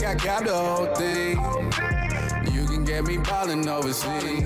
like 0.00 0.22
I 0.22 0.24
got 0.24 0.44
the 0.44 0.54
whole 0.54 0.86
thing. 0.94 1.36
You 2.54 2.66
can 2.66 2.84
get 2.84 3.04
me 3.04 3.18
ballin' 3.18 3.68
overseas. 3.68 4.42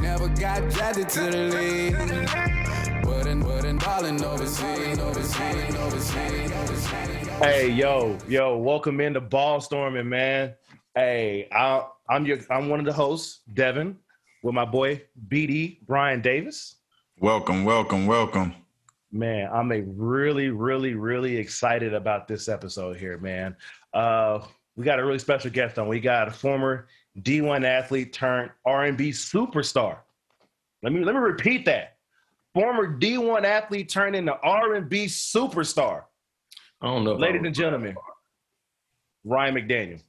Never 0.00 0.28
got 0.28 0.68
drafted 0.70 1.08
to 1.10 1.20
the 1.20 1.48
league. 1.54 3.04
But 3.04 3.26
in, 3.26 3.40
but 3.40 3.64
in 3.64 3.78
ballin' 3.78 4.22
overseas, 4.24 4.98
overseas, 4.98 5.74
overseas, 5.76 6.52
overseas. 6.52 7.28
Hey, 7.38 7.70
yo, 7.70 8.18
yo, 8.26 8.56
welcome 8.56 9.00
into 9.00 9.20
Ball 9.20 9.60
Storming, 9.60 10.08
man. 10.08 10.54
Hey, 10.94 11.48
I, 11.52 11.84
I'm 12.08 12.26
your, 12.26 12.38
I'm 12.50 12.68
one 12.68 12.80
of 12.80 12.86
the 12.86 12.92
hosts, 12.92 13.40
Devin, 13.54 13.96
with 14.42 14.54
my 14.54 14.64
boy 14.64 15.02
BD 15.28 15.78
Brian 15.86 16.20
Davis. 16.20 16.76
Welcome, 17.18 17.64
welcome, 17.64 18.06
welcome. 18.06 18.54
Man, 19.14 19.50
I'm 19.52 19.70
a 19.72 19.82
really, 19.82 20.48
really, 20.48 20.94
really 20.94 21.36
excited 21.36 21.92
about 21.92 22.26
this 22.26 22.48
episode 22.48 22.96
here, 22.96 23.18
man. 23.18 23.54
Uh, 23.92 24.40
we 24.76 24.84
got 24.84 24.98
a 24.98 25.04
really 25.04 25.18
special 25.18 25.50
guest 25.50 25.78
on. 25.78 25.88
We 25.88 26.00
got 26.00 26.28
a 26.28 26.30
former 26.30 26.88
D1 27.20 27.64
athlete 27.64 28.12
turned 28.12 28.50
R&B 28.64 29.10
superstar. 29.10 29.98
Let 30.82 30.92
me 30.92 31.04
let 31.04 31.14
me 31.14 31.20
repeat 31.20 31.64
that. 31.66 31.96
Former 32.54 32.98
D1 32.98 33.44
athlete 33.44 33.88
turned 33.88 34.16
into 34.16 34.34
R&B 34.34 35.06
superstar. 35.06 36.04
I 36.80 36.86
don't 36.86 37.04
know. 37.04 37.14
Ladies 37.14 37.42
and 37.44 37.54
gentlemen, 37.54 37.94
Ryan 39.24 39.54
McDaniel. 39.54 40.02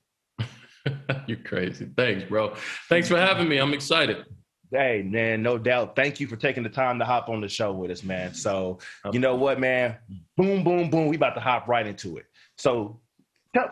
You're 1.27 1.37
crazy. 1.37 1.89
Thanks, 1.95 2.23
bro. 2.23 2.55
Thanks 2.89 3.07
for 3.07 3.17
having 3.17 3.47
me. 3.47 3.57
I'm 3.57 3.73
excited. 3.73 4.25
Hey, 4.71 5.03
man, 5.03 5.43
no 5.43 5.59
doubt. 5.59 5.95
Thank 5.95 6.19
you 6.19 6.25
for 6.25 6.35
taking 6.35 6.63
the 6.63 6.69
time 6.69 6.97
to 6.97 7.05
hop 7.05 7.29
on 7.29 7.41
the 7.41 7.47
show 7.47 7.71
with 7.71 7.91
us, 7.91 8.03
man. 8.03 8.33
So, 8.33 8.79
you 9.11 9.19
know 9.19 9.35
what, 9.35 9.59
man? 9.59 9.97
Boom, 10.35 10.63
boom, 10.63 10.89
boom. 10.89 11.07
We 11.07 11.15
about 11.15 11.35
to 11.35 11.41
hop 11.41 11.67
right 11.67 11.85
into 11.85 12.17
it. 12.17 12.25
So, 12.57 12.99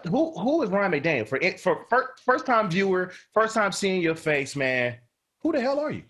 who 0.07 0.39
who 0.39 0.63
is 0.63 0.69
Ryan 0.69 0.91
McDaniel? 0.91 1.27
For 1.27 1.39
for 1.57 1.85
first, 1.89 2.23
first 2.23 2.45
time 2.45 2.69
viewer, 2.69 3.11
first 3.33 3.53
time 3.53 3.71
seeing 3.71 4.01
your 4.01 4.15
face, 4.15 4.55
man. 4.55 4.95
Who 5.41 5.51
the 5.51 5.61
hell 5.61 5.79
are 5.79 5.91
you? 5.91 6.03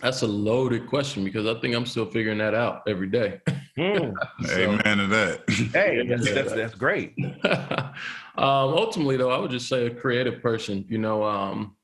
That's 0.00 0.22
a 0.22 0.26
loaded 0.26 0.86
question 0.86 1.24
because 1.24 1.46
I 1.46 1.58
think 1.60 1.74
I'm 1.74 1.86
still 1.86 2.06
figuring 2.06 2.38
that 2.38 2.54
out 2.54 2.82
every 2.86 3.08
day. 3.08 3.40
Mm. 3.78 4.12
Amen 4.50 4.98
to 4.98 5.06
that. 5.06 5.48
Hey, 5.72 6.06
that's, 6.08 6.30
that's, 6.34 6.52
that's 6.52 6.74
great. 6.74 7.14
um, 7.44 7.94
ultimately, 8.36 9.16
though, 9.16 9.30
I 9.30 9.38
would 9.38 9.50
just 9.50 9.68
say 9.68 9.86
a 9.86 9.90
creative 9.90 10.42
person. 10.42 10.84
You 10.88 10.98
know, 10.98 11.24
um, 11.24 11.76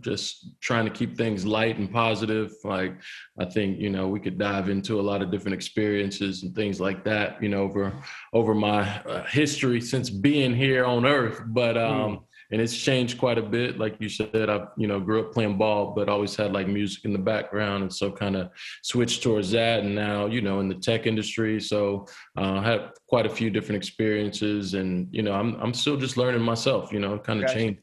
just 0.00 0.60
trying 0.60 0.84
to 0.84 0.90
keep 0.90 1.16
things 1.16 1.44
light 1.44 1.78
and 1.78 1.90
positive. 1.92 2.52
Like 2.64 3.00
I 3.38 3.44
think 3.44 3.78
you 3.78 3.90
know 3.90 4.08
we 4.08 4.20
could 4.20 4.38
dive 4.38 4.68
into 4.68 5.00
a 5.00 5.02
lot 5.02 5.22
of 5.22 5.30
different 5.30 5.54
experiences 5.54 6.42
and 6.42 6.54
things 6.54 6.80
like 6.80 7.04
that. 7.04 7.42
You 7.42 7.48
know, 7.48 7.62
over 7.62 7.92
over 8.32 8.54
my 8.54 8.98
uh, 9.00 9.24
history 9.24 9.80
since 9.80 10.10
being 10.10 10.54
here 10.54 10.84
on 10.84 11.06
Earth, 11.06 11.42
but 11.46 11.76
um, 11.76 11.94
Mm. 11.96 12.22
and 12.52 12.60
it's 12.60 12.76
changed 12.76 13.18
quite 13.18 13.38
a 13.38 13.42
bit. 13.42 13.78
Like 13.78 13.96
you 13.98 14.08
said, 14.08 14.48
I 14.48 14.66
you 14.76 14.86
know 14.88 15.00
grew 15.00 15.20
up 15.20 15.32
playing 15.32 15.58
ball, 15.58 15.92
but 15.94 16.08
always 16.08 16.36
had 16.36 16.52
like 16.52 16.68
music 16.68 17.04
in 17.04 17.12
the 17.12 17.18
background, 17.18 17.82
and 17.82 17.92
so 17.92 18.10
kind 18.10 18.36
of 18.36 18.50
switched 18.82 19.22
towards 19.22 19.50
that. 19.50 19.80
And 19.80 19.94
now 19.94 20.26
you 20.26 20.40
know 20.40 20.60
in 20.60 20.68
the 20.68 20.74
tech 20.76 21.06
industry, 21.06 21.60
so 21.60 22.06
uh, 22.36 22.60
had 22.60 22.90
quite 23.08 23.26
a 23.26 23.30
few 23.30 23.50
different 23.50 23.76
experiences, 23.82 24.74
and 24.74 25.08
you 25.10 25.22
know 25.22 25.32
I'm 25.32 25.54
I'm 25.56 25.74
still 25.74 25.96
just 25.96 26.16
learning 26.16 26.42
myself. 26.42 26.92
You 26.92 27.00
know, 27.00 27.18
kind 27.18 27.40
of 27.40 27.46
Gotcha. 27.46 27.58
changed. 27.58 27.80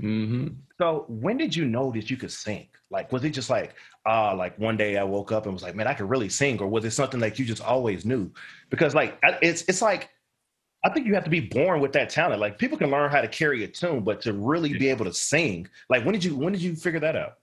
hmm 0.00 0.48
So, 0.84 1.06
when 1.08 1.38
did 1.38 1.56
you 1.56 1.64
know 1.64 1.90
that 1.92 2.10
you 2.10 2.18
could 2.18 2.30
sing? 2.30 2.68
Like, 2.90 3.10
was 3.10 3.24
it 3.24 3.30
just 3.30 3.48
like, 3.48 3.72
uh, 4.06 4.36
like 4.36 4.58
one 4.58 4.76
day 4.76 4.98
I 4.98 5.02
woke 5.02 5.32
up 5.32 5.46
and 5.46 5.54
was 5.54 5.62
like, 5.62 5.74
man, 5.74 5.86
I 5.86 5.94
could 5.94 6.10
really 6.10 6.28
sing, 6.28 6.60
or 6.60 6.66
was 6.66 6.84
it 6.84 6.90
something 6.90 7.18
that 7.20 7.38
you 7.38 7.46
just 7.46 7.62
always 7.62 8.04
knew? 8.04 8.30
Because 8.68 8.94
like, 8.94 9.18
it's 9.40 9.62
it's 9.62 9.80
like, 9.80 10.10
I 10.84 10.90
think 10.90 11.06
you 11.06 11.14
have 11.14 11.24
to 11.24 11.30
be 11.30 11.40
born 11.40 11.80
with 11.80 11.94
that 11.94 12.10
talent. 12.10 12.38
Like, 12.38 12.58
people 12.58 12.76
can 12.76 12.90
learn 12.90 13.10
how 13.10 13.22
to 13.22 13.28
carry 13.28 13.64
a 13.64 13.66
tune, 13.66 14.04
but 14.04 14.20
to 14.22 14.34
really 14.34 14.76
be 14.76 14.90
able 14.90 15.06
to 15.06 15.14
sing, 15.14 15.66
like, 15.88 16.04
when 16.04 16.12
did 16.12 16.22
you 16.22 16.36
when 16.36 16.52
did 16.52 16.60
you 16.60 16.76
figure 16.76 17.00
that 17.00 17.16
out? 17.16 17.38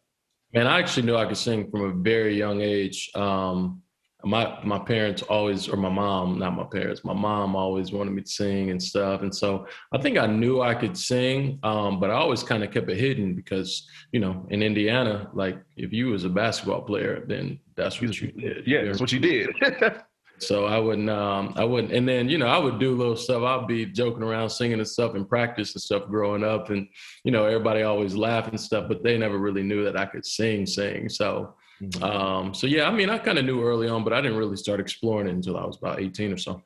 Man, 0.53 0.68
I 0.68 0.78
actually 0.78 1.08
knew 1.08 1.16
I 1.16 1.25
could 1.25 1.35
sing 1.35 1.72
from 1.72 1.81
a 1.81 1.94
very 1.94 2.38
young 2.38 2.62
age. 2.62 3.09
Um, 3.16 3.81
my 4.24 4.59
my 4.64 4.80
parents 4.80 5.22
always, 5.24 5.68
or 5.68 5.78
my 5.78 5.90
mom, 5.90 6.40
not 6.40 6.56
my 6.56 6.64
parents, 6.64 7.04
my 7.04 7.14
mom 7.14 7.56
always 7.56 7.92
wanted 7.92 8.12
me 8.12 8.22
to 8.22 8.30
sing 8.30 8.70
and 8.72 8.82
stuff. 8.82 9.22
And 9.22 9.34
so 9.34 9.68
I 9.94 9.98
think 10.00 10.18
I 10.18 10.28
knew 10.28 10.62
I 10.62 10.76
could 10.76 10.98
sing, 10.98 11.59
um, 11.64 12.00
but 12.00 12.09
I 12.09 12.14
always 12.14 12.44
kind 12.44 12.64
of 12.64 12.72
kept 12.72 12.90
it 12.90 12.98
hidden 12.98 13.36
because 13.36 13.88
you 14.12 14.20
know 14.20 14.46
in 14.50 14.64
Indiana, 14.64 15.30
like 15.34 15.58
if 15.78 15.92
you 15.92 16.08
was 16.08 16.24
a 16.24 16.30
basketball 16.30 16.82
player, 16.82 17.24
then 17.28 17.59
that's 17.76 18.02
what 18.02 18.20
you 18.20 18.32
did. 18.32 18.68
Yeah, 18.68 18.84
that's 18.84 19.00
what 19.00 19.12
you 19.12 19.20
did. 19.20 19.50
So 20.42 20.66
I 20.66 20.80
wouldn't, 20.80 21.09
um, 21.09 21.53
I 21.56 21.64
wouldn't, 21.64 21.94
and 21.94 22.09
then 22.09 22.28
you 22.28 22.40
know 22.40 22.48
I 22.48 22.58
would 22.58 22.80
do 22.80 22.96
little 22.96 23.16
stuff. 23.16 23.44
I'd 23.44 23.68
be 23.68 23.86
joking 23.86 24.24
around, 24.24 24.50
singing 24.50 24.80
and 24.80 24.88
stuff 24.88 25.16
in 25.16 25.24
practice 25.24 25.76
and 25.76 25.82
stuff 25.82 26.08
growing 26.08 26.44
up, 26.44 26.72
and 26.72 26.88
you 27.24 27.32
know 27.32 27.46
everybody 27.46 27.84
always 27.84 28.16
laugh 28.16 28.48
and 28.48 28.59
stuff, 28.59 28.88
but 28.88 29.03
they 29.03 29.20
never 29.20 29.38
really 29.38 29.62
knew 29.62 29.84
that 29.84 29.96
I 29.96 30.08
could 30.08 30.26
sing, 30.26 30.66
sing. 30.66 31.09
So, 31.09 31.53
um, 32.02 32.53
so 32.53 32.68
yeah, 32.68 32.88
I 32.88 32.92
mean 32.92 33.09
I 33.09 33.18
kind 33.18 33.38
of 33.38 33.46
knew 33.46 33.64
early 33.64 33.88
on, 33.88 34.03
but 34.03 34.14
I 34.14 34.22
didn't 34.22 34.38
really 34.38 34.58
start 34.58 34.80
exploring 34.80 35.28
it 35.28 35.31
until 35.31 35.58
I 35.58 35.66
was 35.66 35.78
about 35.78 36.00
eighteen 36.00 36.34
or 36.34 36.38
so. 36.38 36.64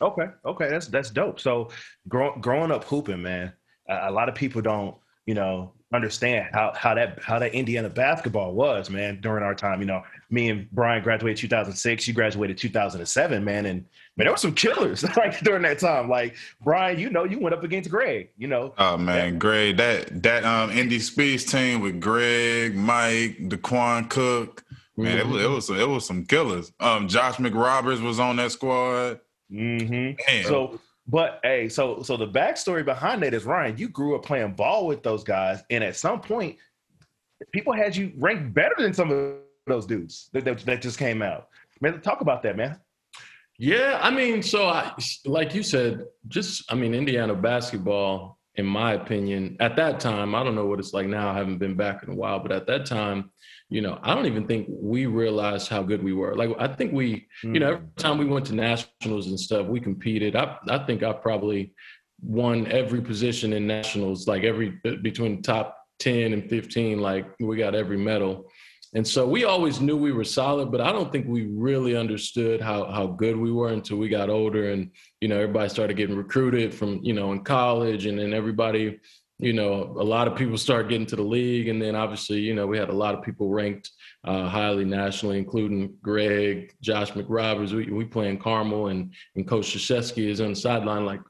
Okay, 0.00 0.26
okay, 0.44 0.68
that's 0.68 0.86
that's 0.86 1.10
dope. 1.10 1.40
So, 1.40 1.70
grow, 2.08 2.36
growing 2.38 2.70
up 2.70 2.84
hooping, 2.84 3.22
man, 3.22 3.52
a, 3.88 4.08
a 4.08 4.10
lot 4.10 4.28
of 4.28 4.34
people 4.34 4.62
don't, 4.62 4.96
you 5.26 5.34
know, 5.34 5.74
understand 5.92 6.50
how 6.52 6.72
how 6.76 6.94
that 6.94 7.18
how 7.22 7.38
that 7.38 7.54
Indiana 7.54 7.88
basketball 7.88 8.54
was, 8.54 8.90
man, 8.90 9.20
during 9.20 9.42
our 9.42 9.54
time. 9.54 9.80
You 9.80 9.86
know, 9.86 10.02
me 10.30 10.50
and 10.50 10.70
Brian 10.70 11.02
graduated 11.02 11.38
2006. 11.38 12.06
You 12.06 12.14
graduated 12.14 12.58
2007, 12.58 13.44
man, 13.44 13.66
and 13.66 13.84
man, 14.16 14.24
there 14.24 14.30
were 14.30 14.36
some 14.36 14.54
killers 14.54 15.02
like 15.16 15.40
during 15.40 15.62
that 15.62 15.78
time. 15.78 16.08
Like 16.08 16.36
Brian, 16.62 16.98
you 16.98 17.10
know, 17.10 17.24
you 17.24 17.38
went 17.38 17.54
up 17.54 17.64
against 17.64 17.90
Greg. 17.90 18.30
You 18.36 18.48
know, 18.48 18.74
Oh 18.78 18.96
man, 18.98 19.38
Greg, 19.38 19.78
that 19.78 20.22
that 20.22 20.44
um 20.44 20.70
Indy 20.70 20.98
Spiece 20.98 21.44
team 21.44 21.80
with 21.80 22.00
Greg, 22.00 22.76
Mike, 22.76 23.38
Daequan 23.48 24.10
Cook, 24.10 24.64
man, 24.96 25.18
it 25.18 25.26
was 25.26 25.42
it 25.42 25.48
was 25.48 25.70
it 25.70 25.88
was 25.88 26.06
some 26.06 26.24
killers. 26.26 26.72
Um, 26.80 27.08
Josh 27.08 27.36
McRoberts 27.36 28.02
was 28.02 28.20
on 28.20 28.36
that 28.36 28.52
squad. 28.52 29.20
hmm 29.50 29.78
Man, 29.80 30.44
So, 30.44 30.80
but 31.08 31.40
hey, 31.42 31.68
so 31.68 32.02
so 32.02 32.16
the 32.16 32.28
backstory 32.28 32.84
behind 32.84 33.22
that 33.22 33.32
is 33.32 33.44
Ryan, 33.44 33.78
you 33.78 33.88
grew 33.88 34.14
up 34.14 34.24
playing 34.24 34.52
ball 34.52 34.86
with 34.86 35.02
those 35.02 35.24
guys, 35.24 35.62
and 35.70 35.82
at 35.82 35.96
some 35.96 36.20
point, 36.20 36.56
people 37.52 37.72
had 37.72 37.96
you 37.96 38.12
ranked 38.16 38.52
better 38.52 38.74
than 38.78 38.92
some 38.92 39.10
of 39.10 39.36
those 39.66 39.86
dudes 39.86 40.28
that, 40.32 40.44
that, 40.44 40.58
that 40.60 40.82
just 40.82 40.98
came 40.98 41.22
out. 41.22 41.48
Man, 41.80 42.00
talk 42.00 42.20
about 42.20 42.42
that, 42.42 42.56
man. 42.56 42.78
Yeah, 43.58 43.98
I 44.02 44.10
mean, 44.10 44.42
so 44.42 44.68
I, 44.68 44.92
like 45.24 45.54
you 45.54 45.62
said, 45.62 46.04
just 46.28 46.70
I 46.70 46.74
mean, 46.74 46.94
Indiana 46.94 47.34
basketball, 47.34 48.38
in 48.54 48.66
my 48.66 48.92
opinion, 48.92 49.56
at 49.60 49.76
that 49.76 50.00
time, 50.00 50.34
I 50.34 50.44
don't 50.44 50.54
know 50.54 50.66
what 50.66 50.78
it's 50.78 50.92
like 50.92 51.06
now. 51.06 51.30
I 51.30 51.34
haven't 51.34 51.58
been 51.58 51.74
back 51.74 52.02
in 52.02 52.10
a 52.10 52.14
while, 52.14 52.38
but 52.38 52.52
at 52.52 52.66
that 52.66 52.86
time, 52.86 53.30
you 53.70 53.82
know, 53.82 53.98
I 54.02 54.14
don't 54.14 54.26
even 54.26 54.46
think 54.46 54.66
we 54.70 55.06
realized 55.06 55.68
how 55.68 55.82
good 55.82 56.02
we 56.02 56.14
were. 56.14 56.34
Like, 56.34 56.50
I 56.58 56.68
think 56.68 56.92
we, 56.92 57.26
you 57.42 57.60
know, 57.60 57.72
every 57.72 57.86
mm. 57.86 57.96
time 57.96 58.16
we 58.16 58.24
went 58.24 58.46
to 58.46 58.54
nationals 58.54 59.26
and 59.26 59.38
stuff, 59.38 59.66
we 59.66 59.78
competed. 59.78 60.36
I, 60.36 60.56
I 60.68 60.78
think 60.86 61.02
I 61.02 61.12
probably 61.12 61.74
won 62.22 62.66
every 62.72 63.02
position 63.02 63.52
in 63.52 63.66
nationals, 63.66 64.26
like 64.26 64.42
every 64.42 64.80
between 65.02 65.42
top 65.42 65.76
ten 65.98 66.32
and 66.32 66.48
fifteen. 66.48 67.00
Like, 67.00 67.26
we 67.40 67.58
got 67.58 67.74
every 67.74 67.98
medal. 67.98 68.50
And 68.94 69.06
so 69.06 69.28
we 69.28 69.44
always 69.44 69.82
knew 69.82 69.98
we 69.98 70.12
were 70.12 70.24
solid, 70.24 70.72
but 70.72 70.80
I 70.80 70.92
don't 70.92 71.12
think 71.12 71.26
we 71.28 71.46
really 71.48 71.94
understood 71.94 72.62
how 72.62 72.90
how 72.90 73.06
good 73.06 73.36
we 73.36 73.52
were 73.52 73.68
until 73.68 73.98
we 73.98 74.08
got 74.08 74.30
older 74.30 74.70
and 74.70 74.90
you 75.20 75.28
know 75.28 75.36
everybody 75.36 75.68
started 75.68 75.98
getting 75.98 76.16
recruited 76.16 76.72
from 76.72 77.00
you 77.02 77.12
know 77.12 77.32
in 77.32 77.44
college 77.44 78.06
and 78.06 78.18
then 78.18 78.32
everybody 78.32 78.98
you 79.38 79.52
know 79.52 79.94
a 79.98 80.02
lot 80.02 80.26
of 80.26 80.36
people 80.36 80.58
start 80.58 80.88
getting 80.88 81.06
to 81.06 81.16
the 81.16 81.22
league 81.22 81.68
and 81.68 81.80
then 81.80 81.94
obviously 81.94 82.40
you 82.40 82.54
know 82.54 82.66
we 82.66 82.76
had 82.76 82.88
a 82.88 82.92
lot 82.92 83.14
of 83.14 83.22
people 83.22 83.48
ranked 83.48 83.90
uh, 84.24 84.48
highly 84.48 84.84
nationally 84.84 85.38
including 85.38 85.94
Greg, 86.02 86.74
Josh 86.80 87.12
McRoberts. 87.12 87.72
We 87.72 87.92
we 87.92 88.04
playing 88.04 88.38
Carmel 88.38 88.88
and 88.88 89.14
and 89.36 89.46
Coach 89.46 89.66
Krzyzewski 89.74 90.28
is 90.28 90.40
on 90.40 90.50
the 90.50 90.56
sideline 90.56 91.04
like 91.04 91.20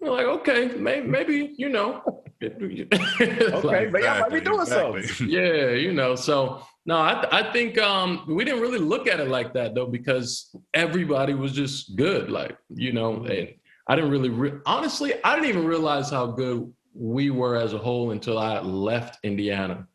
we're 0.00 0.10
like 0.10 0.26
okay 0.26 0.68
maybe 0.76 1.06
maybe 1.06 1.54
you 1.56 1.68
know 1.68 2.02
Okay, 3.20 3.86
but 3.86 4.02
y'all 4.02 4.20
might 4.20 4.30
be 4.30 4.40
doing 4.40 4.66
something. 4.66 5.04
yeah, 5.28 5.70
you 5.70 5.92
know. 5.92 6.14
So 6.14 6.62
no, 6.84 6.96
I 6.96 7.26
I 7.32 7.52
think 7.52 7.78
um, 7.78 8.24
we 8.28 8.44
didn't 8.44 8.60
really 8.60 8.78
look 8.78 9.08
at 9.08 9.20
it 9.20 9.28
like 9.28 9.54
that 9.54 9.74
though 9.74 9.86
because 9.86 10.54
everybody 10.74 11.34
was 11.34 11.52
just 11.52 11.96
good. 11.96 12.30
Like 12.30 12.56
you 12.68 12.92
know, 12.92 13.24
and 13.24 13.48
I 13.88 13.94
didn't 13.94 14.10
really 14.10 14.28
re- 14.28 14.60
honestly 14.66 15.14
I 15.24 15.34
didn't 15.34 15.48
even 15.48 15.64
realize 15.64 16.10
how 16.10 16.26
good 16.26 16.72
we 16.98 17.30
were 17.30 17.56
as 17.56 17.72
a 17.72 17.78
whole 17.78 18.10
until 18.12 18.38
I 18.38 18.60
left 18.60 19.18
Indiana 19.22 19.86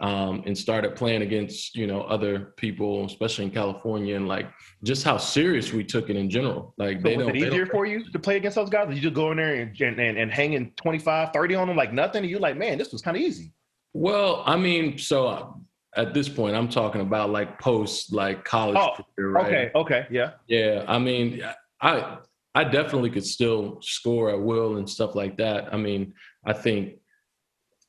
um, 0.00 0.42
and 0.46 0.56
started 0.56 0.94
playing 0.94 1.22
against 1.22 1.74
you 1.76 1.86
know 1.86 2.02
other 2.02 2.52
people, 2.56 3.04
especially 3.04 3.44
in 3.44 3.50
California, 3.50 4.16
and 4.16 4.28
like 4.28 4.46
just 4.84 5.04
how 5.04 5.16
serious 5.16 5.72
we 5.72 5.84
took 5.84 6.10
it 6.10 6.16
in 6.16 6.30
general. 6.30 6.74
Like 6.78 6.98
So 6.98 7.08
they 7.08 7.16
was 7.16 7.26
don't. 7.26 7.36
it 7.36 7.42
easier 7.42 7.64
don't- 7.64 7.70
for 7.70 7.86
you 7.86 8.04
to 8.10 8.18
play 8.18 8.36
against 8.36 8.56
those 8.56 8.70
guys? 8.70 8.88
Did 8.88 8.96
you 8.96 9.02
just 9.02 9.14
go 9.14 9.30
in 9.30 9.36
there 9.38 9.54
and, 9.54 9.80
and, 9.80 9.98
and, 10.00 10.18
and 10.18 10.32
hanging 10.32 10.72
25, 10.76 11.32
30 11.32 11.54
on 11.54 11.68
them 11.68 11.76
like 11.76 11.92
nothing? 11.92 12.22
And 12.22 12.30
you're 12.30 12.40
like, 12.40 12.56
man, 12.56 12.78
this 12.78 12.92
was 12.92 13.02
kind 13.02 13.16
of 13.16 13.22
easy. 13.22 13.52
Well, 13.92 14.42
I 14.46 14.56
mean, 14.56 14.98
so 14.98 15.26
uh, 15.26 15.46
at 15.96 16.14
this 16.14 16.28
point, 16.28 16.54
I'm 16.54 16.68
talking 16.68 17.00
about 17.00 17.30
like 17.30 17.58
post 17.58 18.12
like 18.12 18.44
college 18.44 18.76
Oh, 18.78 19.02
career, 19.16 19.30
right? 19.30 19.46
Okay, 19.46 19.70
okay, 19.74 20.06
yeah. 20.10 20.32
Yeah, 20.46 20.84
I 20.86 20.98
mean, 20.98 21.42
I 21.80 22.18
I 22.54 22.64
definitely 22.64 23.10
could 23.10 23.26
still 23.26 23.78
score 23.82 24.30
at 24.30 24.40
will 24.40 24.76
and 24.76 24.88
stuff 24.88 25.14
like 25.14 25.36
that. 25.38 25.72
I 25.72 25.76
mean, 25.76 26.12
I 26.44 26.52
think 26.52 26.94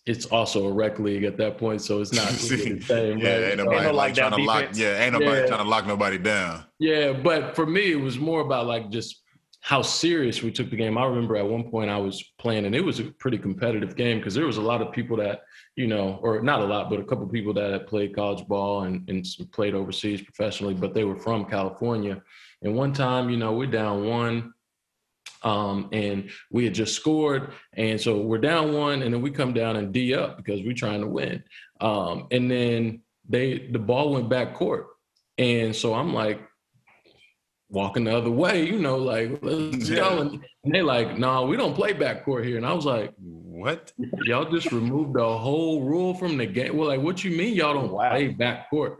it's 0.06 0.26
also 0.26 0.68
a 0.68 0.72
rec 0.72 0.98
league 1.00 1.24
at 1.24 1.38
that 1.38 1.58
point, 1.58 1.82
so 1.82 2.02
it's 2.02 2.14
not 2.14 2.26
really 2.50 2.74
the 2.74 2.82
same. 2.82 3.18
yeah, 3.20 3.34
right? 3.34 3.44
ain't 3.50 3.58
nobody 3.58 3.92
like 3.92 4.16
trying 4.16 4.32
to 4.32 4.44
lock. 4.44 4.70
Yeah, 4.74 5.00
ain't 5.04 5.14
nobody 5.14 5.42
Yeah. 5.42 5.48
trying 5.48 5.64
to 5.64 5.70
lock 5.70 5.86
nobody 5.86 6.18
down. 6.18 6.66
Yeah, 6.80 7.14
but 7.14 7.56
for 7.56 7.66
me, 7.66 7.92
it 7.92 8.00
was 8.00 8.18
more 8.18 8.42
about 8.42 8.66
like 8.66 8.90
just 8.90 9.22
how 9.62 9.82
serious 9.82 10.42
we 10.42 10.52
took 10.52 10.70
the 10.70 10.78
game. 10.78 10.98
I 10.98 11.06
remember 11.06 11.36
at 11.36 11.46
one 11.46 11.70
point 11.70 11.90
I 11.90 11.98
was 11.98 12.24
playing, 12.40 12.66
and 12.66 12.74
it 12.74 12.84
was 12.84 13.00
a 13.00 13.06
pretty 13.20 13.38
competitive 13.38 13.96
game 13.96 14.18
because 14.20 14.34
there 14.34 14.46
was 14.46 14.58
a 14.58 14.62
lot 14.62 14.82
of 14.82 14.92
people 14.94 15.18
that 15.18 15.42
you 15.76 15.88
know, 15.88 16.20
or 16.22 16.42
not 16.42 16.60
a 16.60 16.66
lot, 16.66 16.90
but 16.90 17.00
a 17.00 17.04
couple 17.06 17.26
people 17.28 17.54
that 17.54 17.72
had 17.72 17.88
played 17.88 18.14
college 18.14 18.46
ball 18.48 18.84
and, 18.84 19.10
and 19.10 19.26
played 19.54 19.74
overseas 19.74 20.22
professionally, 20.22 20.74
but 20.74 20.94
they 20.94 21.06
were 21.06 21.16
from 21.16 21.46
California. 21.46 22.22
And 22.62 22.76
one 22.76 22.92
time, 22.92 23.30
you 23.30 23.38
know, 23.38 23.54
we're 23.54 23.68
down 23.68 24.06
one. 24.06 24.54
Um, 25.42 25.90
and 25.94 26.30
we 26.52 26.66
had 26.66 26.74
just 26.74 26.96
scored, 26.96 27.54
and 27.74 28.00
so 28.00 28.22
we're 28.22 28.40
down 28.40 28.74
one, 28.74 29.02
and 29.02 29.14
then 29.14 29.22
we 29.22 29.32
come 29.32 29.54
down 29.54 29.78
and 29.78 29.94
D 29.94 30.14
up 30.14 30.38
because 30.38 30.62
we're 30.64 30.74
trying 30.74 31.02
to 31.02 31.08
win. 31.08 31.44
Um, 31.80 32.28
and 32.32 32.52
then 32.52 33.02
they 33.28 33.70
the 33.72 33.80
ball 33.80 34.12
went 34.14 34.30
back 34.30 34.54
court, 34.54 34.88
and 35.38 35.76
so 35.76 35.94
I'm 35.94 36.14
like 36.14 36.42
walking 37.70 38.04
the 38.04 38.18
other 38.18 38.32
way, 38.32 38.66
you 38.66 38.80
know, 38.80 38.98
like 38.98 39.40
let's 39.42 39.90
go. 39.90 40.40
And 40.64 40.74
they 40.74 40.82
like, 40.82 41.18
no, 41.18 41.34
nah, 41.34 41.46
we 41.46 41.56
don't 41.56 41.76
play 41.76 41.94
back 41.94 42.26
court 42.26 42.46
here. 42.46 42.58
And 42.58 42.66
I 42.66 42.74
was 42.74 42.86
like, 42.86 43.14
What? 43.18 43.94
y'all 44.26 44.52
just 44.52 44.72
removed 44.72 45.14
the 45.16 45.38
whole 45.38 45.84
rule 45.84 46.14
from 46.14 46.38
the 46.38 46.46
game. 46.46 46.76
Well, 46.76 46.88
like, 46.88 47.02
what 47.02 47.24
you 47.24 47.32
mean 47.32 47.56
y'all 47.56 47.74
don't 47.74 47.92
Wow. 47.92 48.10
play 48.10 48.30
back 48.30 48.70
court? 48.70 49.00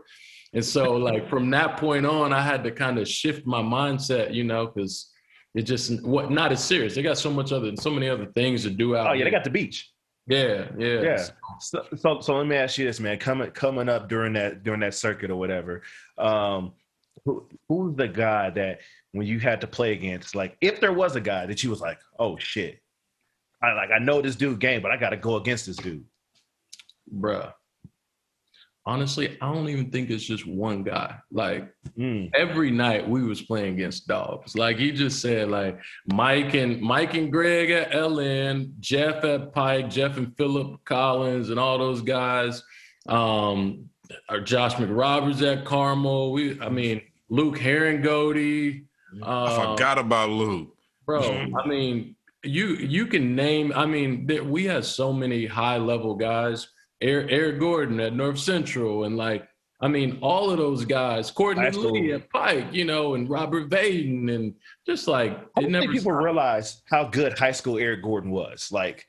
And 0.52 0.64
so, 0.64 0.94
like, 0.94 1.28
from 1.28 1.50
that 1.50 1.76
point 1.76 2.06
on, 2.06 2.32
I 2.32 2.42
had 2.42 2.64
to 2.64 2.72
kind 2.72 2.98
of 2.98 3.06
shift 3.06 3.46
my 3.46 3.62
mindset, 3.62 4.34
you 4.34 4.44
know, 4.44 4.66
because 4.66 5.10
it 5.54 5.62
just 5.62 6.02
what 6.04 6.30
not 6.30 6.52
as 6.52 6.62
serious. 6.62 6.94
They 6.94 7.02
got 7.02 7.18
so 7.18 7.30
much 7.30 7.52
other, 7.52 7.74
so 7.76 7.90
many 7.90 8.08
other 8.08 8.26
things 8.26 8.62
to 8.62 8.70
do 8.70 8.96
out. 8.96 9.08
Oh 9.08 9.12
yeah, 9.12 9.24
they 9.24 9.30
got 9.30 9.44
the 9.44 9.50
beach. 9.50 9.90
yeah, 10.26 10.68
yeah, 10.78 11.00
Yeah. 11.00 11.24
So, 11.58 11.86
so, 11.96 12.20
so 12.20 12.36
let 12.36 12.46
me 12.46 12.56
ask 12.56 12.78
you 12.78 12.86
this, 12.86 13.00
man. 13.00 13.18
Coming 13.18 13.50
coming 13.50 13.88
up 13.88 14.08
during 14.08 14.32
that 14.34 14.62
during 14.62 14.80
that 14.80 14.94
circuit 14.94 15.30
or 15.30 15.36
whatever, 15.36 15.82
um, 16.18 16.72
who, 17.24 17.48
who's 17.68 17.96
the 17.96 18.08
guy 18.08 18.50
that 18.50 18.80
when 19.12 19.26
you 19.26 19.40
had 19.40 19.60
to 19.62 19.66
play 19.66 19.92
against, 19.92 20.36
like, 20.36 20.56
if 20.60 20.80
there 20.80 20.92
was 20.92 21.16
a 21.16 21.20
guy 21.20 21.46
that 21.46 21.64
you 21.64 21.70
was 21.70 21.80
like, 21.80 21.98
oh 22.20 22.38
shit, 22.38 22.80
I 23.62 23.72
like 23.72 23.90
I 23.90 23.98
know 23.98 24.22
this 24.22 24.36
dude 24.36 24.60
game, 24.60 24.82
but 24.82 24.92
I 24.92 24.96
got 24.96 25.10
to 25.10 25.16
go 25.16 25.36
against 25.36 25.66
this 25.66 25.76
dude. 25.76 26.04
bruh. 27.12 27.52
Honestly, 28.86 29.36
I 29.42 29.52
don't 29.52 29.68
even 29.68 29.90
think 29.90 30.08
it's 30.10 30.24
just 30.24 30.46
one 30.46 30.82
guy. 30.82 31.16
Like 31.30 31.68
Mm. 31.98 32.30
every 32.34 32.70
night 32.70 33.06
we 33.08 33.22
was 33.22 33.42
playing 33.42 33.74
against 33.74 34.06
dogs. 34.08 34.56
Like 34.56 34.78
he 34.78 34.90
just 34.90 35.20
said, 35.20 35.50
like 35.50 35.78
Mike 36.06 36.54
and 36.54 36.80
Mike 36.80 37.14
and 37.14 37.30
Greg 37.30 37.70
at 37.70 37.92
LN, 37.92 38.72
Jeff 38.80 39.22
at 39.24 39.52
Pike, 39.52 39.90
Jeff 39.90 40.16
and 40.16 40.34
Philip 40.36 40.82
Collins, 40.84 41.50
and 41.50 41.60
all 41.60 41.78
those 41.78 42.00
guys. 42.00 42.62
Um, 43.06 43.90
or 44.28 44.40
Josh 44.40 44.74
McRoberts 44.74 45.42
at 45.42 45.64
Carmel. 45.64 46.32
We, 46.32 46.60
I 46.60 46.68
mean, 46.68 47.02
Luke 47.28 47.58
Harangody. 47.58 48.84
I 49.22 49.46
Um, 49.56 49.76
forgot 49.76 49.98
about 49.98 50.30
Luke. 50.30 50.74
bro. 51.06 51.20
Mhm. 51.22 51.52
I 51.62 51.66
mean, 51.66 52.16
you 52.44 52.68
you 52.76 53.06
can 53.06 53.34
name. 53.36 53.72
I 53.74 53.84
mean, 53.86 54.26
we 54.48 54.64
had 54.64 54.84
so 54.84 55.12
many 55.12 55.44
high 55.46 55.76
level 55.76 56.14
guys. 56.14 56.68
Eric, 57.00 57.28
Eric 57.30 57.60
Gordon 57.60 58.00
at 58.00 58.14
North 58.14 58.38
Central, 58.38 59.04
and 59.04 59.16
like, 59.16 59.48
I 59.80 59.88
mean, 59.88 60.18
all 60.20 60.50
of 60.50 60.58
those 60.58 60.84
guys. 60.84 61.30
Courtney. 61.30 61.70
Lee 61.70 62.12
at 62.12 62.28
Pike, 62.28 62.66
you 62.70 62.84
know, 62.84 63.14
and 63.14 63.28
Robert 63.28 63.70
Vaden, 63.70 64.34
and 64.34 64.54
just 64.86 65.08
like 65.08 65.38
I 65.56 65.62
don't 65.62 65.72
think 65.72 65.92
people 65.92 66.12
realize 66.12 66.82
how 66.90 67.04
good 67.04 67.38
high 67.38 67.52
school 67.52 67.78
Eric 67.78 68.02
Gordon 68.02 68.30
was. 68.30 68.70
Like, 68.70 69.06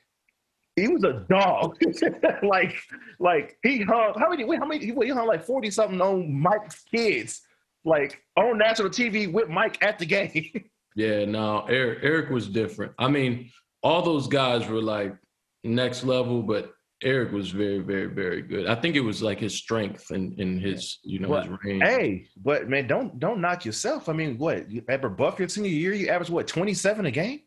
he 0.76 0.88
was 0.88 1.04
a 1.04 1.26
dog. 1.28 1.76
like, 2.42 2.78
like 3.18 3.58
he 3.62 3.82
hung 3.82 4.14
how 4.18 4.30
many? 4.30 4.44
Wait, 4.44 4.58
how 4.58 4.66
many? 4.66 4.86
He, 4.86 4.92
he 4.92 5.08
hung 5.08 5.26
like 5.26 5.44
forty 5.44 5.70
something 5.70 6.00
on 6.00 6.32
Mike's 6.32 6.84
kids, 6.84 7.42
like 7.84 8.22
on 8.38 8.56
national 8.56 8.88
TV 8.88 9.30
with 9.30 9.50
Mike 9.50 9.82
at 9.82 9.98
the 9.98 10.06
game. 10.06 10.50
Yeah, 10.94 11.24
no, 11.24 11.64
Eric 11.70 12.00
Eric 12.02 12.30
was 12.30 12.48
different. 12.48 12.92
I 12.98 13.08
mean, 13.08 13.50
all 13.82 14.02
those 14.02 14.26
guys 14.26 14.68
were 14.68 14.82
like 14.82 15.16
next 15.64 16.04
level, 16.04 16.42
but 16.42 16.74
Eric 17.02 17.32
was 17.32 17.50
very, 17.50 17.78
very, 17.78 18.06
very 18.06 18.42
good. 18.42 18.66
I 18.66 18.74
think 18.74 18.96
it 18.96 19.00
was 19.00 19.22
like 19.22 19.38
his 19.38 19.54
strength 19.54 20.10
and 20.10 20.38
in, 20.38 20.58
his, 20.58 20.98
you 21.02 21.18
know, 21.18 21.34
his 21.34 21.50
range. 21.64 21.82
hey, 21.82 22.26
but 22.36 22.68
man, 22.68 22.86
don't 22.86 23.18
don't 23.18 23.40
knock 23.40 23.64
yourself. 23.64 24.08
I 24.08 24.12
mean, 24.12 24.38
what? 24.38 24.70
You 24.70 24.84
ever 24.88 25.08
buff 25.08 25.38
your 25.38 25.48
senior 25.48 25.70
year? 25.70 25.94
You 25.94 26.08
average 26.08 26.30
what 26.30 26.46
twenty 26.46 26.74
seven 26.74 27.06
a 27.06 27.10
game? 27.10 27.40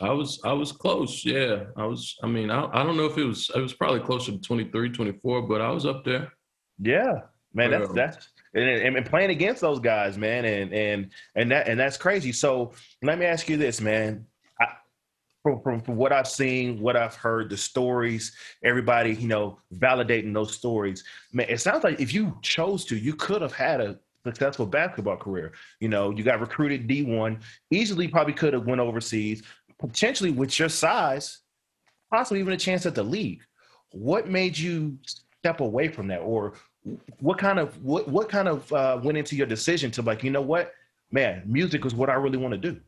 I 0.00 0.10
was 0.10 0.40
I 0.44 0.52
was 0.52 0.72
close. 0.72 1.24
Yeah. 1.24 1.64
I 1.76 1.86
was 1.86 2.16
I 2.22 2.26
mean, 2.26 2.50
I, 2.50 2.66
I 2.72 2.82
don't 2.82 2.96
know 2.96 3.06
if 3.06 3.16
it 3.16 3.24
was 3.24 3.50
it 3.54 3.60
was 3.60 3.72
probably 3.72 4.00
closer 4.00 4.32
to 4.32 4.38
23, 4.38 4.90
24, 4.90 5.42
but 5.42 5.60
I 5.60 5.70
was 5.70 5.86
up 5.86 6.04
there. 6.04 6.32
Yeah, 6.78 7.20
man, 7.54 7.70
that's 7.70 7.92
that's 7.92 8.28
and, 8.54 8.96
and 8.96 9.06
playing 9.06 9.30
against 9.30 9.60
those 9.60 9.80
guys, 9.80 10.18
man, 10.18 10.44
and 10.44 10.72
and 10.72 11.12
and 11.34 11.50
that 11.50 11.68
and 11.68 11.80
that's 11.80 11.96
crazy. 11.96 12.32
So 12.32 12.72
let 13.02 13.18
me 13.18 13.26
ask 13.26 13.48
you 13.48 13.56
this, 13.56 13.80
man. 13.80 14.26
From, 15.46 15.60
from 15.62 15.80
from 15.80 15.94
what 15.94 16.12
I've 16.12 16.26
seen, 16.26 16.80
what 16.80 16.96
I've 16.96 17.14
heard, 17.14 17.50
the 17.50 17.56
stories, 17.56 18.34
everybody, 18.64 19.14
you 19.14 19.28
know, 19.28 19.60
validating 19.76 20.34
those 20.34 20.52
stories, 20.52 21.04
man, 21.32 21.46
it 21.48 21.60
sounds 21.60 21.84
like 21.84 22.00
if 22.00 22.12
you 22.12 22.36
chose 22.42 22.84
to, 22.86 22.96
you 22.96 23.14
could 23.14 23.42
have 23.42 23.52
had 23.52 23.80
a 23.80 23.96
successful 24.24 24.66
basketball 24.66 25.16
career. 25.16 25.52
You 25.78 25.88
know, 25.88 26.10
you 26.10 26.24
got 26.24 26.40
recruited 26.40 26.88
D 26.88 27.04
one, 27.04 27.38
easily 27.70 28.08
probably 28.08 28.32
could 28.32 28.54
have 28.54 28.66
went 28.66 28.80
overseas, 28.80 29.44
potentially 29.78 30.32
with 30.32 30.58
your 30.58 30.68
size, 30.68 31.42
possibly 32.12 32.40
even 32.40 32.52
a 32.52 32.56
chance 32.56 32.84
at 32.84 32.96
the 32.96 33.04
league. 33.04 33.40
What 33.92 34.28
made 34.28 34.58
you 34.58 34.98
step 35.06 35.60
away 35.60 35.86
from 35.86 36.08
that, 36.08 36.22
or 36.22 36.54
what 37.20 37.38
kind 37.38 37.60
of 37.60 37.80
what 37.84 38.08
what 38.08 38.28
kind 38.28 38.48
of 38.48 38.72
uh, 38.72 38.98
went 39.00 39.16
into 39.16 39.36
your 39.36 39.46
decision 39.46 39.92
to 39.92 40.02
like, 40.02 40.24
you 40.24 40.32
know 40.32 40.42
what, 40.42 40.72
man, 41.12 41.44
music 41.46 41.86
is 41.86 41.94
what 41.94 42.10
I 42.10 42.14
really 42.14 42.38
want 42.38 42.50
to 42.50 42.58
do. 42.58 42.80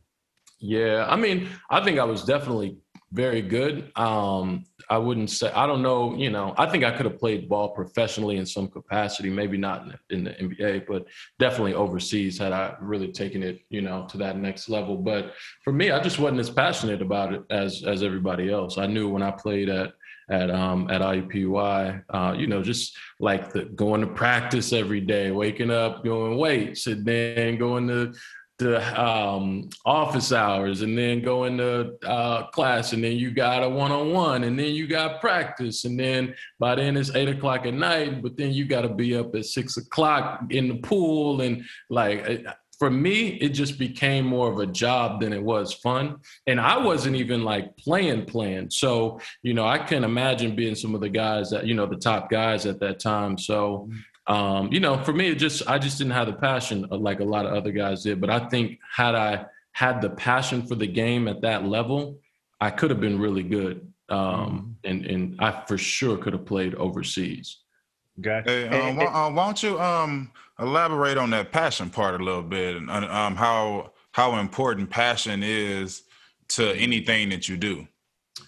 Yeah. 0.59 1.05
I 1.07 1.15
mean, 1.15 1.49
I 1.69 1.83
think 1.83 1.99
I 1.99 2.03
was 2.03 2.23
definitely 2.23 2.77
very 3.11 3.41
good. 3.41 3.91
Um, 3.95 4.65
I 4.89 4.97
wouldn't 4.97 5.29
say 5.29 5.51
I 5.51 5.67
don't 5.67 5.81
know, 5.81 6.15
you 6.15 6.29
know, 6.29 6.53
I 6.57 6.65
think 6.67 6.83
I 6.83 6.91
could 6.91 7.05
have 7.05 7.19
played 7.19 7.49
ball 7.49 7.69
professionally 7.69 8.37
in 8.37 8.45
some 8.45 8.67
capacity, 8.67 9.29
maybe 9.29 9.57
not 9.57 9.83
in 9.83 9.89
the, 9.89 10.15
in 10.15 10.23
the 10.23 10.55
NBA, 10.55 10.87
but 10.87 11.05
definitely 11.37 11.73
overseas 11.73 12.37
had 12.37 12.51
I 12.51 12.75
really 12.79 13.11
taken 13.11 13.43
it, 13.43 13.61
you 13.69 13.81
know, 13.81 14.07
to 14.09 14.17
that 14.17 14.37
next 14.37 14.69
level. 14.69 14.97
But 14.97 15.33
for 15.63 15.73
me, 15.73 15.91
I 15.91 16.01
just 16.01 16.19
wasn't 16.19 16.39
as 16.39 16.49
passionate 16.49 17.01
about 17.01 17.33
it 17.33 17.43
as 17.49 17.83
as 17.83 18.03
everybody 18.03 18.51
else. 18.51 18.77
I 18.77 18.87
knew 18.87 19.09
when 19.09 19.23
I 19.23 19.31
played 19.31 19.69
at 19.69 19.93
at 20.29 20.51
um 20.51 20.89
at 20.89 21.01
IUPUI, 21.01 22.03
uh, 22.09 22.35
you 22.37 22.47
know, 22.47 22.61
just 22.61 22.97
like 23.19 23.51
the 23.51 23.65
going 23.65 24.01
to 24.01 24.07
practice 24.07 24.73
every 24.73 25.01
day, 25.01 25.31
waking 25.31 25.71
up, 25.71 26.03
going 26.03 26.37
weights, 26.37 26.87
and 26.87 27.05
then 27.05 27.57
going 27.57 27.87
to 27.87 28.13
the 28.59 29.01
um, 29.01 29.69
office 29.85 30.31
hours 30.31 30.81
and 30.81 30.97
then 30.97 31.21
going 31.21 31.57
to 31.57 31.95
uh, 32.05 32.47
class 32.47 32.93
and 32.93 33.03
then 33.03 33.13
you 33.13 33.31
got 33.31 33.63
a 33.63 33.69
one-on-one 33.69 34.43
and 34.43 34.59
then 34.59 34.73
you 34.73 34.85
got 34.85 35.21
practice 35.21 35.85
and 35.85 35.99
then 35.99 36.35
by 36.59 36.75
then 36.75 36.97
it's 36.97 37.15
eight 37.15 37.29
o'clock 37.29 37.65
at 37.65 37.73
night 37.73 38.21
but 38.21 38.35
then 38.37 38.51
you 38.51 38.65
got 38.65 38.81
to 38.81 38.89
be 38.89 39.15
up 39.15 39.33
at 39.33 39.45
six 39.45 39.77
o'clock 39.77 40.41
in 40.49 40.67
the 40.67 40.75
pool 40.75 41.41
and 41.41 41.63
like 41.89 42.19
it- 42.19 42.45
for 42.77 42.89
me 42.89 43.31
it 43.41 43.49
just 43.49 43.77
became 43.77 44.25
more 44.25 44.49
of 44.49 44.59
a 44.59 44.65
job 44.65 45.19
than 45.19 45.33
it 45.33 45.43
was 45.43 45.73
fun. 45.73 46.15
And 46.47 46.61
i 46.61 46.77
wasn't 46.77 47.17
even 47.17 47.43
like 47.43 47.75
playing 47.75 48.25
playing. 48.25 48.69
So 48.69 49.19
you 49.43 49.53
know 49.53 49.65
i 49.67 49.77
can 49.77 50.05
imagine 50.05 50.55
being 50.55 50.75
some 50.75 50.95
of 50.95 51.01
the 51.01 51.09
guys 51.09 51.49
that 51.49 51.65
you 51.67 51.73
know 51.73 51.85
the 51.85 51.97
top 51.97 52.29
guys 52.29 52.65
at 52.65 52.79
that 52.79 52.99
time. 52.99 53.37
So 53.37 53.89
um, 54.29 54.71
you 54.71 54.79
know, 54.79 55.03
for 55.03 55.11
me, 55.11 55.27
it 55.29 55.35
just 55.35 55.67
I 55.67 55.79
just 55.79 55.97
didn't 55.97 56.13
have 56.13 56.27
the 56.27 56.33
passion 56.33 56.85
uh, 56.91 56.97
like 56.97 57.19
a 57.19 57.23
lot 57.25 57.45
of 57.45 57.53
other 57.53 57.71
guys 57.71 58.03
did. 58.03 58.21
But 58.21 58.29
I 58.29 58.47
think 58.47 58.79
had 58.95 59.15
I 59.15 59.45
had 59.71 60.01
the 60.01 60.11
passion 60.11 60.65
for 60.65 60.75
the 60.75 60.87
game 60.87 61.27
at 61.27 61.41
that 61.41 61.65
level, 61.65 62.19
I 62.61 62.69
could 62.69 62.91
have 62.91 63.01
been 63.01 63.19
really 63.19 63.43
good. 63.43 63.91
Um, 64.09 64.77
and 64.83 65.05
and 65.05 65.35
I 65.39 65.63
for 65.67 65.77
sure 65.77 66.17
could 66.17 66.33
have 66.33 66.45
played 66.45 66.75
overseas. 66.75 67.57
Gotcha. 68.21 68.49
Hey, 68.49 68.67
um, 68.67 68.73
And- 68.73 68.97
why, 68.97 69.05
uh, 69.05 69.29
why 69.31 69.45
don't 69.45 69.63
you 69.63 69.79
um 69.79 70.31
elaborate 70.59 71.17
on 71.17 71.29
that 71.31 71.51
passion 71.51 71.89
part 71.89 72.19
a 72.19 72.23
little 72.23 72.43
bit 72.43 72.75
and 72.75 72.89
uh, 72.89 72.95
um 72.95 73.35
how 73.35 73.91
how 74.11 74.39
important 74.39 74.89
passion 74.89 75.41
is 75.43 76.03
to 76.49 76.73
anything 76.75 77.29
that 77.29 77.47
you 77.47 77.55
do. 77.57 77.87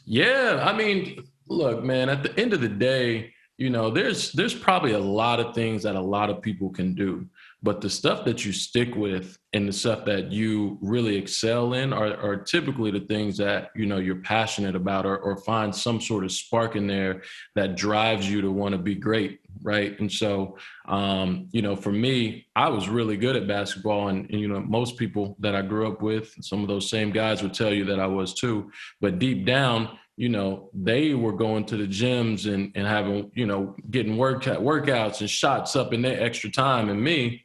Yeah, 0.06 0.64
I 0.68 0.76
mean, 0.76 1.24
look, 1.48 1.84
man, 1.84 2.10
at 2.10 2.24
the 2.24 2.38
end 2.40 2.54
of 2.54 2.62
the 2.62 2.68
day, 2.68 3.34
you 3.62 3.70
know, 3.70 3.92
there's 3.92 4.32
there's 4.32 4.56
probably 4.56 4.94
a 4.94 5.00
lot 5.00 5.40
of 5.40 5.54
things 5.54 5.84
that 5.84 5.96
a 5.96 6.02
lot 6.02 6.32
of 6.32 6.42
people 6.42 6.72
can 6.72 6.96
do, 6.96 7.28
but 7.62 7.80
the 7.80 7.92
stuff 7.92 8.26
that 8.26 8.44
you 8.44 8.52
stick 8.52 8.96
with 8.96 9.38
and 9.54 9.68
the 9.68 9.72
stuff 9.72 10.04
that 10.06 10.32
you 10.32 10.80
really 10.82 11.16
excel 11.16 11.76
in 11.76 11.94
are, 11.94 12.18
are 12.18 12.38
typically 12.38 12.90
the 12.90 13.02
things 13.02 13.38
that 13.38 13.70
you 13.76 13.86
know 13.86 13.98
you're 13.98 14.16
passionate 14.16 14.76
about 14.76 15.06
or, 15.06 15.20
or 15.20 15.38
find 15.38 15.76
some 15.76 16.02
sort 16.02 16.24
of 16.24 16.32
spark 16.32 16.76
in 16.76 16.88
there 16.88 17.22
that 17.54 17.76
drives 17.76 18.28
you 18.28 18.42
to 18.42 18.52
want 18.52 18.74
to 18.74 18.80
be 18.80 18.96
great 18.96 19.42
right? 19.64 20.00
And 20.00 20.12
so, 20.12 20.58
um, 20.88 21.48
you 21.52 21.62
know, 21.62 21.76
for 21.76 21.92
me, 21.92 22.48
I 22.56 22.70
was 22.70 22.90
really 22.90 23.18
good 23.18 23.36
at 23.36 23.48
basketball, 23.48 24.08
and, 24.08 24.28
and, 24.32 24.40
you 24.40 24.48
know, 24.48 24.60
most 24.60 24.98
people 24.98 25.36
that 25.40 25.56
I 25.56 25.62
grew 25.62 25.88
up 25.88 26.02
with, 26.02 26.34
some 26.42 26.62
of 26.62 26.68
those 26.68 26.90
same 26.90 27.12
guys 27.12 27.44
would 27.44 27.54
tell 27.54 27.72
you 27.72 27.86
that 27.86 28.00
I 28.00 28.08
was 28.08 28.34
too. 28.34 28.72
But 29.02 29.20
deep 29.20 29.46
down, 29.46 30.00
you 30.22 30.30
know, 30.30 30.70
they 30.72 31.16
were 31.16 31.34
going 31.34 31.66
to 31.66 31.76
the 31.76 31.88
gyms 31.88 32.46
and 32.46 32.72
and 32.76 32.86
having, 32.86 33.32
you 33.34 33.48
know, 33.48 33.76
getting 33.90 34.18
workout 34.18 34.62
workouts 34.62 35.20
and 35.22 35.28
shots 35.28 35.76
up 35.76 35.94
in 35.94 36.04
their 36.04 36.22
extra 36.22 36.52
time, 36.52 36.90
and 36.90 37.02
me. 37.02 37.44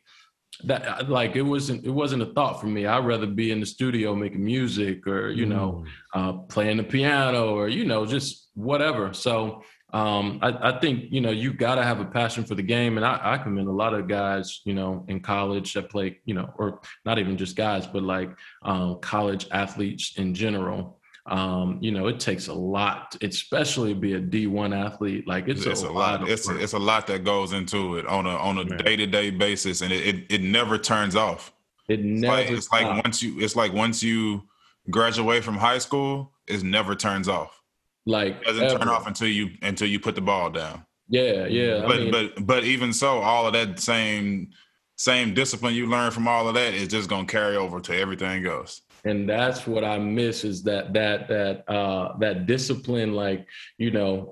That 0.64 1.10
like 1.10 1.36
it 1.36 1.42
wasn't 1.42 1.84
it 1.86 1.90
wasn't 1.90 2.22
a 2.22 2.26
thought 2.26 2.60
for 2.60 2.66
me. 2.66 2.86
I'd 2.86 3.04
rather 3.04 3.26
be 3.26 3.50
in 3.50 3.60
the 3.60 3.66
studio 3.66 4.14
making 4.14 4.44
music 4.44 5.06
or 5.06 5.30
you 5.30 5.46
know 5.46 5.84
mm. 5.84 5.88
uh, 6.14 6.32
playing 6.48 6.78
the 6.78 6.84
piano 6.84 7.54
or 7.54 7.68
you 7.68 7.84
know 7.84 8.06
just 8.06 8.48
whatever. 8.54 9.12
So 9.12 9.62
um, 9.92 10.38
I, 10.42 10.72
I, 10.72 10.80
think 10.80 11.04
you 11.10 11.20
know 11.20 11.30
you 11.30 11.52
got 11.52 11.76
to 11.76 11.82
have 11.82 12.00
a 12.00 12.04
passion 12.04 12.44
for 12.44 12.54
the 12.54 12.62
game, 12.62 12.96
and 12.96 13.06
I, 13.06 13.20
I 13.22 13.38
commend 13.38 13.68
a 13.68 13.72
lot 13.72 13.94
of 13.94 14.08
guys, 14.08 14.60
you 14.64 14.74
know, 14.74 15.04
in 15.08 15.20
college 15.20 15.72
that 15.74 15.90
play, 15.90 16.18
you 16.24 16.34
know, 16.34 16.52
or 16.58 16.80
not 17.04 17.18
even 17.18 17.36
just 17.36 17.54
guys, 17.54 17.86
but 17.86 18.02
like 18.02 18.30
um, 18.62 18.98
college 19.00 19.46
athletes 19.52 20.14
in 20.16 20.34
general. 20.34 20.95
Um, 21.26 21.78
you 21.80 21.90
know, 21.90 22.06
it 22.06 22.20
takes 22.20 22.46
a 22.46 22.54
lot, 22.54 23.16
especially 23.20 23.94
be 23.94 24.14
a 24.14 24.20
D 24.20 24.46
one 24.46 24.72
athlete. 24.72 25.26
Like 25.26 25.48
it's, 25.48 25.66
it's 25.66 25.82
a, 25.82 25.88
a, 25.88 25.90
lot. 25.90 26.20
lot 26.20 26.30
it's 26.30 26.48
a, 26.48 26.56
it's 26.56 26.72
a 26.72 26.78
lot 26.78 27.08
that 27.08 27.24
goes 27.24 27.52
into 27.52 27.96
it 27.96 28.06
on 28.06 28.26
a 28.26 28.36
on 28.36 28.58
a 28.58 28.64
day 28.64 28.94
to 28.94 29.06
day 29.06 29.30
basis, 29.30 29.80
and 29.80 29.92
it, 29.92 30.06
it, 30.06 30.26
it 30.30 30.42
never 30.42 30.78
turns 30.78 31.16
off. 31.16 31.52
It 31.88 32.00
never. 32.04 32.38
It's 32.38 32.70
like, 32.70 32.82
it's 32.82 32.86
like 32.86 33.04
once 33.04 33.22
you 33.22 33.40
it's 33.40 33.56
like 33.56 33.72
once 33.72 34.02
you 34.02 34.44
graduate 34.88 35.42
from 35.42 35.56
high 35.56 35.78
school, 35.78 36.32
it 36.46 36.62
never 36.62 36.94
turns 36.94 37.28
off. 37.28 37.60
Like 38.06 38.36
it 38.42 38.44
doesn't 38.44 38.62
ever. 38.62 38.78
turn 38.78 38.88
off 38.88 39.08
until 39.08 39.28
you 39.28 39.50
until 39.62 39.88
you 39.88 39.98
put 39.98 40.14
the 40.14 40.20
ball 40.20 40.50
down. 40.50 40.86
Yeah, 41.08 41.46
yeah. 41.46 41.82
But 41.86 41.96
I 41.96 41.98
mean, 41.98 42.10
but 42.12 42.46
but 42.46 42.64
even 42.64 42.92
so, 42.92 43.18
all 43.18 43.48
of 43.48 43.52
that 43.54 43.80
same 43.80 44.50
same 44.94 45.34
discipline 45.34 45.74
you 45.74 45.86
learn 45.86 46.12
from 46.12 46.28
all 46.28 46.46
of 46.46 46.54
that 46.54 46.72
is 46.72 46.86
just 46.86 47.08
gonna 47.08 47.26
carry 47.26 47.56
over 47.56 47.80
to 47.80 47.96
everything 47.96 48.46
else 48.46 48.82
and 49.06 49.28
that's 49.28 49.66
what 49.66 49.84
i 49.84 49.98
miss 49.98 50.44
is 50.44 50.62
that 50.62 50.92
that 50.92 51.28
that 51.28 51.68
uh 51.68 52.16
that 52.18 52.46
discipline 52.46 53.12
like 53.14 53.46
you 53.78 53.90
know 53.90 54.30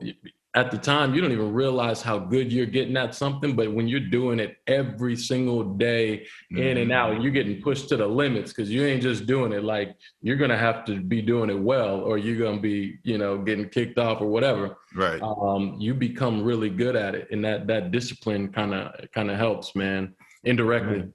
at 0.57 0.71
the 0.71 0.79
time 0.79 1.15
you 1.15 1.21
don't 1.21 1.33
even 1.33 1.53
realize 1.53 2.01
how 2.01 2.17
good 2.17 2.53
you're 2.53 2.67
getting 2.67 2.97
at 2.97 3.15
something 3.15 3.57
but 3.57 3.73
when 3.73 3.89
you're 3.89 4.01
doing 4.01 4.39
it 4.39 4.57
every 4.67 5.17
single 5.17 5.65
day 5.65 6.19
mm-hmm. 6.53 6.59
in 6.63 6.77
and 6.79 6.93
out 6.93 7.13
mm-hmm. 7.13 7.23
you're 7.23 7.33
getting 7.33 7.61
pushed 7.61 7.89
to 7.89 7.97
the 7.97 8.07
limits 8.07 8.53
because 8.53 8.71
you 8.71 8.85
ain't 8.85 9.03
just 9.03 9.27
doing 9.27 9.53
it 9.53 9.65
like 9.65 9.97
you're 10.23 10.37
gonna 10.37 10.57
have 10.57 10.85
to 10.85 11.01
be 11.01 11.21
doing 11.21 11.51
it 11.51 11.59
well 11.59 12.01
or 12.01 12.19
you're 12.19 12.39
gonna 12.39 12.61
be 12.61 12.99
you 13.03 13.19
know 13.19 13.39
getting 13.39 13.69
kicked 13.69 13.99
off 13.99 14.21
or 14.21 14.29
whatever 14.29 14.77
right 14.95 15.21
um, 15.23 15.77
you 15.79 15.93
become 15.93 16.43
really 16.43 16.71
good 16.71 16.97
at 16.97 17.15
it 17.15 17.29
and 17.31 17.45
that 17.45 17.67
that 17.67 17.91
discipline 17.91 18.49
kind 18.53 18.75
of 18.75 18.93
kind 19.13 19.31
of 19.31 19.37
helps 19.37 19.75
man 19.75 20.15
indirectly 20.45 20.99
mm-hmm. 20.99 21.09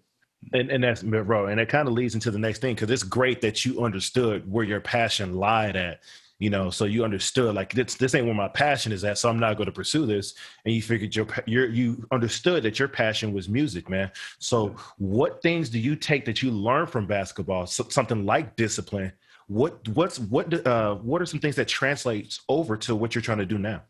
And, 0.51 0.72
and 0.72 0.84
that's 0.84 1.03
bro, 1.03 1.48
and 1.48 1.60
it 1.60 1.70
kind 1.70 1.88
of 1.88 1.94
leads 1.94 2.15
into 2.15 2.32
the 2.32 2.39
next 2.39 2.60
thing 2.60 2.74
because 2.74 2.89
it's 2.89 3.03
great 3.03 3.41
that 3.41 3.65
you 3.65 3.84
understood 3.84 4.51
where 4.51 4.65
your 4.65 4.79
passion 4.79 5.36
lied 5.36 5.75
at 5.75 6.01
you 6.39 6.50
know 6.50 6.70
so 6.70 6.86
you 6.86 7.03
understood 7.03 7.53
like 7.53 7.74
this 7.74 7.96
this 7.96 8.15
ain't 8.15 8.25
where 8.25 8.34
my 8.34 8.48
passion 8.48 8.91
is 8.91 9.03
at 9.03 9.18
so 9.18 9.29
i'm 9.29 9.39
not 9.39 9.58
going 9.58 9.65
to 9.65 9.72
pursue 9.72 10.06
this. 10.06 10.34
And 10.65 10.74
you 10.74 10.82
figured 10.82 11.15
your 11.15 11.27
your 11.46 11.68
you 11.68 12.08
understood 12.12 12.63
that 12.63 12.79
your 12.79 12.88
passion 12.88 13.34
was 13.34 13.48
music 13.50 13.89
man. 13.89 14.12
So 14.39 14.75
what 14.98 15.41
things 15.41 15.70
do 15.70 15.77
you 15.77 15.96
take 15.96 16.25
that 16.25 16.41
you 16.41 16.51
learn 16.51 16.88
from 16.88 17.06
basketball 17.06 17.68
so, 17.68 17.86
something 17.89 18.25
like 18.25 18.56
discipline? 18.56 19.12
What 19.48 19.88
what's 19.89 20.20
what 20.20 20.65
uh 20.65 20.96
what 20.96 21.22
are 21.22 21.25
some 21.25 21.39
things 21.39 21.58
that 21.58 21.68
translates 21.68 22.41
over 22.48 22.77
to 22.77 22.96
what 22.96 23.13
you're 23.13 23.22
trying 23.22 23.39
to 23.39 23.46
do 23.46 23.58
now? 23.58 23.84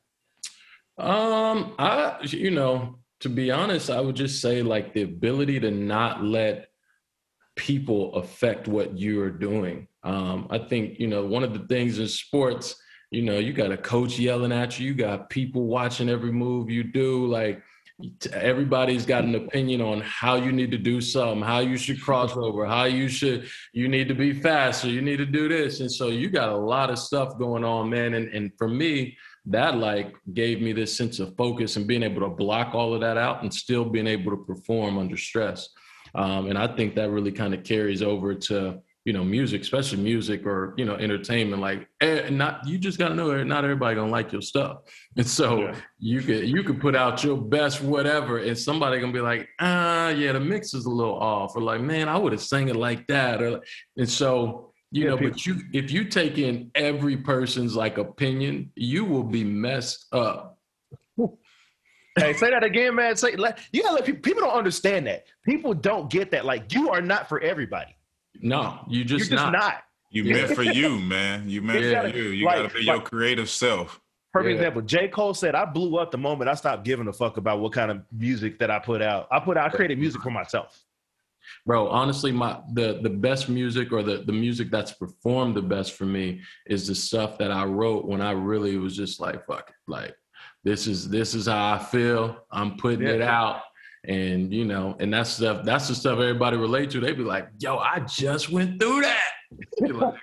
Um 0.98 1.76
i 1.78 2.18
you 2.24 2.52
know 2.52 2.98
to 3.20 3.30
be 3.30 3.52
honest 3.52 3.90
i 3.90 4.00
would 4.00 4.16
just 4.16 4.42
say 4.42 4.62
like 4.62 4.94
the 4.94 5.02
ability 5.02 5.60
to 5.60 5.72
not 5.72 6.24
let 6.24 6.70
people 7.56 8.16
affect 8.16 8.68
what 8.68 8.98
you're 8.98 9.32
doing 9.32 9.88
um, 10.04 10.48
I 10.50 10.60
think, 10.60 11.00
you 11.00 11.08
know, 11.08 11.26
one 11.26 11.44
of 11.44 11.54
the 11.54 11.68
things 11.68 12.00
in 12.00 12.08
sports, 12.08 12.76
you 13.12 13.22
know, 13.22 13.38
you 13.38 13.54
got 13.54 13.72
a 13.72 13.78
coach 13.78 14.18
yelling 14.18 14.52
at 14.52 14.80
you, 14.80 14.88
you 14.88 14.94
got 14.94 15.30
people 15.30 15.66
watching 15.66 16.10
every 16.10 16.32
move 16.32 16.70
you 16.70 16.84
do. 16.84 17.26
Like 17.28 17.62
everybody's 18.32 19.06
got 19.06 19.26
an 19.26 19.36
opinion 19.36 19.82
on 19.82 20.00
how 20.02 20.36
you 20.36 20.54
need 20.54 20.72
to 20.72 20.78
do 20.78 21.02
something, 21.02 21.42
how 21.42 21.60
you 21.60 21.76
should 21.76 22.02
cross 22.02 22.32
over, 22.38 22.66
how 22.66 22.86
you 22.86 23.10
should, 23.10 23.50
you 23.74 23.90
need 23.90 24.08
to 24.08 24.16
be 24.16 24.32
faster, 24.32 24.88
you 24.88 25.02
need 25.02 25.18
to 25.18 25.26
do 25.26 25.50
this. 25.50 25.82
And 25.82 25.92
so 25.92 26.08
you 26.08 26.30
got 26.30 26.50
a 26.50 26.58
lot 26.58 26.90
of 26.90 27.00
stuff 27.00 27.38
going 27.38 27.66
on, 27.66 27.90
man. 27.90 28.14
And, 28.14 28.30
and 28.30 28.52
for 28.58 28.70
me, 28.70 29.18
that 29.50 29.78
like 29.78 30.16
gave 30.34 30.62
me 30.62 30.74
this 30.74 30.96
sense 30.96 31.20
of 31.20 31.36
focus 31.36 31.76
and 31.76 31.88
being 31.88 32.04
able 32.04 32.22
to 32.22 32.30
block 32.30 32.74
all 32.74 32.94
of 32.94 33.02
that 33.02 33.18
out 33.18 33.42
and 33.42 33.54
still 33.54 33.86
being 33.86 34.08
able 34.08 34.32
to 34.32 34.38
perform 34.38 34.98
under 34.98 35.18
stress. 35.18 35.70
Um, 36.16 36.48
and 36.48 36.58
I 36.58 36.68
think 36.76 36.96
that 36.96 37.10
really 37.10 37.32
kind 37.32 37.54
of 37.54 37.64
carries 37.64 38.02
over 38.02 38.34
to, 38.34 38.82
you 39.06 39.14
know 39.14 39.24
music 39.24 39.62
especially 39.62 39.98
music 39.98 40.46
or 40.46 40.74
you 40.78 40.86
know 40.86 40.96
entertainment 40.96 41.62
like 41.62 41.88
eh, 42.02 42.30
not 42.30 42.68
you 42.68 42.78
just 42.78 43.00
gotta 43.00 43.16
know 43.16 43.44
not 43.44 43.64
everybody 43.64 43.96
gonna 43.96 44.12
like 44.12 44.32
your 44.32 44.42
stuff 44.42 44.82
and 45.18 45.26
so 45.26 45.62
yeah. 45.62 45.76
you 45.98 46.22
could 46.22 46.48
you 46.48 46.64
could 46.64 46.80
put 46.82 46.96
out 46.96 47.24
your 47.24 47.38
best 47.38 47.82
whatever 47.82 48.38
and 48.38 48.58
somebody 48.58 49.00
gonna 49.00 49.14
be 49.14 49.22
like 49.22 49.48
ah 49.60 50.10
yeah 50.10 50.34
the 50.34 50.40
mix 50.40 50.74
is 50.74 50.86
a 50.86 50.90
little 50.90 51.18
off 51.18 51.56
or 51.56 51.62
like 51.62 51.82
man 51.82 52.10
i 52.10 52.18
would 52.18 52.34
have 52.34 52.42
sang 52.42 52.68
it 52.68 52.76
like 52.76 53.08
that 53.08 53.42
or 53.42 53.62
and 53.98 54.10
so 54.10 54.69
you 54.92 55.04
yeah, 55.04 55.10
know 55.10 55.18
people. 55.18 55.32
but 55.32 55.46
you 55.46 55.62
if 55.74 55.92
you 55.92 56.06
take 56.06 56.38
in 56.38 56.72
every 56.76 57.18
person's 57.18 57.76
like 57.76 57.98
opinion 57.98 58.72
you 58.76 59.06
will 59.06 59.24
be 59.24 59.44
messed 59.44 60.06
up 60.14 60.60
hey, 62.20 62.34
say 62.34 62.50
that 62.50 62.64
again, 62.64 62.96
man. 62.96 63.16
Say, 63.16 63.32
you 63.32 63.38
gotta 63.84 63.96
let 63.96 64.06
people, 64.06 64.22
people 64.22 64.42
don't 64.42 64.58
understand 64.58 65.08
that. 65.08 65.26
People 65.44 65.74
don't 65.74 66.10
get 66.10 66.32
that. 66.32 66.46
Like, 66.46 66.74
you 66.74 66.90
are 66.90 67.02
not 67.02 67.30
for 67.30 67.40
everybody. 67.40 67.96
No, 68.42 68.80
you 68.88 69.04
just, 69.04 69.30
You're 69.30 69.38
just 69.38 69.52
not. 69.52 69.54
not. 69.54 69.84
You 70.12 70.24
meant 70.24 70.56
for 70.56 70.64
you, 70.64 70.98
man. 70.98 71.50
You 71.50 71.62
meant 71.62 71.84
yeah. 71.84 72.02
for 72.02 72.08
you. 72.08 72.24
You 72.24 72.46
like, 72.46 72.58
gotta 72.58 72.74
be 72.74 72.84
like, 72.84 72.96
your 72.98 73.02
creative 73.02 73.50
self. 73.50 74.02
Perfect 74.34 74.50
yeah. 74.50 74.56
example. 74.56 74.82
J. 74.84 75.08
Cole 75.08 75.34
said, 75.34 75.56
I 75.56 75.66
blew 75.66 75.98
up 75.98 76.12
the 76.12 76.18
moment 76.18 76.50
I 76.50 76.54
stopped 76.54 76.84
giving 76.84 77.08
a 77.08 77.14
fuck 77.14 77.38
about 77.38 77.60
what 77.60 77.74
kind 77.74 77.92
of 77.92 78.02
music 78.12 78.60
that 78.60 78.70
I 78.70 78.80
put 78.80 79.02
out. 79.02 79.28
I 79.32 79.40
put 79.40 79.58
out 79.58 79.72
I 79.72 79.76
created 79.76 80.00
music 80.00 80.22
for 80.22 80.32
myself. 80.32 80.84
Bro, 81.70 81.90
honestly, 81.90 82.32
my 82.32 82.60
the 82.74 83.00
the 83.04 83.12
best 83.12 83.48
music 83.48 83.92
or 83.92 84.02
the, 84.02 84.24
the 84.26 84.34
music 84.34 84.72
that's 84.72 84.92
performed 84.92 85.56
the 85.56 85.62
best 85.62 85.94
for 85.94 86.06
me 86.06 86.42
is 86.66 86.88
the 86.88 86.96
stuff 86.96 87.38
that 87.38 87.52
I 87.52 87.64
wrote 87.64 88.06
when 88.06 88.22
I 88.22 88.32
really 88.32 88.78
was 88.78 88.98
just 88.98 89.20
like, 89.20 89.46
fuck 89.46 89.70
it. 89.70 89.76
Like 89.88 90.16
this 90.64 90.88
is 90.88 91.08
this 91.10 91.36
is 91.36 91.46
how 91.46 91.76
I 91.76 91.78
feel. 91.78 92.38
I'm 92.52 92.76
putting 92.78 93.04
yeah. 93.04 93.14
it 93.14 93.22
out 93.22 93.62
and 94.08 94.52
you 94.52 94.66
know, 94.66 94.96
and 95.00 95.14
that's 95.14 95.30
stuff. 95.30 95.64
That's 95.64 95.88
the 95.88 95.94
stuff 95.94 96.14
everybody 96.14 96.58
relate 96.58 96.90
to. 96.90 97.00
They 97.00 97.12
be 97.12 97.22
like, 97.24 97.50
"Yo, 97.60 97.78
I 97.78 98.00
just 98.00 98.50
went 98.50 98.82
through 98.82 99.02
that," 99.02 99.32
like, 99.80 100.16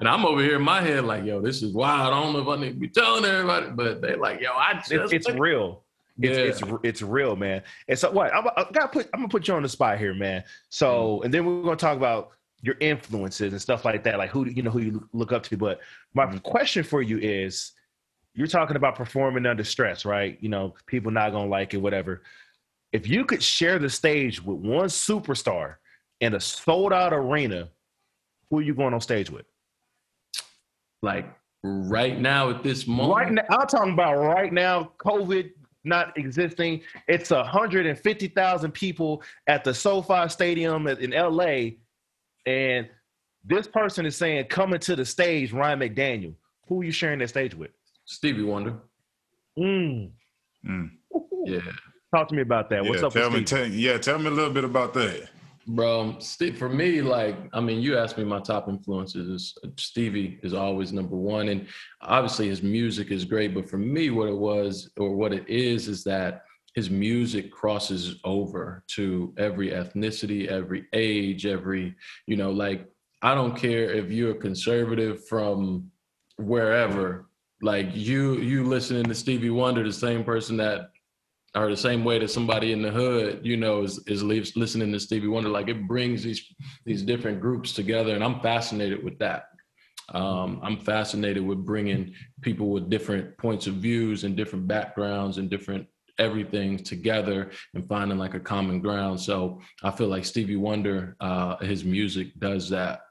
and 0.00 0.08
I'm 0.08 0.24
over 0.24 0.40
here 0.40 0.56
in 0.56 0.62
my 0.62 0.80
head 0.80 1.04
like, 1.04 1.22
"Yo, 1.22 1.42
this 1.42 1.62
is 1.62 1.74
wild. 1.74 2.14
I 2.14 2.18
don't 2.18 2.32
know 2.32 2.40
if 2.40 2.48
I 2.48 2.62
need 2.62 2.72
to 2.72 2.78
be 2.78 2.88
telling 2.88 3.26
everybody," 3.26 3.72
but 3.74 4.00
they 4.00 4.16
like, 4.16 4.40
"Yo, 4.40 4.52
I 4.54 4.72
just." 4.72 4.90
It's, 4.90 5.12
it's 5.12 5.30
real. 5.38 5.84
Yeah. 6.18 6.30
It's, 6.30 6.60
it's 6.60 6.72
it's 6.82 7.02
real, 7.02 7.36
man. 7.36 7.62
And 7.88 7.98
so 7.98 8.10
what? 8.10 8.34
I'm, 8.34 8.46
I 8.56 8.66
gotta 8.72 8.88
put. 8.88 9.08
I'm 9.14 9.20
gonna 9.20 9.28
put 9.28 9.48
you 9.48 9.54
on 9.54 9.62
the 9.62 9.68
spot 9.68 9.98
here, 9.98 10.14
man. 10.14 10.44
So, 10.68 11.20
mm. 11.20 11.24
and 11.24 11.32
then 11.34 11.46
we're 11.46 11.62
gonna 11.62 11.76
talk 11.76 11.96
about 11.96 12.30
your 12.60 12.74
influences 12.80 13.52
and 13.52 13.62
stuff 13.62 13.84
like 13.84 14.02
that, 14.04 14.18
like 14.18 14.30
who 14.30 14.46
you 14.46 14.62
know 14.62 14.70
who 14.70 14.80
you 14.80 15.08
look 15.12 15.32
up 15.32 15.44
to. 15.44 15.56
But 15.56 15.80
my 16.14 16.26
mm. 16.26 16.42
question 16.42 16.82
for 16.82 17.02
you 17.02 17.18
is, 17.18 17.72
you're 18.34 18.48
talking 18.48 18.76
about 18.76 18.96
performing 18.96 19.46
under 19.46 19.64
stress, 19.64 20.04
right? 20.04 20.36
You 20.40 20.48
know, 20.48 20.74
people 20.86 21.12
not 21.12 21.30
gonna 21.30 21.48
like 21.48 21.72
it, 21.72 21.78
whatever 21.78 22.22
if 22.92 23.06
you 23.06 23.24
could 23.24 23.42
share 23.42 23.78
the 23.78 23.90
stage 23.90 24.42
with 24.42 24.58
one 24.58 24.86
superstar 24.86 25.76
in 26.20 26.34
a 26.34 26.40
sold 26.40 26.92
out 26.92 27.12
arena, 27.12 27.68
who 28.50 28.58
are 28.58 28.62
you 28.62 28.74
going 28.74 28.94
on 28.94 29.00
stage 29.00 29.30
with? 29.30 29.44
Like 31.02 31.26
right 31.62 32.18
now 32.18 32.50
at 32.50 32.62
this 32.62 32.86
moment? 32.86 33.18
Right 33.18 33.32
now, 33.32 33.42
I'm 33.50 33.66
talking 33.66 33.92
about 33.92 34.16
right 34.16 34.52
now, 34.52 34.92
COVID 34.98 35.50
not 35.88 36.16
existing. 36.16 36.82
It's 37.08 37.30
150,000 37.30 38.72
people 38.72 39.22
at 39.46 39.64
the 39.64 39.74
SoFi 39.74 40.28
Stadium 40.28 40.86
in 40.86 41.10
LA. 41.10 41.70
And 42.46 42.88
this 43.44 43.66
person 43.66 44.06
is 44.06 44.16
saying, 44.16 44.46
coming 44.46 44.80
to 44.80 44.94
the 44.94 45.04
stage, 45.04 45.52
Ryan 45.52 45.80
McDaniel. 45.80 46.34
Who 46.68 46.82
are 46.82 46.84
you 46.84 46.92
sharing 46.92 47.18
that 47.20 47.28
stage 47.28 47.54
with? 47.54 47.70
Stevie 48.04 48.42
Wonder. 48.42 48.74
Mm. 49.58 50.10
Mm. 50.68 50.90
Yeah. 51.44 51.60
Talk 52.14 52.28
to 52.28 52.34
me 52.34 52.42
about 52.42 52.70
that. 52.70 52.84
What's 52.84 53.00
yeah, 53.00 53.06
up? 53.06 53.12
Tell 53.12 53.30
me, 53.30 53.44
tell, 53.44 53.66
yeah, 53.66 53.98
tell 53.98 54.18
me 54.18 54.26
a 54.26 54.30
little 54.30 54.52
bit 54.52 54.64
about 54.64 54.94
that. 54.94 55.28
Bro, 55.70 56.20
for 56.56 56.70
me, 56.70 57.02
like, 57.02 57.36
I 57.52 57.60
mean, 57.60 57.82
you 57.82 57.98
asked 57.98 58.16
me 58.16 58.24
my 58.24 58.40
top 58.40 58.70
influences. 58.70 59.54
Stevie 59.76 60.40
is 60.42 60.54
always 60.54 60.94
number 60.94 61.14
one. 61.14 61.50
And 61.50 61.66
obviously 62.00 62.48
his 62.48 62.62
music 62.62 63.10
is 63.10 63.26
great. 63.26 63.54
But 63.54 63.68
for 63.68 63.76
me, 63.76 64.08
what 64.08 64.28
it 64.28 64.36
was 64.36 64.90
or 64.96 65.14
what 65.14 65.34
it 65.34 65.46
is, 65.46 65.86
is 65.86 66.02
that 66.04 66.44
his 66.74 66.88
music 66.88 67.52
crosses 67.52 68.16
over 68.24 68.82
to 68.92 69.34
every 69.36 69.70
ethnicity, 69.70 70.46
every 70.46 70.86
age, 70.94 71.44
every, 71.44 71.94
you 72.26 72.36
know, 72.36 72.50
like, 72.50 72.86
I 73.20 73.34
don't 73.34 73.56
care 73.56 73.90
if 73.90 74.10
you're 74.10 74.30
a 74.30 74.36
conservative 74.36 75.26
from 75.26 75.90
wherever, 76.36 77.28
like 77.60 77.88
you, 77.92 78.38
you 78.38 78.64
listening 78.64 79.04
to 79.04 79.14
Stevie 79.14 79.50
Wonder, 79.50 79.82
the 79.82 79.92
same 79.92 80.24
person 80.24 80.56
that 80.58 80.92
or 81.62 81.70
the 81.70 81.76
same 81.76 82.04
way 82.04 82.18
that 82.18 82.30
somebody 82.30 82.72
in 82.72 82.82
the 82.82 82.90
hood, 82.90 83.40
you 83.42 83.56
know, 83.56 83.82
is 83.82 83.98
is 84.06 84.22
listening 84.22 84.92
to 84.92 85.00
Stevie 85.00 85.28
Wonder. 85.28 85.48
Like 85.48 85.68
it 85.68 85.86
brings 85.86 86.22
these 86.22 86.44
these 86.84 87.02
different 87.02 87.40
groups 87.40 87.72
together, 87.72 88.14
and 88.14 88.24
I'm 88.24 88.40
fascinated 88.40 89.02
with 89.02 89.18
that. 89.18 89.48
Um, 90.14 90.60
I'm 90.62 90.78
fascinated 90.78 91.44
with 91.44 91.64
bringing 91.64 92.14
people 92.40 92.70
with 92.70 92.88
different 92.88 93.36
points 93.36 93.66
of 93.66 93.74
views 93.74 94.24
and 94.24 94.36
different 94.36 94.66
backgrounds 94.66 95.38
and 95.38 95.50
different 95.50 95.86
everything 96.18 96.78
together 96.78 97.50
and 97.74 97.86
finding 97.88 98.18
like 98.18 98.34
a 98.34 98.40
common 98.40 98.80
ground. 98.80 99.20
So 99.20 99.60
I 99.82 99.90
feel 99.90 100.08
like 100.08 100.24
Stevie 100.24 100.56
Wonder, 100.56 101.16
uh, 101.20 101.56
his 101.58 101.84
music 101.84 102.38
does 102.38 102.68
that. 102.70 103.02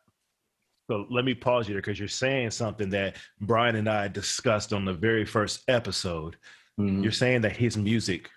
So 0.89 1.05
let 1.09 1.25
me 1.25 1.33
pause 1.33 1.67
you 1.67 1.73
there 1.73 1.81
because 1.81 1.99
you're 1.99 2.07
saying 2.07 2.51
something 2.51 2.89
that 2.91 3.17
Brian 3.41 3.75
and 3.75 3.89
I 3.89 4.07
discussed 4.07 4.73
on 4.73 4.85
the 4.85 4.93
very 4.93 5.25
first 5.25 5.63
episode. 5.67 6.37
Mm-hmm. 6.79 7.03
You're 7.03 7.11
saying 7.11 7.41
that 7.41 7.55
his 7.55 7.77
music 7.77 8.29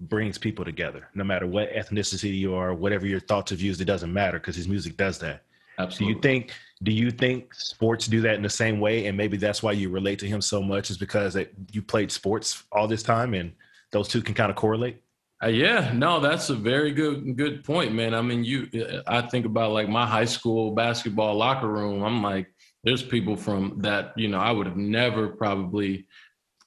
brings 0.00 0.38
people 0.38 0.64
together, 0.64 1.08
no 1.14 1.24
matter 1.24 1.46
what 1.46 1.72
ethnicity 1.72 2.36
you 2.36 2.54
are, 2.54 2.74
whatever 2.74 3.06
your 3.06 3.20
thoughts 3.20 3.52
or 3.52 3.56
views, 3.56 3.80
it 3.80 3.84
doesn't 3.84 4.12
matter 4.12 4.38
because 4.38 4.56
his 4.56 4.68
music 4.68 4.96
does 4.96 5.18
that. 5.20 5.42
Absolutely. 5.78 6.06
Do 6.06 6.16
you 6.16 6.22
think 6.22 6.52
do 6.82 6.92
you 6.92 7.10
think 7.10 7.54
sports 7.54 8.06
do 8.06 8.20
that 8.20 8.34
in 8.34 8.42
the 8.42 8.50
same 8.50 8.78
way 8.78 9.06
and 9.06 9.16
maybe 9.16 9.36
that's 9.36 9.62
why 9.62 9.72
you 9.72 9.88
relate 9.88 10.18
to 10.18 10.26
him 10.26 10.40
so 10.40 10.62
much 10.62 10.90
is 10.90 10.98
because 10.98 11.34
that 11.34 11.52
you 11.72 11.82
played 11.82 12.12
sports 12.12 12.64
all 12.72 12.86
this 12.86 13.02
time 13.02 13.34
and 13.34 13.52
those 13.90 14.08
two 14.08 14.22
can 14.22 14.34
kind 14.34 14.50
of 14.50 14.56
correlate? 14.56 15.00
Uh, 15.42 15.48
yeah, 15.48 15.92
no, 15.92 16.20
that's 16.20 16.50
a 16.50 16.54
very 16.54 16.92
good 16.92 17.36
good 17.36 17.64
point, 17.64 17.92
man. 17.92 18.14
I 18.14 18.22
mean, 18.22 18.44
you 18.44 18.68
I 19.06 19.22
think 19.22 19.46
about 19.46 19.72
like 19.72 19.88
my 19.88 20.06
high 20.06 20.24
school 20.24 20.72
basketball 20.72 21.34
locker 21.34 21.68
room. 21.68 22.02
I'm 22.02 22.22
like 22.22 22.48
there's 22.84 23.02
people 23.02 23.34
from 23.34 23.78
that, 23.78 24.12
you 24.16 24.28
know, 24.28 24.38
I 24.38 24.52
would 24.52 24.66
have 24.66 24.76
never 24.76 25.28
probably 25.28 26.06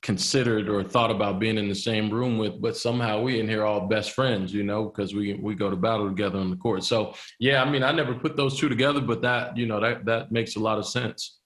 considered 0.02 0.70
or 0.70 0.84
thought 0.84 1.12
about 1.12 1.40
being 1.40 1.58
in 1.58 1.68
the 1.68 1.76
same 1.76 2.10
room 2.10 2.38
with, 2.38 2.62
but 2.62 2.78
somehow 2.78 3.22
we 3.22 3.40
in 3.40 3.48
here 3.48 3.66
all 3.66 3.88
best 3.88 4.12
friends, 4.12 4.54
you 4.54 4.64
know, 4.64 4.86
because 4.86 5.14
we 5.14 5.34
we 5.36 5.56
go 5.56 5.70
to 5.70 5.76
battle 5.76 6.08
together 6.08 6.40
on 6.40 6.50
the 6.50 6.56
court. 6.56 6.84
So 6.84 7.14
yeah, 7.40 7.64
I 7.64 7.70
mean, 7.70 7.84
I 7.84 7.92
never 7.92 8.14
put 8.14 8.36
those 8.36 8.60
two 8.60 8.70
together, 8.70 9.02
but 9.02 9.22
that 9.22 9.58
you 9.58 9.66
know 9.66 9.80
that 9.80 10.06
that 10.06 10.32
makes 10.32 10.56
a 10.56 10.60
lot 10.60 10.78
of 10.78 10.88
sense. 10.88 11.40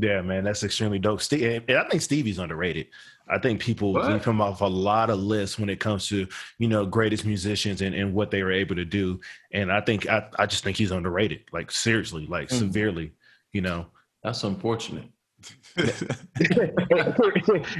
Yeah, 0.00 0.22
man, 0.22 0.44
that's 0.44 0.62
extremely 0.62 1.00
dope. 1.00 1.20
Steve, 1.20 1.64
I 1.68 1.88
think 1.88 2.02
Stevie's 2.02 2.38
underrated. 2.38 2.86
I 3.28 3.38
think 3.38 3.60
people 3.60 3.92
what? 3.92 4.06
leave 4.06 4.24
him 4.24 4.40
off 4.40 4.60
a 4.60 4.64
lot 4.64 5.10
of 5.10 5.18
lists 5.18 5.58
when 5.58 5.68
it 5.68 5.80
comes 5.80 6.06
to 6.08 6.26
you 6.58 6.68
know 6.68 6.86
greatest 6.86 7.26
musicians 7.26 7.82
and, 7.82 7.94
and 7.94 8.14
what 8.14 8.30
they 8.30 8.44
were 8.44 8.52
able 8.52 8.76
to 8.76 8.84
do. 8.84 9.20
And 9.52 9.72
I 9.72 9.80
think 9.80 10.08
I, 10.08 10.28
I 10.38 10.46
just 10.46 10.62
think 10.62 10.76
he's 10.76 10.92
underrated, 10.92 11.40
like 11.52 11.72
seriously, 11.72 12.26
like 12.26 12.48
mm. 12.48 12.58
severely. 12.58 13.12
You 13.52 13.62
know, 13.62 13.86
that's 14.22 14.44
unfortunate 14.44 15.08
it, 15.76 16.18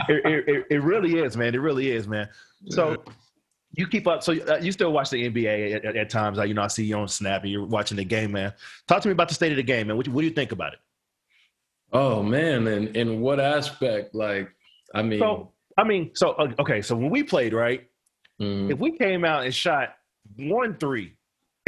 it, 0.09 0.67
it, 0.71 0.83
really 0.83 1.19
is, 1.19 1.37
man. 1.37 1.55
It 1.55 1.61
really 1.61 1.91
is, 1.91 2.07
man. 2.07 2.29
So 2.69 3.03
you 3.73 3.87
keep 3.87 4.07
up. 4.07 4.23
So 4.23 4.33
uh, 4.33 4.59
you 4.61 4.73
still 4.73 4.93
watch 4.93 5.11
the 5.11 5.29
NBA 5.31 5.75
at, 5.75 5.85
at, 5.85 5.97
at 5.97 6.11
times. 6.11 6.39
you 6.39 6.55
know, 6.55 6.63
I 6.63 6.69
see 6.69 6.85
you 6.85 6.97
on 6.97 7.09
Snap 7.09 7.43
and 7.43 7.51
you're 7.51 7.67
watching 7.67 7.97
the 7.97 8.05
game, 8.05 8.33
man. 8.33 8.53
Talk 8.87 9.03
to 9.03 9.09
me 9.09 9.13
about 9.13 9.29
the 9.29 9.35
state 9.35 9.53
of 9.53 9.57
the 9.57 9.63
game, 9.63 9.89
man. 9.89 9.97
What, 9.97 10.07
what 10.09 10.21
do 10.21 10.27
you 10.27 10.33
think 10.33 10.53
about 10.53 10.75
it? 10.75 10.79
Oh 11.93 12.23
man, 12.23 12.67
and 12.67 12.95
in 12.97 13.21
what 13.21 13.41
aspect? 13.41 14.15
Like, 14.15 14.51
I 14.95 15.03
mean, 15.03 15.19
so 15.19 15.53
I 15.79 15.85
mean, 15.85 16.11
so 16.15 16.33
uh, 16.33 16.53
okay, 16.59 16.83
so 16.83 16.95
when 16.95 17.11
we 17.11 17.23
played, 17.23 17.55
right? 17.55 17.89
Mm-hmm. 18.41 18.71
If 18.71 18.79
we 18.79 18.93
came 18.97 19.25
out 19.25 19.45
and 19.45 19.55
shot 19.55 19.95
one 20.37 20.77
three 20.77 21.15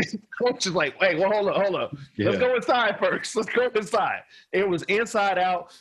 coach 0.42 0.66
is 0.66 0.72
like, 0.72 1.00
"Wait, 1.00 1.18
well, 1.18 1.30
hold 1.30 1.48
up, 1.48 1.56
hold 1.56 1.76
up. 1.76 1.96
Yeah. 2.16 2.30
Let's 2.30 2.38
go 2.38 2.54
inside 2.56 2.98
first. 2.98 3.36
Let's 3.36 3.50
go 3.50 3.68
inside." 3.68 4.22
It 4.52 4.68
was 4.68 4.82
inside 4.84 5.38
out. 5.38 5.72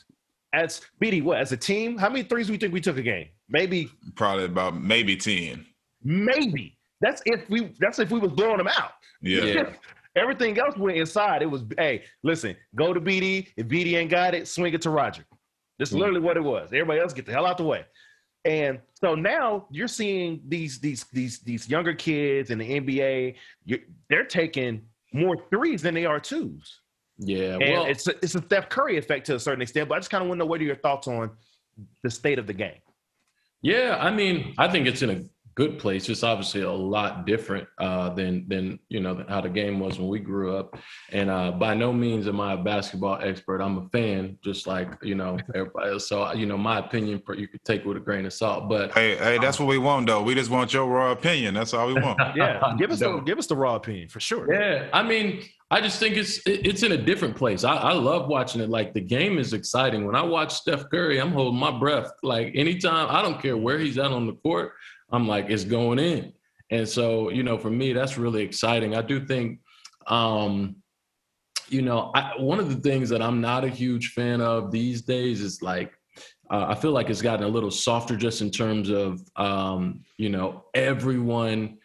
As 0.52 0.82
BD, 1.00 1.22
what 1.22 1.38
as 1.38 1.52
a 1.52 1.58
team? 1.58 1.96
How 1.98 2.10
many 2.10 2.24
threes 2.24 2.48
do 2.48 2.54
we 2.54 2.58
think 2.58 2.74
we 2.74 2.82
took 2.82 2.98
a 2.98 3.04
game? 3.04 3.28
Maybe 3.50 3.92
probably 4.16 4.46
about 4.46 4.82
maybe 4.82 5.16
ten. 5.16 5.66
Maybe 6.04 6.76
that's 7.02 7.22
if 7.26 7.48
we 7.50 7.72
that's 7.80 8.00
if 8.00 8.10
we 8.10 8.20
was 8.20 8.32
blowing 8.32 8.58
them 8.58 8.68
out. 8.68 8.94
Yeah. 9.22 9.44
yeah. 9.44 9.70
Everything 10.16 10.58
else 10.58 10.76
went 10.76 10.98
inside. 10.98 11.42
It 11.44 11.46
was, 11.46 11.64
hey, 11.78 12.04
listen, 12.24 12.56
go 12.76 12.94
to 12.94 13.00
BD. 13.00 13.48
If 13.56 13.68
BD 13.68 13.94
ain't 13.94 14.10
got 14.10 14.34
it, 14.34 14.48
swing 14.48 14.74
it 14.74 14.82
to 14.82 14.90
Roger. 14.90 15.24
That's 15.78 15.92
mm 15.92 16.00
literally 16.00 16.20
what 16.20 16.36
it 16.36 16.44
was. 16.44 16.70
Everybody 16.74 17.00
else 17.00 17.14
get 17.14 17.26
the 17.26 17.32
hell 17.32 17.46
out 17.46 17.58
the 17.58 17.64
way. 17.64 17.86
And 18.46 18.80
so 18.94 19.16
now 19.16 19.68
you're 19.70 19.88
seeing 19.88 20.42
these 20.48 20.80
these 20.80 21.06
these 21.12 21.40
these 21.40 21.70
younger 21.70 21.94
kids 21.94 22.52
in 22.52 22.58
the 22.58 22.80
NBA. 22.80 23.36
they're 24.10 24.24
taking 24.24 24.82
more 25.14 25.36
threes 25.50 25.82
than 25.82 25.94
they 25.94 26.06
are 26.06 26.20
twos. 26.20 26.82
Yeah, 27.18 27.58
and 27.60 27.74
well, 27.74 27.86
it's 27.86 28.08
a, 28.08 28.16
it's 28.22 28.36
a 28.36 28.42
Steph 28.42 28.70
Curry 28.70 28.98
effect 28.98 29.26
to 29.26 29.36
a 29.36 29.40
certain 29.40 29.62
extent. 29.62 29.90
But 29.90 29.96
I 29.96 30.00
just 30.00 30.10
kind 30.10 30.22
of 30.22 30.30
want 30.30 30.40
to 30.40 30.46
know 30.46 30.50
what 30.50 30.62
are 30.62 30.64
your 30.64 30.76
thoughts 30.76 31.08
on 31.08 31.32
the 32.02 32.10
state 32.10 32.40
of 32.40 32.48
the 32.48 32.54
game? 32.54 32.80
Yeah, 33.62 33.98
I 34.00 34.10
mean, 34.10 34.54
I 34.58 34.70
think 34.70 34.88
it's 34.88 35.02
in 35.02 35.10
a 35.10 35.22
good 35.60 35.78
place. 35.78 36.08
It's 36.08 36.24
obviously 36.24 36.62
a 36.62 36.72
lot 36.72 37.26
different 37.26 37.68
uh, 37.80 38.10
than 38.12 38.48
than 38.48 38.80
you 38.88 39.02
know 39.02 39.26
how 39.28 39.42
the 39.42 39.50
game 39.50 39.78
was 39.78 40.00
when 40.00 40.08
we 40.08 40.20
grew 40.20 40.56
up. 40.56 40.78
And 41.12 41.30
uh, 41.30 41.52
by 41.52 41.74
no 41.74 41.92
means 41.92 42.30
am 42.30 42.40
I 42.40 42.54
a 42.54 42.58
basketball 42.58 43.20
expert. 43.22 43.62
I'm 43.62 43.78
a 43.78 43.90
fan, 43.90 44.38
just 44.42 44.68
like 44.68 44.90
you 45.04 45.16
know 45.16 45.38
everybody 45.54 45.90
else. 45.92 46.08
So 46.08 46.32
you 46.32 46.46
know 46.46 46.58
my 46.58 46.80
opinion, 46.80 47.22
you 47.36 47.48
could 47.50 47.64
take 47.66 47.84
with 47.84 47.98
a 47.98 48.00
grain 48.00 48.26
of 48.26 48.32
salt. 48.32 48.70
But 48.70 48.94
hey, 48.94 49.18
hey, 49.18 49.38
that's 49.38 49.60
um, 49.60 49.66
what 49.66 49.72
we 49.72 49.80
want 49.80 50.08
though. 50.08 50.24
We 50.24 50.34
just 50.34 50.50
want 50.50 50.74
your 50.74 50.86
raw 50.86 51.12
opinion. 51.12 51.54
That's 51.54 51.74
all 51.74 51.88
we 51.88 51.96
want. 51.96 52.20
yeah, 52.38 52.74
give 52.78 52.92
us 52.92 53.00
the, 53.00 53.20
give 53.20 53.38
us 53.38 53.48
the 53.48 53.58
raw 53.58 53.76
opinion 53.76 54.08
for 54.08 54.22
sure. 54.22 54.52
Yeah, 54.52 54.88
I 54.94 55.04
mean. 55.04 55.44
I 55.72 55.82
just 55.82 56.00
think 56.00 56.18
it's 56.18 56.42
it's 56.48 56.82
in 56.82 56.94
a 56.94 56.98
different 56.98 57.36
place. 57.36 57.64
I, 57.64 57.76
I, 57.76 57.94
love 57.94 58.28
watching 58.28 58.60
it. 58.60 58.72
Like 58.72 58.92
the 58.96 59.02
game 59.02 59.38
is 59.38 59.54
exciting. 59.54 60.04
When 60.04 60.16
I 60.16 60.24
watch 60.24 60.56
Steph 60.56 60.90
Curry, 60.90 61.22
I'm 61.22 61.32
holding 61.32 61.60
my 61.60 61.70
breath. 61.70 62.10
Like 62.24 62.54
anytime, 62.56 63.06
I 63.08 63.22
don't 63.22 63.40
care 63.40 63.56
where 63.56 63.78
he's 63.78 64.00
at 64.00 64.10
on 64.10 64.26
the 64.26 64.34
court. 64.34 64.74
I'm 65.12 65.28
like, 65.28 65.50
it's 65.50 65.64
going 65.64 66.00
in. 66.00 66.34
And 66.72 66.88
so, 66.88 67.30
you 67.30 67.44
know, 67.44 67.58
for 67.58 67.70
me, 67.70 67.94
that's 67.94 68.18
really 68.18 68.44
exciting. 68.44 68.96
I 68.96 69.02
do 69.02 69.26
think, 69.26 69.60
um, 70.08 70.76
you 71.68 71.82
know, 71.82 72.12
I, 72.16 72.34
one 72.38 72.60
of 72.60 72.70
the 72.70 72.90
things 72.90 73.10
that 73.10 73.22
I'm 73.22 73.42
not 73.42 73.64
a 73.64 73.70
huge 73.70 74.14
fan 74.14 74.42
of 74.42 74.72
these 74.72 75.02
days 75.02 75.42
is 75.42 75.62
like, 75.62 75.94
uh, 76.52 76.66
I 76.70 76.76
feel 76.76 76.92
like 76.92 77.10
it's 77.10 77.22
gotten 77.22 77.46
a 77.46 77.50
little 77.50 77.72
softer 77.72 78.16
just 78.16 78.42
in 78.42 78.50
terms 78.50 78.90
of, 78.90 79.22
um, 79.36 80.02
you 80.18 80.30
know, 80.30 80.66
everyone 80.74 81.78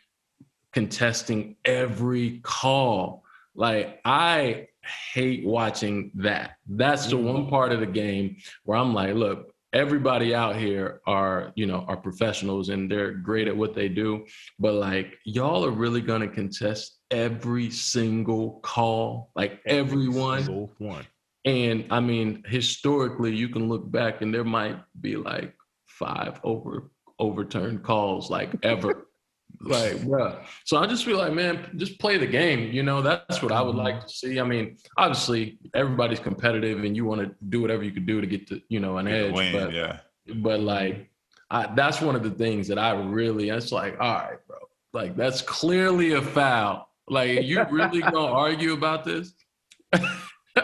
contesting 0.72 1.56
every 1.64 2.40
call. 2.42 3.24
Like, 3.54 4.00
I 4.04 4.68
hate 5.12 5.46
watching 5.46 6.10
that. 6.16 6.56
That's 6.66 7.06
the 7.06 7.16
one 7.16 7.42
mm-hmm. 7.42 7.50
part 7.50 7.72
of 7.72 7.80
the 7.80 7.86
game 7.86 8.36
where 8.64 8.78
I'm 8.78 8.94
like, 8.94 9.14
look, 9.14 9.53
everybody 9.74 10.34
out 10.34 10.54
here 10.54 11.00
are 11.04 11.52
you 11.56 11.66
know 11.66 11.84
are 11.88 11.96
professionals 11.96 12.68
and 12.68 12.88
they're 12.88 13.12
great 13.12 13.48
at 13.48 13.56
what 13.56 13.74
they 13.74 13.88
do 13.88 14.24
but 14.58 14.74
like 14.74 15.18
y'all 15.24 15.64
are 15.64 15.70
really 15.70 16.00
going 16.00 16.20
to 16.20 16.28
contest 16.28 17.00
every 17.10 17.68
single 17.70 18.60
call 18.62 19.30
like 19.34 19.60
everyone. 19.66 20.44
one. 20.78 21.04
And 21.44 21.86
i 21.90 21.98
mean 21.98 22.42
historically 22.46 23.34
you 23.34 23.48
can 23.48 23.68
look 23.68 23.90
back 23.90 24.22
and 24.22 24.32
there 24.32 24.44
might 24.44 24.78
be 25.00 25.16
like 25.16 25.54
five 25.86 26.40
over 26.44 26.90
overturned 27.18 27.82
calls 27.82 28.30
like 28.30 28.50
ever 28.62 29.08
like, 29.60 30.00
yeah. 30.06 30.36
So 30.64 30.76
I 30.76 30.86
just 30.86 31.04
feel 31.04 31.18
like, 31.18 31.32
man, 31.32 31.70
just 31.76 31.98
play 31.98 32.16
the 32.16 32.26
game. 32.26 32.72
You 32.72 32.82
know, 32.82 33.02
that's 33.02 33.42
what 33.42 33.52
I 33.52 33.62
would 33.62 33.76
like 33.76 34.02
to 34.02 34.08
see. 34.08 34.40
I 34.40 34.44
mean, 34.44 34.76
obviously, 34.96 35.58
everybody's 35.74 36.20
competitive, 36.20 36.84
and 36.84 36.96
you 36.96 37.04
want 37.04 37.20
to 37.22 37.34
do 37.48 37.60
whatever 37.60 37.82
you 37.82 37.92
could 37.92 38.06
do 38.06 38.20
to 38.20 38.26
get 38.26 38.46
to, 38.48 38.60
you 38.68 38.80
know, 38.80 38.98
an 38.98 39.08
edge. 39.08 39.34
Win, 39.34 39.52
but, 39.52 39.72
yeah. 39.72 40.00
But 40.36 40.60
like, 40.60 41.10
I, 41.50 41.72
that's 41.74 42.00
one 42.00 42.16
of 42.16 42.22
the 42.22 42.30
things 42.30 42.68
that 42.68 42.78
I 42.78 42.92
really. 42.92 43.50
It's 43.50 43.72
like, 43.72 43.98
all 44.00 44.14
right, 44.14 44.38
bro. 44.46 44.58
Like, 44.92 45.16
that's 45.16 45.42
clearly 45.42 46.12
a 46.12 46.22
foul. 46.22 46.88
Like, 47.08 47.42
you 47.42 47.64
really 47.70 48.00
gonna 48.02 48.18
argue 48.18 48.72
about 48.72 49.04
this? 49.04 49.34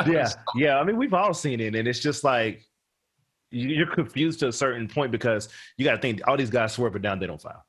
yeah, 0.06 0.28
yeah. 0.54 0.78
I 0.78 0.84
mean, 0.84 0.96
we've 0.96 1.14
all 1.14 1.34
seen 1.34 1.60
it, 1.60 1.74
and 1.74 1.86
it's 1.86 2.00
just 2.00 2.24
like 2.24 2.64
you're 3.50 3.86
confused 3.86 4.40
to 4.40 4.48
a 4.48 4.52
certain 4.52 4.86
point 4.86 5.10
because 5.10 5.48
you 5.76 5.84
got 5.84 5.96
to 5.96 5.98
think 5.98 6.20
all 6.26 6.36
these 6.36 6.50
guys 6.50 6.72
swear, 6.72 6.90
but 6.90 7.02
down 7.02 7.18
they 7.18 7.26
don't 7.26 7.42
foul. 7.42 7.64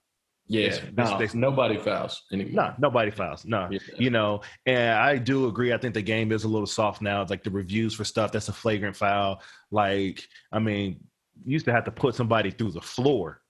Yeah, 0.51 0.79
no, 0.97 1.17
nobody 1.33 1.77
fouls 1.77 2.23
anymore. 2.33 2.51
No, 2.53 2.73
nobody 2.77 3.09
fouls. 3.09 3.45
No, 3.45 3.69
yeah. 3.71 3.79
you 3.97 4.09
know, 4.09 4.41
and 4.65 4.99
I 4.99 5.17
do 5.17 5.47
agree. 5.47 5.71
I 5.71 5.77
think 5.77 5.93
the 5.93 6.01
game 6.01 6.33
is 6.33 6.43
a 6.43 6.47
little 6.49 6.67
soft 6.67 7.01
now. 7.01 7.21
It's 7.21 7.31
like 7.31 7.45
the 7.45 7.49
reviews 7.49 7.93
for 7.93 8.03
stuff 8.03 8.33
that's 8.33 8.49
a 8.49 8.53
flagrant 8.53 8.97
foul. 8.97 9.41
Like, 9.71 10.27
I 10.51 10.59
mean, 10.59 10.99
you 11.45 11.53
used 11.53 11.63
to 11.67 11.71
have 11.71 11.85
to 11.85 11.91
put 11.91 12.15
somebody 12.15 12.51
through 12.51 12.71
the 12.71 12.81
floor 12.81 13.41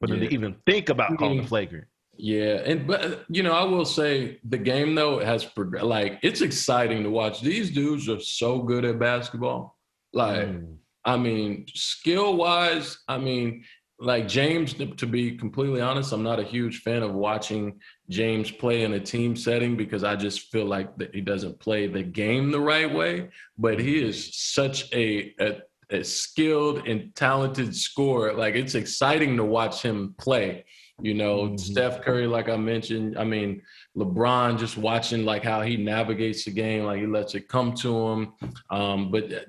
for 0.00 0.08
them 0.08 0.18
to 0.18 0.34
even 0.34 0.56
think 0.66 0.88
about 0.88 1.16
calling 1.16 1.46
flagrant. 1.46 1.86
Yeah, 2.16 2.54
and 2.64 2.88
but 2.88 3.24
you 3.28 3.44
know, 3.44 3.52
I 3.52 3.62
will 3.62 3.84
say 3.84 4.40
the 4.42 4.58
game 4.58 4.96
though 4.96 5.20
has 5.20 5.44
progressed. 5.44 5.86
Like, 5.86 6.18
it's 6.24 6.40
exciting 6.40 7.04
to 7.04 7.10
watch. 7.10 7.40
These 7.40 7.70
dudes 7.70 8.08
are 8.08 8.18
so 8.18 8.62
good 8.62 8.84
at 8.84 8.98
basketball. 8.98 9.78
Like, 10.12 10.48
mm. 10.48 10.74
I 11.04 11.16
mean, 11.16 11.66
skill 11.72 12.36
wise, 12.36 12.98
I 13.06 13.18
mean, 13.18 13.62
like 14.00 14.28
James, 14.28 14.74
to 14.74 15.06
be 15.06 15.36
completely 15.36 15.80
honest, 15.80 16.12
I'm 16.12 16.22
not 16.22 16.38
a 16.38 16.44
huge 16.44 16.82
fan 16.82 17.02
of 17.02 17.14
watching 17.14 17.80
James 18.08 18.50
play 18.50 18.84
in 18.84 18.92
a 18.92 19.00
team 19.00 19.34
setting 19.34 19.76
because 19.76 20.04
I 20.04 20.14
just 20.14 20.52
feel 20.52 20.66
like 20.66 20.96
that 20.98 21.14
he 21.14 21.20
doesn't 21.20 21.58
play 21.58 21.88
the 21.88 22.02
game 22.02 22.50
the 22.50 22.60
right 22.60 22.92
way. 22.92 23.30
But 23.58 23.80
he 23.80 24.02
is 24.02 24.36
such 24.36 24.92
a, 24.92 25.34
a 25.40 25.62
a 25.90 26.04
skilled 26.04 26.86
and 26.86 27.14
talented 27.14 27.74
scorer. 27.74 28.34
Like 28.34 28.54
it's 28.54 28.74
exciting 28.74 29.36
to 29.36 29.44
watch 29.44 29.82
him 29.82 30.14
play. 30.18 30.64
You 31.00 31.14
know, 31.14 31.42
mm-hmm. 31.42 31.56
Steph 31.56 32.02
Curry, 32.02 32.26
like 32.26 32.48
I 32.48 32.56
mentioned. 32.56 33.16
I 33.18 33.24
mean, 33.24 33.62
LeBron, 33.98 34.58
just 34.58 34.78
watching 34.78 35.24
like 35.24 35.42
how 35.42 35.60
he 35.60 35.76
navigates 35.76 36.44
the 36.44 36.52
game, 36.52 36.84
like 36.84 37.00
he 37.00 37.06
lets 37.06 37.34
it 37.34 37.48
come 37.48 37.74
to 37.74 38.08
him. 38.08 38.32
Um, 38.70 39.10
but 39.10 39.32
uh, 39.32 39.40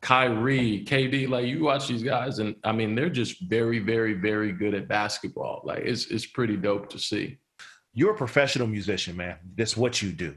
Kyrie, 0.00 0.84
KD, 0.86 1.28
like 1.28 1.46
you 1.46 1.64
watch 1.64 1.88
these 1.88 2.02
guys, 2.02 2.38
and 2.38 2.56
I 2.64 2.72
mean, 2.72 2.94
they're 2.94 3.10
just 3.10 3.40
very, 3.42 3.78
very, 3.78 4.14
very 4.14 4.52
good 4.52 4.74
at 4.74 4.88
basketball. 4.88 5.60
Like 5.64 5.80
it's 5.80 6.06
it's 6.06 6.26
pretty 6.26 6.56
dope 6.56 6.88
to 6.90 6.98
see. 6.98 7.38
You're 7.92 8.14
a 8.14 8.16
professional 8.16 8.66
musician, 8.66 9.16
man. 9.16 9.36
That's 9.56 9.76
what 9.76 10.00
you 10.00 10.12
do. 10.12 10.34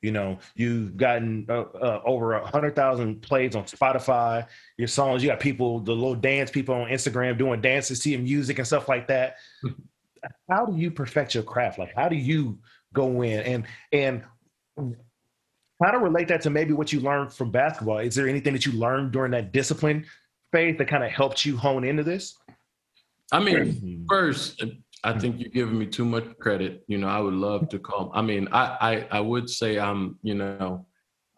You 0.00 0.12
know, 0.12 0.38
you've 0.54 0.96
gotten 0.96 1.44
uh, 1.48 1.62
uh, 1.62 2.02
over 2.04 2.34
a 2.34 2.46
hundred 2.46 2.76
thousand 2.76 3.20
plays 3.20 3.56
on 3.56 3.64
Spotify. 3.64 4.46
Your 4.76 4.86
songs, 4.86 5.24
you 5.24 5.28
got 5.28 5.40
people, 5.40 5.80
the 5.80 5.92
little 5.92 6.14
dance 6.14 6.52
people 6.52 6.76
on 6.76 6.88
Instagram 6.88 7.36
doing 7.36 7.60
dances 7.60 7.98
to 8.00 8.10
your 8.10 8.20
music 8.20 8.58
and 8.58 8.66
stuff 8.66 8.88
like 8.88 9.08
that. 9.08 9.38
how 10.48 10.66
do 10.66 10.76
you 10.76 10.90
perfect 10.90 11.34
your 11.34 11.42
craft? 11.42 11.78
Like, 11.78 11.94
how 11.94 12.08
do 12.08 12.16
you 12.16 12.58
go 12.94 13.22
in 13.22 13.40
and 13.40 13.64
and 13.92 14.24
how 15.82 15.92
to 15.92 15.98
relate 15.98 16.28
that 16.28 16.40
to 16.42 16.50
maybe 16.50 16.72
what 16.72 16.92
you 16.92 17.00
learned 17.00 17.32
from 17.32 17.50
basketball? 17.50 17.98
Is 17.98 18.14
there 18.14 18.28
anything 18.28 18.52
that 18.52 18.66
you 18.66 18.72
learned 18.72 19.12
during 19.12 19.30
that 19.32 19.52
discipline 19.52 20.04
phase 20.52 20.76
that 20.78 20.88
kind 20.88 21.04
of 21.04 21.10
helped 21.10 21.44
you 21.44 21.56
hone 21.56 21.84
into 21.84 22.02
this? 22.02 22.36
I 23.30 23.40
mean, 23.40 24.06
first, 24.08 24.62
I 25.04 25.18
think 25.18 25.38
you're 25.38 25.50
giving 25.50 25.78
me 25.78 25.86
too 25.86 26.04
much 26.04 26.24
credit. 26.40 26.82
You 26.88 26.98
know, 26.98 27.08
I 27.08 27.20
would 27.20 27.34
love 27.34 27.68
to 27.68 27.78
call. 27.78 28.10
I 28.14 28.22
mean, 28.22 28.48
I 28.50 29.06
I, 29.12 29.18
I 29.18 29.20
would 29.20 29.48
say 29.48 29.78
I'm 29.78 30.18
you 30.22 30.34
know 30.34 30.86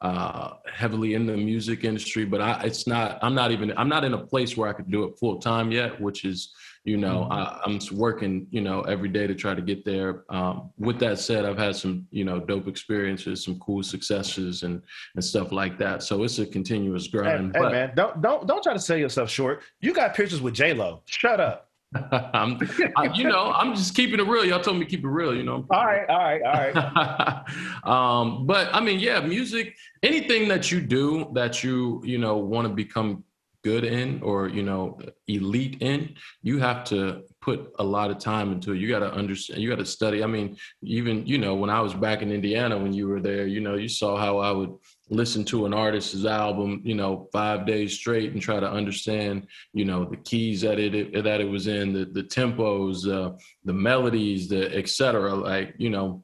uh, 0.00 0.54
heavily 0.72 1.14
in 1.14 1.26
the 1.26 1.36
music 1.36 1.84
industry, 1.84 2.24
but 2.24 2.40
I 2.40 2.62
it's 2.62 2.86
not. 2.86 3.18
I'm 3.22 3.34
not 3.34 3.50
even. 3.50 3.76
I'm 3.76 3.88
not 3.88 4.04
in 4.04 4.14
a 4.14 4.18
place 4.18 4.56
where 4.56 4.68
I 4.68 4.72
could 4.72 4.90
do 4.90 5.04
it 5.04 5.18
full 5.18 5.38
time 5.38 5.72
yet, 5.72 6.00
which 6.00 6.24
is 6.24 6.54
you 6.84 6.96
know 6.96 7.28
mm-hmm. 7.30 7.32
I, 7.32 7.60
am 7.66 7.78
working 7.96 8.46
you 8.50 8.60
know 8.60 8.82
every 8.82 9.08
day 9.08 9.26
to 9.26 9.34
try 9.34 9.54
to 9.54 9.62
get 9.62 9.84
there. 9.84 10.24
Um, 10.30 10.70
with 10.78 10.98
that 11.00 11.18
said, 11.18 11.44
I've 11.44 11.58
had 11.58 11.76
some 11.76 12.06
you 12.10 12.24
know 12.24 12.40
dope 12.40 12.68
experiences, 12.68 13.44
some 13.44 13.58
cool 13.58 13.82
successes, 13.82 14.62
and 14.62 14.82
and 15.14 15.24
stuff 15.24 15.52
like 15.52 15.78
that. 15.78 16.02
So 16.02 16.22
it's 16.22 16.38
a 16.38 16.46
continuous 16.46 17.06
grind. 17.06 17.54
Hey, 17.54 17.62
hey 17.62 17.70
man, 17.70 17.92
don't 17.94 18.20
don't 18.22 18.46
don't 18.46 18.62
try 18.62 18.72
to 18.72 18.80
sell 18.80 18.96
yourself 18.96 19.30
short. 19.30 19.62
You 19.80 19.92
got 19.92 20.14
pictures 20.14 20.40
with 20.40 20.54
J 20.54 20.72
Lo. 20.72 21.02
Shut 21.06 21.40
up. 21.40 21.70
I'm, 22.12 22.56
I, 22.96 23.10
you 23.14 23.24
know, 23.24 23.52
I'm 23.52 23.74
just 23.74 23.96
keeping 23.96 24.20
it 24.20 24.26
real. 24.26 24.44
Y'all 24.44 24.60
told 24.60 24.78
me 24.78 24.84
to 24.84 24.90
keep 24.90 25.04
it 25.04 25.08
real. 25.08 25.34
You 25.34 25.42
know. 25.42 25.66
All 25.70 25.84
right, 25.84 26.08
all 26.08 26.18
right, 26.18 26.42
all 26.42 26.72
right. 26.72 27.84
um, 27.84 28.46
but 28.46 28.72
I 28.72 28.80
mean, 28.80 29.00
yeah, 29.00 29.20
music. 29.20 29.76
Anything 30.02 30.46
that 30.48 30.70
you 30.70 30.80
do 30.80 31.30
that 31.34 31.64
you 31.64 32.00
you 32.04 32.18
know 32.18 32.36
want 32.36 32.68
to 32.68 32.72
become 32.72 33.24
good 33.62 33.84
in 33.84 34.20
or 34.22 34.48
you 34.48 34.62
know 34.62 34.98
elite 35.28 35.80
in, 35.80 36.14
you 36.42 36.58
have 36.58 36.84
to 36.84 37.22
put 37.40 37.72
a 37.78 37.84
lot 37.84 38.10
of 38.10 38.18
time 38.18 38.52
into 38.52 38.72
it. 38.72 38.78
You 38.78 38.88
got 38.88 39.00
to 39.00 39.12
understand. 39.12 39.60
You 39.60 39.68
got 39.68 39.78
to 39.78 39.86
study. 39.86 40.22
I 40.22 40.26
mean, 40.26 40.56
even 40.82 41.26
you 41.26 41.38
know 41.38 41.54
when 41.54 41.70
I 41.70 41.80
was 41.80 41.94
back 41.94 42.22
in 42.22 42.32
Indiana 42.32 42.78
when 42.78 42.92
you 42.92 43.08
were 43.08 43.20
there, 43.20 43.46
you 43.46 43.60
know, 43.60 43.74
you 43.74 43.88
saw 43.88 44.16
how 44.16 44.38
I 44.38 44.50
would 44.50 44.74
listen 45.08 45.44
to 45.44 45.66
an 45.66 45.74
artist's 45.74 46.24
album, 46.24 46.80
you 46.84 46.94
know, 46.94 47.28
five 47.32 47.66
days 47.66 47.94
straight 47.94 48.32
and 48.32 48.40
try 48.40 48.60
to 48.60 48.70
understand, 48.70 49.46
you 49.72 49.84
know, 49.84 50.04
the 50.04 50.16
keys 50.16 50.60
that 50.62 50.78
it 50.78 51.24
that 51.24 51.40
it 51.40 51.48
was 51.48 51.66
in, 51.66 51.92
the 51.92 52.04
the 52.04 52.22
tempos, 52.22 53.08
uh, 53.08 53.36
the 53.64 53.72
melodies, 53.72 54.48
the 54.48 54.74
etc. 54.76 55.34
Like, 55.34 55.74
you 55.78 55.90
know, 55.90 56.22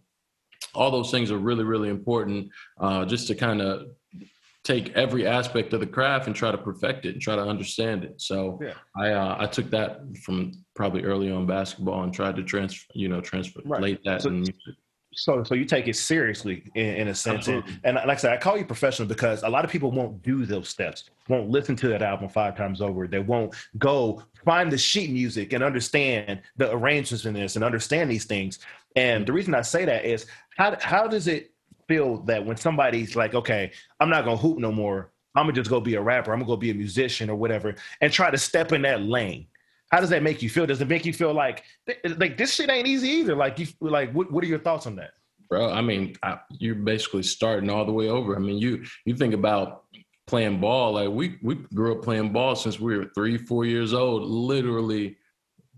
all 0.75 0.91
those 0.91 1.11
things 1.11 1.31
are 1.31 1.39
really 1.39 1.65
really 1.65 1.89
important, 1.89 2.49
uh, 2.81 3.05
just 3.05 3.27
to 3.29 3.35
kind 3.35 3.61
of 3.61 3.89
take 4.67 4.91
every 4.97 5.27
aspect 5.27 5.73
of 5.73 5.81
the 5.81 5.87
craft 5.87 6.27
and 6.27 6.35
try 6.35 6.51
to 6.51 6.59
perfect 6.59 7.07
it 7.07 7.15
and 7.15 7.23
try 7.23 7.37
to 7.37 7.43
understand 7.43 8.03
it. 8.03 8.21
So 8.21 8.59
yeah. 8.61 8.73
I 8.97 9.13
uh, 9.13 9.37
I 9.39 9.47
took 9.47 9.71
that 9.71 10.01
from 10.25 10.53
probably 10.75 11.05
early 11.05 11.31
on 11.31 11.47
basketball 11.47 12.03
and 12.03 12.13
tried 12.13 12.37
to 12.37 12.43
transfer, 12.43 12.85
you 12.93 13.09
know, 13.09 13.21
transfer 13.21 13.61
right. 13.65 13.99
that 14.05 14.23
so, 14.23 14.29
in 14.29 14.39
music. 14.39 14.55
So, 15.15 15.43
so 15.45 15.55
you 15.55 15.65
take 15.65 15.89
it 15.89 15.97
seriously 15.97 16.65
in, 16.75 16.95
in 16.97 17.09
a 17.09 17.15
sense, 17.15 17.49
and, 17.49 17.65
and, 17.85 17.97
like 17.97 18.09
I 18.09 18.17
said, 18.17 18.33
I 18.33 18.37
call 18.37 18.59
you 18.59 18.67
professional 18.67 19.09
because 19.09 19.45
a 19.45 19.49
lot 19.49 19.65
of 19.65 19.71
people 19.71 19.91
won't 19.91 20.21
do 20.23 20.45
those 20.45 20.69
steps, 20.69 21.05
won't 21.29 21.49
listen 21.49 21.75
to 21.77 21.89
that 21.89 22.03
album 22.03 22.29
five 22.29 22.55
times 22.55 22.83
over. 22.83 23.07
They 23.07 23.21
won't 23.21 23.55
go 23.79 24.23
find 24.45 24.71
the 24.71 24.77
sheet 24.77 25.11
music 25.11 25.55
and 25.55 25.65
understand 25.65 26.43
the 26.57 26.71
arrangements 26.71 27.25
in 27.25 27.33
this 27.33 27.57
and 27.57 27.65
understand 27.65 28.11
these 28.11 28.27
things. 28.27 28.59
And 28.95 29.27
the 29.27 29.33
reason 29.33 29.55
I 29.55 29.63
say 29.63 29.87
that 29.87 30.05
is 30.05 30.27
how 30.57 30.77
how 30.81 31.07
does 31.07 31.29
it 31.29 31.53
feel 31.89 32.19
that 32.23 32.45
when 32.45 32.57
somebody's 32.57 33.17
like, 33.17 33.35
okay, 33.35 33.73
I'm 34.01 34.11
not 34.11 34.25
gonna 34.25 34.37
hoop 34.37 34.59
no 34.59 34.73
more, 34.73 35.11
I'm 35.35 35.45
gonna 35.45 35.53
just 35.55 35.71
go 35.71 35.81
be 35.81 35.95
a 35.95 36.01
rapper, 36.03 36.33
I'm 36.33 36.41
gonna 36.41 36.49
go 36.49 36.57
be 36.57 36.71
a 36.71 36.75
musician 36.75 37.31
or 37.31 37.37
whatever, 37.37 37.75
and 38.01 38.13
try 38.13 38.31
to 38.31 38.39
step 38.39 38.73
in 38.73 38.83
that 38.83 39.03
lane 39.03 39.47
how 39.91 40.01
does 40.01 40.11
that 40.11 40.23
make 40.23 40.43
you 40.43 40.51
feel? 40.51 40.67
Does 40.67 40.81
it 40.81 40.89
make 40.89 41.05
you 41.05 41.13
feel 41.13 41.33
like 41.33 41.65
like 42.17 42.37
this 42.37 42.55
shit 42.55 42.71
ain't 42.71 42.87
easy 42.87 43.09
either? 43.09 43.37
Like 43.37 43.59
you 43.59 43.67
like 43.81 44.13
what 44.13 44.31
what 44.33 44.43
are 44.43 44.47
your 44.47 44.59
thoughts 44.59 44.87
on 44.87 44.97
that? 44.97 45.11
Bro, 45.49 45.71
I 45.73 45.81
mean, 45.81 46.17
I, 46.25 46.41
you're 46.51 46.75
basically 46.75 47.23
starting 47.23 47.71
all 47.71 47.85
the 47.85 47.93
way 47.93 48.09
over. 48.09 48.35
I 48.35 48.41
mean, 48.41 48.59
you 48.59 48.85
you 49.05 49.17
think 49.17 49.33
about 49.33 49.85
playing 50.27 50.61
ball 50.61 50.95
like 50.95 51.09
we 51.09 51.39
we 51.43 51.55
grew 51.55 51.97
up 51.97 52.03
playing 52.03 52.33
ball 52.33 52.57
since 52.57 52.81
we 52.81 52.99
were 52.99 53.11
3 53.15 53.39
4 53.39 53.65
years 53.65 53.95
old, 53.95 54.23
literally 54.25 55.17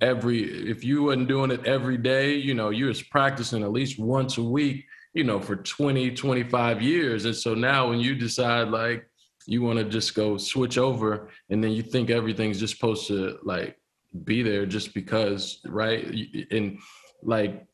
every 0.01 0.43
if 0.71 0.85
you 0.85 1.03
wasn't 1.05 1.29
doing 1.29 1.51
it 1.51 1.67
every 1.67 1.99
day, 1.99 2.35
you 2.35 2.55
know, 2.55 2.71
you 2.71 2.87
was 2.87 3.03
practicing 3.03 3.63
at 3.63 3.73
least 3.73 3.99
once 3.99 4.39
a 4.39 4.43
week, 4.43 4.87
you 5.19 5.25
know, 5.25 5.41
for 5.41 5.57
20 5.57 6.13
25 6.13 6.81
years. 6.81 7.25
And 7.25 7.35
so 7.35 7.53
now 7.53 7.89
when 7.89 7.99
you 7.99 8.15
decide 8.15 8.69
like 8.69 9.05
you 9.47 9.63
want 9.63 9.81
to 9.81 9.85
just 9.85 10.15
go 10.15 10.37
switch 10.37 10.79
over 10.79 11.29
and 11.51 11.63
then 11.63 11.73
you 11.73 11.83
think 11.83 12.09
everything's 12.09 12.61
just 12.61 12.75
supposed 12.75 13.09
to 13.09 13.37
like 13.43 13.77
be 14.23 14.45
there 14.45 14.65
just 14.65 14.95
because, 14.95 15.61
right? 15.67 16.07
And 16.53 16.79
like 17.25 17.67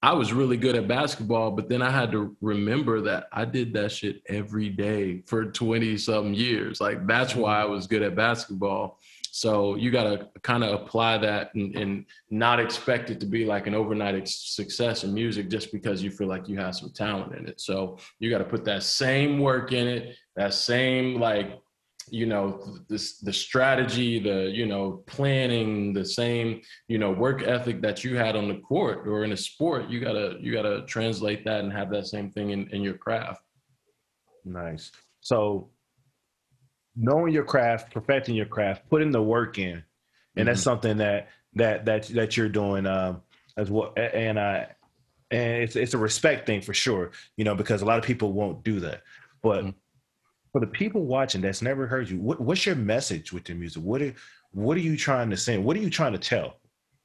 I 0.00 0.12
was 0.12 0.32
really 0.32 0.56
good 0.56 0.76
at 0.76 0.86
basketball, 0.86 1.50
but 1.50 1.68
then 1.68 1.82
I 1.82 1.90
had 1.90 2.12
to 2.12 2.36
remember 2.40 3.00
that 3.00 3.26
I 3.32 3.46
did 3.46 3.72
that 3.72 3.90
shit 3.90 4.22
every 4.28 4.68
day 4.68 5.22
for 5.26 5.46
20 5.46 5.98
something 5.98 6.34
years. 6.34 6.80
Like 6.80 7.08
that's 7.08 7.34
why 7.34 7.62
I 7.62 7.64
was 7.64 7.88
good 7.88 8.02
at 8.02 8.14
basketball. 8.14 9.00
So 9.34 9.76
you 9.76 9.90
got 9.90 10.04
to 10.04 10.28
kind 10.42 10.62
of 10.62 10.78
apply 10.82 11.16
that 11.18 11.54
and, 11.54 11.74
and, 11.74 12.04
not 12.28 12.60
expect 12.60 13.08
it 13.08 13.18
to 13.20 13.26
be 13.26 13.46
like 13.46 13.66
an 13.66 13.74
overnight 13.74 14.28
success 14.28 15.04
in 15.04 15.14
music 15.14 15.48
just 15.48 15.72
because 15.72 16.02
you 16.02 16.10
feel 16.10 16.28
like 16.28 16.48
you 16.48 16.58
have 16.58 16.74
some 16.74 16.90
talent 16.90 17.34
in 17.34 17.48
it. 17.48 17.58
So 17.58 17.96
you 18.18 18.28
got 18.28 18.38
to 18.38 18.44
put 18.44 18.62
that 18.66 18.82
same 18.82 19.38
work 19.38 19.72
in 19.72 19.88
it, 19.88 20.16
that 20.36 20.52
same 20.52 21.18
like 21.18 21.58
you 22.10 22.26
know 22.26 22.76
this 22.88 23.18
the 23.20 23.32
strategy 23.32 24.18
the 24.18 24.50
you 24.50 24.66
know 24.66 25.02
planning 25.06 25.92
the 25.92 26.04
same 26.04 26.60
you 26.88 26.98
know 26.98 27.12
work 27.12 27.42
ethic 27.42 27.80
that 27.80 28.02
you 28.02 28.16
had 28.16 28.34
on 28.34 28.48
the 28.48 28.58
court 28.58 29.06
or 29.06 29.22
in 29.24 29.32
a 29.32 29.36
sport 29.36 29.88
you 29.88 30.00
gotta 30.00 30.36
you 30.40 30.52
gotta 30.52 30.84
translate 30.86 31.44
that 31.44 31.60
and 31.60 31.72
have 31.72 31.90
that 31.90 32.06
same 32.06 32.28
thing 32.28 32.50
in, 32.50 32.68
in 32.70 32.82
your 32.82 32.98
craft 32.98 33.44
nice 34.44 34.90
so 35.20 35.70
knowing 36.96 37.32
your 37.32 37.44
craft 37.44 37.92
perfecting 37.92 38.34
your 38.34 38.46
craft 38.46 38.88
putting 38.88 39.10
the 39.10 39.22
work 39.22 39.58
in 39.58 39.70
and 39.70 39.82
mm-hmm. 40.36 40.44
that's 40.44 40.62
something 40.62 40.96
that 40.96 41.28
that 41.54 41.84
that 41.84 42.04
that 42.08 42.36
you're 42.36 42.48
doing 42.48 42.86
um 42.86 43.22
as 43.56 43.70
well 43.70 43.92
and 43.96 44.38
i 44.38 44.66
and 45.30 45.62
it's 45.62 45.76
it's 45.76 45.94
a 45.94 45.98
respect 45.98 46.46
thing 46.46 46.60
for 46.60 46.74
sure 46.74 47.10
you 47.36 47.44
know 47.44 47.54
because 47.54 47.82
a 47.82 47.84
lot 47.84 47.98
of 47.98 48.04
people 48.04 48.32
won't 48.32 48.62
do 48.62 48.80
that 48.80 49.02
but 49.42 49.60
mm-hmm 49.64 49.70
for 50.52 50.60
the 50.60 50.66
people 50.66 51.04
watching 51.04 51.40
that's 51.40 51.62
never 51.62 51.86
heard 51.86 52.10
you, 52.10 52.18
what, 52.18 52.40
what's 52.40 52.66
your 52.66 52.76
message 52.76 53.32
with 53.32 53.48
your 53.48 53.56
music? 53.56 53.82
What 53.82 54.02
are 54.02 54.14
what 54.52 54.76
are 54.76 54.80
you 54.80 54.96
trying 54.96 55.30
to 55.30 55.36
say? 55.36 55.56
What 55.56 55.76
are 55.76 55.80
you 55.80 55.90
trying 55.90 56.12
to 56.12 56.18
tell? 56.18 56.58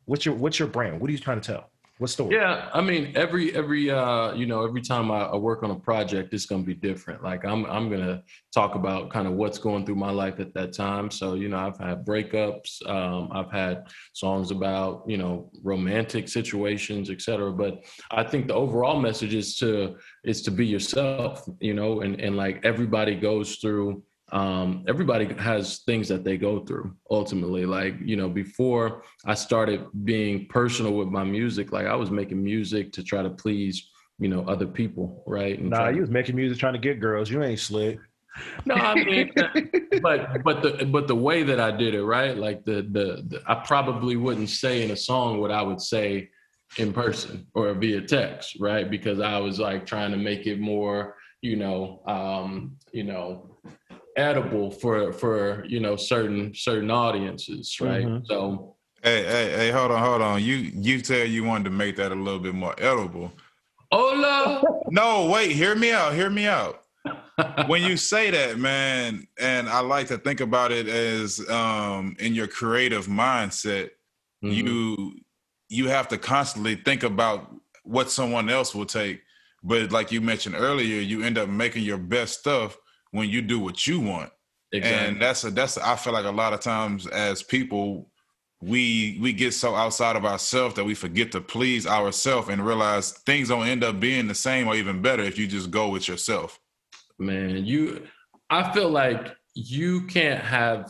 What's 0.05 0.25
your 0.25 0.35
what's 0.35 0.59
your 0.59 0.67
brand? 0.67 0.99
What 0.99 1.09
are 1.09 1.13
you 1.13 1.19
trying 1.19 1.39
to 1.39 1.53
tell? 1.53 1.71
What 1.99 2.11
story? 2.11 2.35
Yeah, 2.35 2.69
I 2.73 2.81
mean, 2.81 3.11
every 3.15 3.55
every 3.55 3.89
uh, 3.89 4.31
you 4.33 4.45
know, 4.45 4.63
every 4.63 4.81
time 4.81 5.09
I, 5.09 5.21
I 5.21 5.35
work 5.35 5.63
on 5.63 5.71
a 5.71 5.79
project, 5.79 6.31
it's 6.31 6.45
gonna 6.45 6.61
be 6.61 6.75
different. 6.75 7.23
Like 7.23 7.43
I'm 7.43 7.65
I'm 7.65 7.89
gonna 7.89 8.21
talk 8.53 8.75
about 8.75 9.09
kind 9.09 9.27
of 9.27 9.33
what's 9.33 9.57
going 9.57 9.83
through 9.83 9.95
my 9.95 10.11
life 10.11 10.39
at 10.39 10.53
that 10.53 10.73
time. 10.73 11.09
So 11.09 11.33
you 11.33 11.49
know, 11.49 11.57
I've 11.57 11.77
had 11.79 12.05
breakups, 12.05 12.87
um, 12.87 13.29
I've 13.31 13.51
had 13.51 13.87
songs 14.13 14.51
about 14.51 15.05
you 15.07 15.17
know 15.17 15.49
romantic 15.63 16.29
situations, 16.29 17.09
etc. 17.09 17.51
But 17.51 17.83
I 18.11 18.23
think 18.23 18.47
the 18.47 18.53
overall 18.53 18.99
message 18.99 19.33
is 19.33 19.55
to 19.57 19.97
is 20.23 20.43
to 20.43 20.51
be 20.51 20.67
yourself. 20.67 21.49
You 21.59 21.73
know, 21.73 22.01
and 22.01 22.21
and 22.21 22.37
like 22.37 22.63
everybody 22.63 23.15
goes 23.15 23.55
through 23.55 24.03
um, 24.31 24.83
everybody 24.87 25.25
has 25.35 25.79
things 25.79 26.09
that 26.09 26.23
they 26.23 26.37
go 26.37 26.59
through 26.59 26.93
ultimately. 27.09 27.65
Like, 27.65 27.95
you 28.01 28.17
know, 28.17 28.27
before 28.27 29.03
I 29.25 29.35
started 29.35 29.85
being 30.03 30.47
personal 30.47 30.93
with 30.93 31.07
my 31.07 31.23
music, 31.23 31.71
like 31.71 31.85
I 31.85 31.95
was 31.95 32.11
making 32.11 32.43
music 32.43 32.91
to 32.93 33.03
try 33.03 33.21
to 33.21 33.29
please, 33.29 33.89
you 34.19 34.27
know, 34.27 34.41
other 34.41 34.67
people, 34.67 35.23
right? 35.25 35.57
And 35.57 35.69
nah, 35.69 35.87
you 35.87 36.01
was 36.01 36.09
making 36.09 36.35
music 36.35 36.59
trying 36.59 36.73
to 36.73 36.79
get 36.79 36.99
girls. 36.99 37.29
You 37.29 37.41
ain't 37.43 37.59
slick. 37.59 37.99
No, 38.65 38.75
I 38.75 38.95
mean, 38.95 39.31
but 40.01 40.43
but 40.43 40.61
the 40.61 40.87
but 40.91 41.07
the 41.07 41.15
way 41.15 41.43
that 41.43 41.59
I 41.59 41.71
did 41.71 41.95
it, 41.95 42.03
right? 42.03 42.37
Like 42.37 42.65
the, 42.65 42.83
the 42.91 43.23
the 43.27 43.41
I 43.47 43.55
probably 43.55 44.15
wouldn't 44.15 44.49
say 44.49 44.83
in 44.83 44.91
a 44.91 44.97
song 44.97 45.39
what 45.39 45.51
I 45.51 45.61
would 45.61 45.81
say 45.81 46.29
in 46.77 46.93
person 46.93 47.47
or 47.53 47.73
via 47.73 48.01
text, 48.01 48.57
right? 48.59 48.89
Because 48.89 49.19
I 49.19 49.39
was 49.39 49.59
like 49.59 49.85
trying 49.85 50.11
to 50.11 50.17
make 50.17 50.45
it 50.47 50.59
more, 50.59 51.15
you 51.41 51.55
know, 51.55 52.01
um, 52.05 52.77
you 52.91 53.03
know, 53.03 53.56
edible 54.17 54.71
for 54.71 55.13
for 55.13 55.63
you 55.67 55.79
know 55.79 55.95
certain 55.95 56.53
certain 56.53 56.91
audiences, 56.91 57.77
right? 57.79 58.05
Mhm. 58.05 58.25
So 58.27 58.73
Hey, 59.03 59.23
hey, 59.23 59.51
hey, 59.55 59.71
hold 59.71 59.91
on, 59.91 60.03
hold 60.03 60.21
on. 60.23 60.43
You 60.43 60.55
you 60.55 61.03
said 61.03 61.29
you 61.29 61.43
wanted 61.43 61.65
to 61.65 61.69
make 61.69 61.95
that 61.97 62.11
a 62.11 62.15
little 62.15 62.39
bit 62.39 62.55
more 62.55 62.73
edible. 62.79 63.31
hola. 63.91 64.61
No, 64.89 65.27
wait, 65.29 65.51
hear 65.51 65.75
me 65.75 65.91
out, 65.91 66.13
hear 66.13 66.29
me 66.29 66.47
out. 66.47 66.81
when 67.67 67.83
you 67.83 67.95
say 67.95 68.31
that, 68.31 68.57
man, 68.57 69.27
and 69.39 69.69
I 69.69 69.81
like 69.81 70.07
to 70.07 70.17
think 70.17 70.39
about 70.41 70.71
it 70.71 70.87
as 70.87 71.47
um 71.49 72.15
in 72.19 72.33
your 72.33 72.47
creative 72.47 73.05
mindset, 73.07 73.91
Mhm. 74.43 74.51
you 74.53 75.13
you 75.69 75.87
have 75.89 76.07
to 76.07 76.17
constantly 76.17 76.75
think 76.75 77.03
about 77.03 77.53
what 77.83 78.09
someone 78.09 78.49
else 78.49 78.73
will 78.73 78.85
take. 78.85 79.21
But 79.63 79.91
like 79.91 80.11
you 80.11 80.21
mentioned 80.21 80.55
earlier, 80.55 81.01
you 81.01 81.23
end 81.23 81.37
up 81.37 81.49
making 81.49 81.83
your 81.83 81.97
best 81.97 82.39
stuff 82.39 82.77
when 83.11 83.29
you 83.29 83.41
do 83.41 83.59
what 83.59 83.85
you 83.87 83.99
want. 83.99 84.31
exactly. 84.71 85.07
And 85.07 85.21
that's 85.21 85.43
a 85.43 85.51
that's 85.51 85.77
I 85.77 85.95
feel 85.95 86.13
like 86.13 86.25
a 86.25 86.31
lot 86.31 86.53
of 86.53 86.59
times 86.59 87.07
as 87.07 87.43
people 87.43 88.09
we 88.61 89.17
we 89.21 89.33
get 89.33 89.53
so 89.53 89.75
outside 89.75 90.15
of 90.15 90.25
ourselves 90.25 90.73
that 90.75 90.83
we 90.83 90.95
forget 90.95 91.31
to 91.31 91.39
please 91.41 91.85
ourselves 91.85 92.49
and 92.49 92.65
realize 92.65 93.11
things 93.25 93.49
don't 93.49 93.67
end 93.67 93.83
up 93.83 93.99
being 93.99 94.27
the 94.27 94.33
same 94.35 94.67
or 94.67 94.75
even 94.75 95.01
better 95.01 95.21
if 95.23 95.37
you 95.37 95.45
just 95.47 95.69
go 95.69 95.89
with 95.89 96.07
yourself. 96.07 96.59
man 97.19 97.63
you 97.65 98.07
i 98.49 98.71
feel 98.73 98.89
like 98.89 99.35
you 99.53 100.05
can't 100.07 100.43
have 100.43 100.89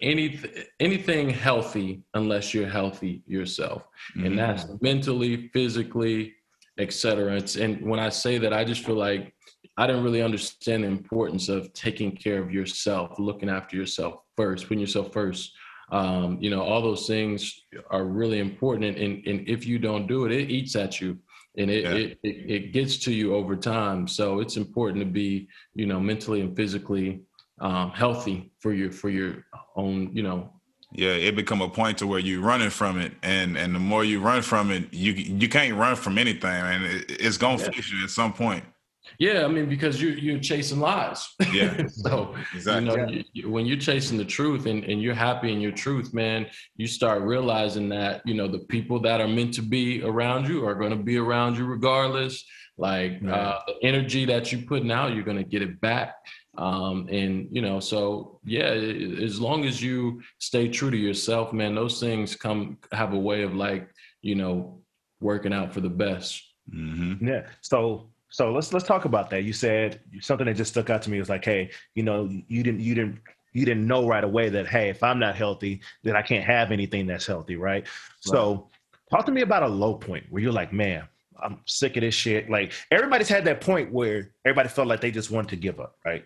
any 0.00 0.38
anything 0.80 1.28
healthy 1.28 2.02
unless 2.14 2.54
you're 2.54 2.68
healthy 2.68 3.22
yourself 3.26 3.82
Mhm. 4.16 4.26
and 4.26 4.38
that's 4.38 4.64
mentally 4.80 5.48
physically 5.52 6.34
etc 6.78 7.42
and 7.58 7.82
when 7.90 7.98
i 8.00 8.08
say 8.08 8.38
that 8.38 8.52
i 8.52 8.62
just 8.64 8.84
feel 8.84 8.94
like 8.94 9.34
i 9.78 9.86
didn't 9.86 10.04
really 10.04 10.22
understand 10.22 10.84
the 10.84 10.88
importance 10.88 11.48
of 11.48 11.72
taking 11.72 12.10
care 12.24 12.40
of 12.42 12.52
yourself 12.52 13.18
looking 13.18 13.48
after 13.48 13.74
yourself 13.76 14.14
first 14.36 14.64
putting 14.68 14.80
yourself 14.80 15.12
first 15.12 15.52
um, 15.90 16.36
you 16.38 16.50
know 16.50 16.60
all 16.62 16.82
those 16.82 17.06
things 17.06 17.62
are 17.90 18.04
really 18.04 18.40
important 18.40 18.84
and, 18.84 18.96
and, 18.98 19.26
and 19.26 19.48
if 19.48 19.66
you 19.66 19.78
don't 19.78 20.06
do 20.06 20.26
it 20.26 20.32
it 20.32 20.50
eats 20.50 20.76
at 20.76 21.00
you 21.00 21.18
and 21.56 21.70
it, 21.70 21.84
Yeah. 21.84 21.94
it, 21.94 22.18
it 22.22 22.50
it 22.56 22.72
gets 22.72 22.98
to 23.04 23.12
you 23.12 23.34
over 23.34 23.56
time 23.56 24.06
so 24.06 24.40
it's 24.40 24.56
important 24.58 25.00
to 25.02 25.10
be 25.10 25.48
you 25.74 25.86
know 25.86 25.98
mentally 25.98 26.40
and 26.42 26.54
physically 26.54 27.22
um, 27.60 27.90
healthy 27.90 28.52
for 28.60 28.72
your 28.74 28.92
for 28.92 29.08
your 29.08 29.46
own 29.76 30.10
you 30.14 30.22
know 30.22 30.52
yeah, 30.92 31.10
it 31.10 31.36
become 31.36 31.60
a 31.60 31.68
point 31.68 31.98
to 31.98 32.06
where 32.06 32.18
you're 32.18 32.40
running 32.40 32.70
from 32.70 32.98
it, 32.98 33.12
and 33.22 33.58
and 33.58 33.74
the 33.74 33.78
more 33.78 34.04
you 34.04 34.20
run 34.20 34.40
from 34.40 34.70
it, 34.70 34.92
you 34.92 35.12
you 35.12 35.46
can't 35.46 35.76
run 35.76 35.96
from 35.96 36.16
anything, 36.16 36.50
and 36.50 36.82
it, 36.84 37.10
it's 37.10 37.36
gonna 37.36 37.60
Yeah. 37.60 37.68
face 37.72 37.92
you 37.92 38.02
at 38.04 38.08
some 38.08 38.32
point. 38.32 38.64
Yeah 39.18 39.44
i 39.44 39.48
mean 39.48 39.68
because 39.68 40.00
you're 40.00 40.12
you're 40.26 40.38
chasing 40.38 40.80
lies 40.80 41.20
Yeah. 41.52 41.86
so 42.04 42.34
Exactly. 42.54 42.84
you 42.90 42.96
know 42.96 43.08
you, 43.08 43.24
you- 43.32 43.50
when 43.50 43.66
you're 43.66 43.76
chasing 43.90 44.16
the 44.18 44.24
truth 44.24 44.66
and, 44.66 44.84
and 44.84 45.02
you're 45.02 45.14
happy 45.14 45.52
in 45.52 45.60
your 45.60 45.72
truth 45.72 46.14
man 46.14 46.46
you 46.76 46.86
start 46.86 47.22
realizing 47.22 47.88
that 47.90 48.22
you 48.24 48.34
know 48.34 48.48
the 48.48 48.60
people 48.74 48.98
that 49.00 49.20
are 49.20 49.28
meant 49.28 49.54
to 49.54 49.62
be 49.62 50.02
around 50.02 50.48
you 50.48 50.64
are 50.66 50.74
going 50.74 50.90
to 50.98 51.02
be 51.12 51.16
around 51.18 51.56
you 51.58 51.64
regardless 51.66 52.44
like 52.76 53.12
Yeah. 53.22 53.34
uh, 53.34 53.60
the 53.66 53.74
energy 53.90 54.24
that 54.26 54.52
you're 54.52 54.62
putting 54.62 54.92
out 54.92 55.14
you're 55.14 55.24
going 55.24 55.42
to 55.44 55.50
get 55.54 55.62
it 55.62 55.80
back 55.80 56.14
um, 56.56 57.08
and 57.10 57.48
you 57.50 57.62
know 57.62 57.78
so 57.80 58.40
yeah 58.44 58.70
as 59.28 59.40
long 59.40 59.64
as 59.64 59.82
you 59.82 60.20
stay 60.38 60.68
true 60.68 60.90
to 60.90 60.96
yourself 60.96 61.52
man 61.52 61.74
those 61.74 61.98
things 62.00 62.36
come 62.36 62.78
have 62.92 63.12
a 63.14 63.18
way 63.18 63.42
of 63.42 63.54
like 63.54 63.88
you 64.22 64.34
know 64.36 64.80
working 65.20 65.52
out 65.52 65.72
for 65.74 65.80
the 65.80 65.94
best 66.06 66.30
hmm 66.70 67.14
Yeah. 67.20 67.42
So 67.62 68.10
so 68.30 68.52
let's 68.52 68.72
let's 68.72 68.86
talk 68.86 69.04
about 69.04 69.30
that. 69.30 69.44
You 69.44 69.52
said 69.52 70.00
something 70.20 70.46
that 70.46 70.54
just 70.54 70.72
stuck 70.72 70.90
out 70.90 71.02
to 71.02 71.10
me 71.10 71.18
was 71.18 71.28
like, 71.28 71.44
hey, 71.44 71.70
you 71.94 72.02
know, 72.02 72.28
you 72.48 72.62
didn't 72.62 72.80
you 72.80 72.94
didn't 72.94 73.20
you 73.52 73.64
didn't 73.64 73.86
know 73.86 74.06
right 74.06 74.24
away 74.24 74.48
that 74.50 74.68
hey, 74.68 74.90
if 74.90 75.02
I'm 75.02 75.18
not 75.18 75.34
healthy, 75.34 75.80
then 76.02 76.14
I 76.14 76.22
can't 76.22 76.44
have 76.44 76.70
anything 76.70 77.06
that's 77.06 77.26
healthy, 77.26 77.56
right? 77.56 77.86
So 78.20 78.68
talk 79.10 79.24
to 79.26 79.32
me 79.32 79.40
about 79.40 79.62
a 79.62 79.68
low 79.68 79.94
point 79.94 80.26
where 80.28 80.42
you're 80.42 80.52
like, 80.52 80.72
man, 80.72 81.08
I'm 81.42 81.60
sick 81.66 81.96
of 81.96 82.02
this 82.02 82.14
shit. 82.14 82.50
Like 82.50 82.72
everybody's 82.90 83.28
had 83.28 83.44
that 83.46 83.60
point 83.60 83.92
where 83.92 84.32
everybody 84.44 84.68
felt 84.68 84.88
like 84.88 85.00
they 85.00 85.10
just 85.10 85.30
wanted 85.30 85.50
to 85.50 85.56
give 85.56 85.80
up, 85.80 85.96
right? 86.04 86.24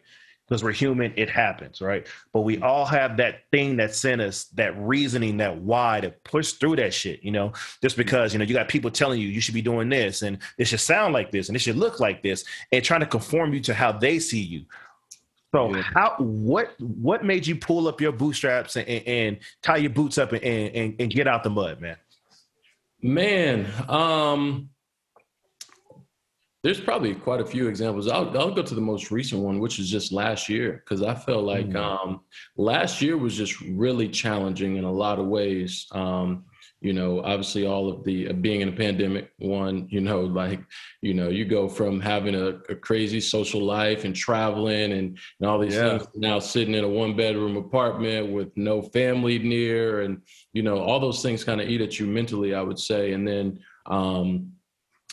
Because 0.53 0.63
we're 0.63 0.73
human, 0.73 1.15
it 1.17 1.31
happens, 1.31 1.81
right? 1.81 2.07
But 2.35 2.43
we 2.43 2.61
all 2.61 2.85
have 2.85 3.17
that 3.17 3.45
thing 3.51 3.79
that's 3.79 4.05
in 4.05 4.21
us, 4.21 4.45
that 4.57 4.79
reasoning, 4.79 5.39
that 5.39 5.57
why 5.57 6.03
to 6.03 6.11
push 6.11 6.53
through 6.53 6.77
that 6.77 6.93
shit, 6.93 7.23
you 7.23 7.31
know? 7.31 7.55
Just 7.81 7.97
because, 7.97 8.35
you 8.35 8.39
know, 8.39 8.45
you 8.45 8.53
got 8.53 8.69
people 8.69 8.91
telling 8.91 9.19
you 9.19 9.29
you 9.29 9.41
should 9.41 9.55
be 9.55 9.63
doing 9.63 9.89
this 9.89 10.21
and 10.21 10.37
it 10.59 10.67
should 10.67 10.81
sound 10.81 11.15
like 11.15 11.31
this 11.31 11.49
and 11.49 11.57
it 11.57 11.61
should 11.61 11.77
look 11.77 12.01
like 12.01 12.23
this 12.23 12.45
and 12.71 12.85
trying 12.85 13.01
to 13.01 13.07
conform 13.07 13.55
you 13.55 13.61
to 13.61 13.73
how 13.73 13.93
they 13.93 14.19
see 14.19 14.43
you. 14.43 14.67
So 15.55 15.75
Yeah. 15.75 15.85
how 15.95 16.17
what 16.19 16.75
what 16.81 17.25
made 17.25 17.47
you 17.47 17.57
pull 17.57 17.89
up 17.89 17.99
your 18.03 18.13
bootstraps 18.13 18.77
and, 18.77 18.87
and, 18.87 19.09
and 19.09 19.39
tie 19.63 19.79
your 19.79 19.89
boots 19.89 20.19
up 20.19 20.33
and, 20.33 20.43
and, 20.45 20.97
and 21.01 21.11
get 21.11 21.27
out 21.27 21.45
the 21.45 21.51
mud, 21.51 21.81
man? 21.81 21.97
Man, 23.01 23.73
um, 23.89 24.69
there's 26.63 26.81
probably 26.81 27.15
quite 27.15 27.41
a 27.41 27.45
few 27.47 27.67
examples. 27.69 28.07
I'll, 28.09 28.37
I'll 28.39 28.55
go 28.55 28.63
to 28.63 28.75
the 28.75 28.81
most 28.81 29.11
recent 29.11 29.43
one, 29.43 29.59
which 29.59 29.79
is 29.79 29.91
just 29.91 30.13
last 30.13 30.49
year, 30.49 30.83
because 30.85 31.03
I 31.03 31.15
felt 31.15 31.45
like 31.45 31.67
Mhm. 31.71 31.77
um, 31.77 32.21
last 32.57 33.03
year 33.03 33.17
was 33.17 33.37
just 33.37 33.61
really 33.63 34.09
challenging 34.09 34.77
in 34.77 34.85
a 34.85 34.93
lot 34.93 35.19
of 35.19 35.27
ways. 35.27 35.87
Um, 35.93 36.45
you 36.81 36.93
know, 36.93 37.21
obviously, 37.23 37.65
all 37.67 37.89
of 37.89 38.03
the 38.05 38.29
uh, 38.29 38.33
being 38.33 38.61
in 38.61 38.69
a 38.69 38.73
pandemic, 38.73 39.33
one, 39.39 39.87
you 39.89 40.01
know, 40.01 40.21
like, 40.43 40.61
you 41.01 41.15
know, 41.15 41.29
you 41.29 41.45
go 41.45 41.69
from 41.69 42.01
having 42.01 42.35
a, 42.35 42.59
a 42.69 42.75
crazy 42.77 43.21
social 43.21 43.63
life 43.63 44.05
and 44.05 44.15
traveling 44.15 44.93
and, 44.93 45.19
and 45.41 45.49
all 45.49 45.59
these 45.61 45.75
Yeah. 45.75 45.99
things, 45.99 46.09
now 46.15 46.39
sitting 46.41 46.75
in 46.75 46.85
a 46.85 46.89
one 46.89 47.17
bedroom 47.17 47.57
apartment 47.57 48.33
with 48.33 48.57
no 48.57 48.83
family 48.83 49.39
near 49.39 50.03
and, 50.03 50.23
you 50.55 50.63
know 50.63 50.79
all 50.81 51.01
those 51.01 51.23
things 51.23 51.45
kind 51.45 51.63
of 51.63 51.69
eat 51.71 51.81
at 51.81 51.99
you 51.99 52.07
mentally 52.07 52.55
i 52.55 52.61
would 52.61 52.79
say 52.79 53.15
and 53.15 53.27
then 53.27 53.59
um 53.87 54.53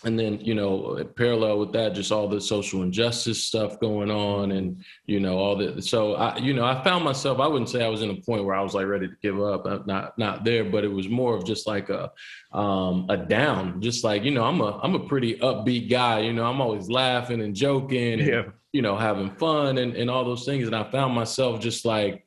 and 0.05 0.17
then 0.17 0.39
you 0.39 0.55
know 0.55 1.03
parallel 1.17 1.59
with 1.59 1.73
that 1.73 1.93
just 1.93 2.12
all 2.12 2.27
the 2.27 2.39
social 2.39 2.83
injustice 2.83 3.43
stuff 3.43 3.79
going 3.81 4.09
on 4.09 4.53
and 4.53 4.81
you 5.05 5.19
know 5.19 5.38
all 5.38 5.57
the 5.57 5.81
so 5.81 6.15
i 6.15 6.38
you 6.38 6.53
know 6.53 6.63
i 6.63 6.81
found 6.83 7.03
myself 7.03 7.39
i 7.39 7.47
wouldn't 7.47 7.69
say 7.69 7.83
i 7.83 7.89
was 7.89 8.01
in 8.01 8.09
a 8.09 8.21
point 8.21 8.45
where 8.45 8.55
i 8.55 8.62
was 8.62 8.73
like 8.73 8.88
ready 8.88 9.07
to 9.07 9.15
give 9.21 9.41
up 9.41 9.65
I'm 9.65 9.83
not 9.85 10.17
not 10.17 10.45
there 10.45 10.63
but 10.63 10.85
it 10.85 10.88
was 10.88 11.09
more 11.09 11.35
of 11.35 11.45
just 11.45 11.67
like 11.67 11.89
a 11.89 12.12
um 12.53 13.07
a 13.09 13.17
down 13.17 13.81
just 13.81 14.05
like 14.05 14.23
you 14.23 14.31
know 14.31 14.45
i'm 14.45 14.62
a 14.62 14.79
i'm 14.81 14.95
a 14.95 15.05
pretty 15.05 15.35
upbeat 15.39 15.89
guy 15.89 16.21
you 16.21 16.31
know 16.31 16.45
i'm 16.45 16.62
always 16.62 16.89
laughing 16.89 17.41
and 17.41 17.53
joking 17.53 18.21
and, 18.21 18.53
you 18.71 18.81
know, 18.81 18.95
having 18.95 19.31
fun 19.31 19.77
and, 19.77 19.95
and 19.95 20.09
all 20.09 20.23
those 20.23 20.45
things. 20.45 20.67
And 20.67 20.75
I 20.75 20.89
found 20.89 21.13
myself 21.13 21.59
just 21.59 21.85
like 21.85 22.25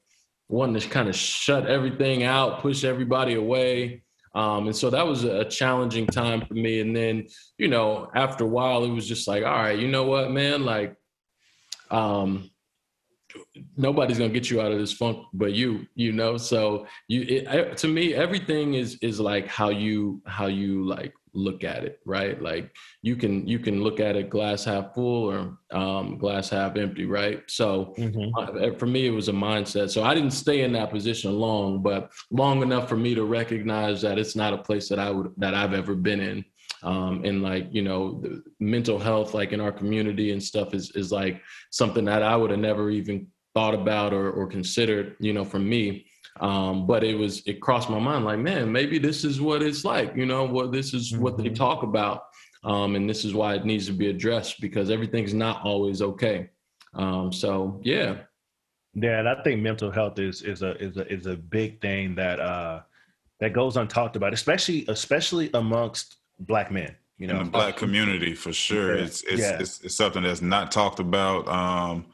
wanting 0.49 0.81
to 0.81 0.89
kind 0.89 1.09
of 1.09 1.15
shut 1.15 1.67
everything 1.67 2.25
out, 2.25 2.61
push 2.61 2.85
everybody 2.85 3.35
away. 3.35 4.03
Um, 4.35 4.67
and 4.67 4.77
so 4.77 4.89
that 4.91 5.07
was 5.07 5.25
a 5.25 5.45
challenging 5.45 6.07
time 6.07 6.47
for 6.47 6.55
me. 6.55 6.81
And 6.81 6.97
then, 6.97 7.27
you 7.59 7.69
know, 7.69 8.11
after 8.15 8.45
a 8.45 8.49
while, 8.49 8.85
it 8.85 8.91
was 8.91 9.07
just 9.07 9.29
like, 9.29 9.45
all 9.45 9.51
right, 9.51 9.79
you 9.79 9.89
know 9.89 10.05
what, 10.05 10.31
man, 10.31 10.65
like, 10.65 10.97
um, 11.91 12.51
nobody's 13.77 14.19
gonna 14.19 14.33
get 14.33 14.51
you 14.51 14.61
out 14.61 14.73
of 14.73 14.79
this 14.79 14.93
funk 14.93 15.19
but 15.33 15.53
you 15.53 15.87
you 15.95 16.13
know? 16.13 16.37
So 16.37 16.87
you 17.09 17.23
it, 17.23 17.77
to 17.79 17.89
me 17.89 18.15
everything 18.15 18.75
is 18.75 18.99
is 19.03 19.21
like 19.21 19.47
how 19.49 19.71
you 19.71 20.21
how 20.27 20.47
you 20.47 20.85
like 20.87 21.15
look 21.35 21.65
at 21.65 21.83
it 21.85 21.99
right? 22.05 22.43
Like 22.43 22.71
you 23.01 23.17
can 23.17 23.47
you 23.47 23.59
can 23.59 23.83
look 23.83 24.01
at 24.01 24.17
it 24.17 24.29
glass 24.29 24.65
half 24.65 24.95
full 24.95 25.31
or 25.33 25.59
um, 25.71 26.19
glass 26.19 26.51
half 26.51 26.77
empty 26.77 27.07
right? 27.07 27.43
So 27.49 27.95
Mhm. 27.99 28.33
uh, 28.37 28.77
for 28.79 28.87
me 28.87 29.07
it 29.07 29.11
was 29.11 29.29
a 29.29 29.33
mindset. 29.33 29.91
So 29.91 30.03
i 30.05 30.15
didn't 30.15 30.33
stay 30.33 30.61
in 30.63 30.73
that 30.73 30.91
position 30.91 31.33
long 31.33 31.83
but 31.83 32.11
long 32.31 32.63
enough 32.63 32.87
for 32.89 32.97
me 32.97 33.15
to 33.15 33.25
recognize 33.25 34.03
that 34.03 34.19
it's 34.19 34.37
not 34.37 34.53
a 34.53 34.59
place 34.59 34.89
that 34.91 34.99
i 34.99 35.11
would 35.11 35.33
that 35.39 35.55
i've 35.55 35.73
ever 35.73 35.95
been 35.95 36.21
in 36.21 36.45
um, 36.83 37.25
and 37.25 37.43
like 37.43 37.69
you 37.71 37.83
know 37.83 38.21
the 38.21 38.43
mental 38.61 38.99
health 38.99 39.35
like 39.35 39.53
in 39.53 39.61
our 39.61 39.73
community 39.73 40.33
and 40.33 40.43
stuff 40.43 40.75
is 40.75 40.91
is 40.93 41.13
like 41.13 41.41
something 41.71 42.05
that 42.05 42.23
i 42.23 42.35
would 42.37 42.51
have 42.51 42.59
never 42.61 42.91
even 42.91 43.27
thought 43.55 43.75
about 43.75 44.13
or, 44.15 44.31
or 44.31 44.47
considered 44.47 45.17
you 45.21 45.33
know 45.33 45.45
for 45.45 45.59
me. 45.59 46.07
Um, 46.41 46.87
but 46.87 47.05
it 47.05 47.15
was 47.15 47.43
it 47.47 47.61
crossed 47.61 47.91
my 47.91 47.99
mind 47.99 48.25
like 48.25 48.39
man 48.39 48.73
maybe 48.73 48.99
this 48.99 49.23
is 49.23 49.39
what 49.39 49.63
it's 49.63 49.85
like 49.85 50.17
you 50.17 50.25
know 50.25 50.45
what 50.45 50.73
this 50.73 50.95
is 50.95 51.15
what 51.15 51.37
they 51.37 51.51
Mhm. 51.51 51.55
talk 51.55 51.83
about. 51.83 52.23
Um, 52.65 52.97
and 52.97 53.09
this 53.11 53.25
is 53.27 53.35
why 53.35 53.55
it 53.55 53.67
needs 53.67 53.85
to 53.87 53.93
be 53.93 54.09
addressed 54.09 54.61
because 54.61 54.89
everything's 54.89 55.35
not 55.35 55.63
always 55.65 56.01
okay. 56.01 56.49
Um, 56.95 57.33
so 57.33 57.81
yeah. 57.85 58.23
Yeah, 58.95 59.19
and 59.19 59.29
I 59.29 59.43
think 59.43 59.61
mental 59.61 59.91
health 59.91 60.19
is 60.19 60.41
is 60.43 60.63
a 60.63 60.73
is 60.83 60.97
a 60.97 61.13
is 61.13 61.27
a 61.27 61.37
big 61.37 61.81
thing 61.83 62.15
that 62.15 62.41
uh 62.41 62.81
that 63.41 63.53
goes 63.53 63.77
untalked 63.77 64.17
about, 64.17 64.33
especially 64.33 64.87
especially 64.89 65.51
amongst 65.53 66.17
black 66.47 66.71
men. 66.71 66.95
You 67.19 67.29
in 67.29 67.37
know, 67.37 67.45
the 67.45 67.51
black 67.51 67.77
community 67.77 68.35
for 68.35 68.53
sure. 68.53 68.97
Yeah. 68.97 69.05
It's 69.05 69.23
it's, 69.23 69.41
Yeah. 69.41 69.59
it's 69.61 69.81
it's 69.83 69.95
something 69.95 70.23
that's 70.23 70.43
not 70.43 70.73
talked 70.73 70.99
about. 70.99 71.47
Um, 71.49 72.07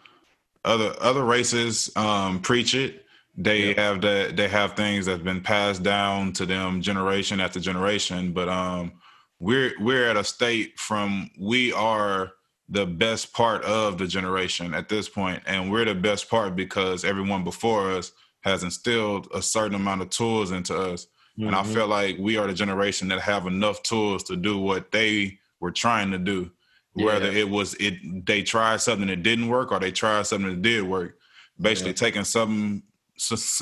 other 0.64 0.94
other 1.00 1.24
races 1.24 1.90
um, 1.96 2.40
preach 2.40 2.74
it. 2.74 3.04
They 3.36 3.68
Yeah. 3.74 3.80
have 3.80 4.00
that 4.02 4.36
they 4.36 4.48
have 4.48 4.74
things 4.74 5.06
that's 5.06 5.22
been 5.22 5.40
passed 5.40 5.82
down 5.82 6.32
to 6.34 6.46
them 6.46 6.82
generation 6.82 7.40
after 7.40 7.60
generation. 7.60 8.32
But 8.32 8.48
um, 8.48 8.92
we're 9.38 9.72
we're 9.80 10.08
at 10.10 10.16
a 10.16 10.24
state 10.24 10.78
from 10.78 11.30
we 11.38 11.72
are 11.72 12.32
the 12.68 12.84
best 12.84 13.32
part 13.32 13.62
of 13.64 13.96
the 13.96 14.06
generation 14.06 14.74
at 14.74 14.90
this 14.90 15.08
point, 15.08 15.42
and 15.46 15.70
we're 15.70 15.86
the 15.86 15.94
best 15.94 16.28
part 16.28 16.54
because 16.54 17.02
everyone 17.04 17.44
before 17.44 17.92
us 17.92 18.12
has 18.42 18.62
instilled 18.62 19.26
a 19.32 19.40
certain 19.40 19.74
amount 19.74 20.02
of 20.02 20.10
tools 20.10 20.50
into 20.50 20.76
us. 20.76 21.06
Mm-hmm. 21.38 21.46
And 21.46 21.56
I 21.56 21.62
mm-hmm. 21.62 21.72
feel 21.72 21.86
like 21.86 22.16
we 22.18 22.36
are 22.36 22.46
the 22.46 22.52
generation 22.52 23.06
that 23.08 23.20
have 23.20 23.46
enough 23.46 23.82
tools 23.82 24.24
to 24.24 24.36
do 24.36 24.58
what 24.58 24.90
they 24.90 25.38
were 25.60 25.70
trying 25.70 26.10
to 26.10 26.18
do. 26.18 26.50
Yeah. 26.96 27.06
Whether 27.06 27.30
it 27.30 27.48
was 27.48 27.74
it 27.74 28.26
they 28.26 28.42
tried 28.42 28.80
something 28.80 29.06
that 29.06 29.22
didn't 29.22 29.48
work 29.48 29.70
or 29.70 29.78
they 29.78 29.92
tried 29.92 30.26
something 30.26 30.50
that 30.50 30.62
did 30.62 30.82
work. 30.82 31.16
Basically 31.60 31.90
yeah. 31.90 31.96
taking 31.96 32.24
some 32.24 32.82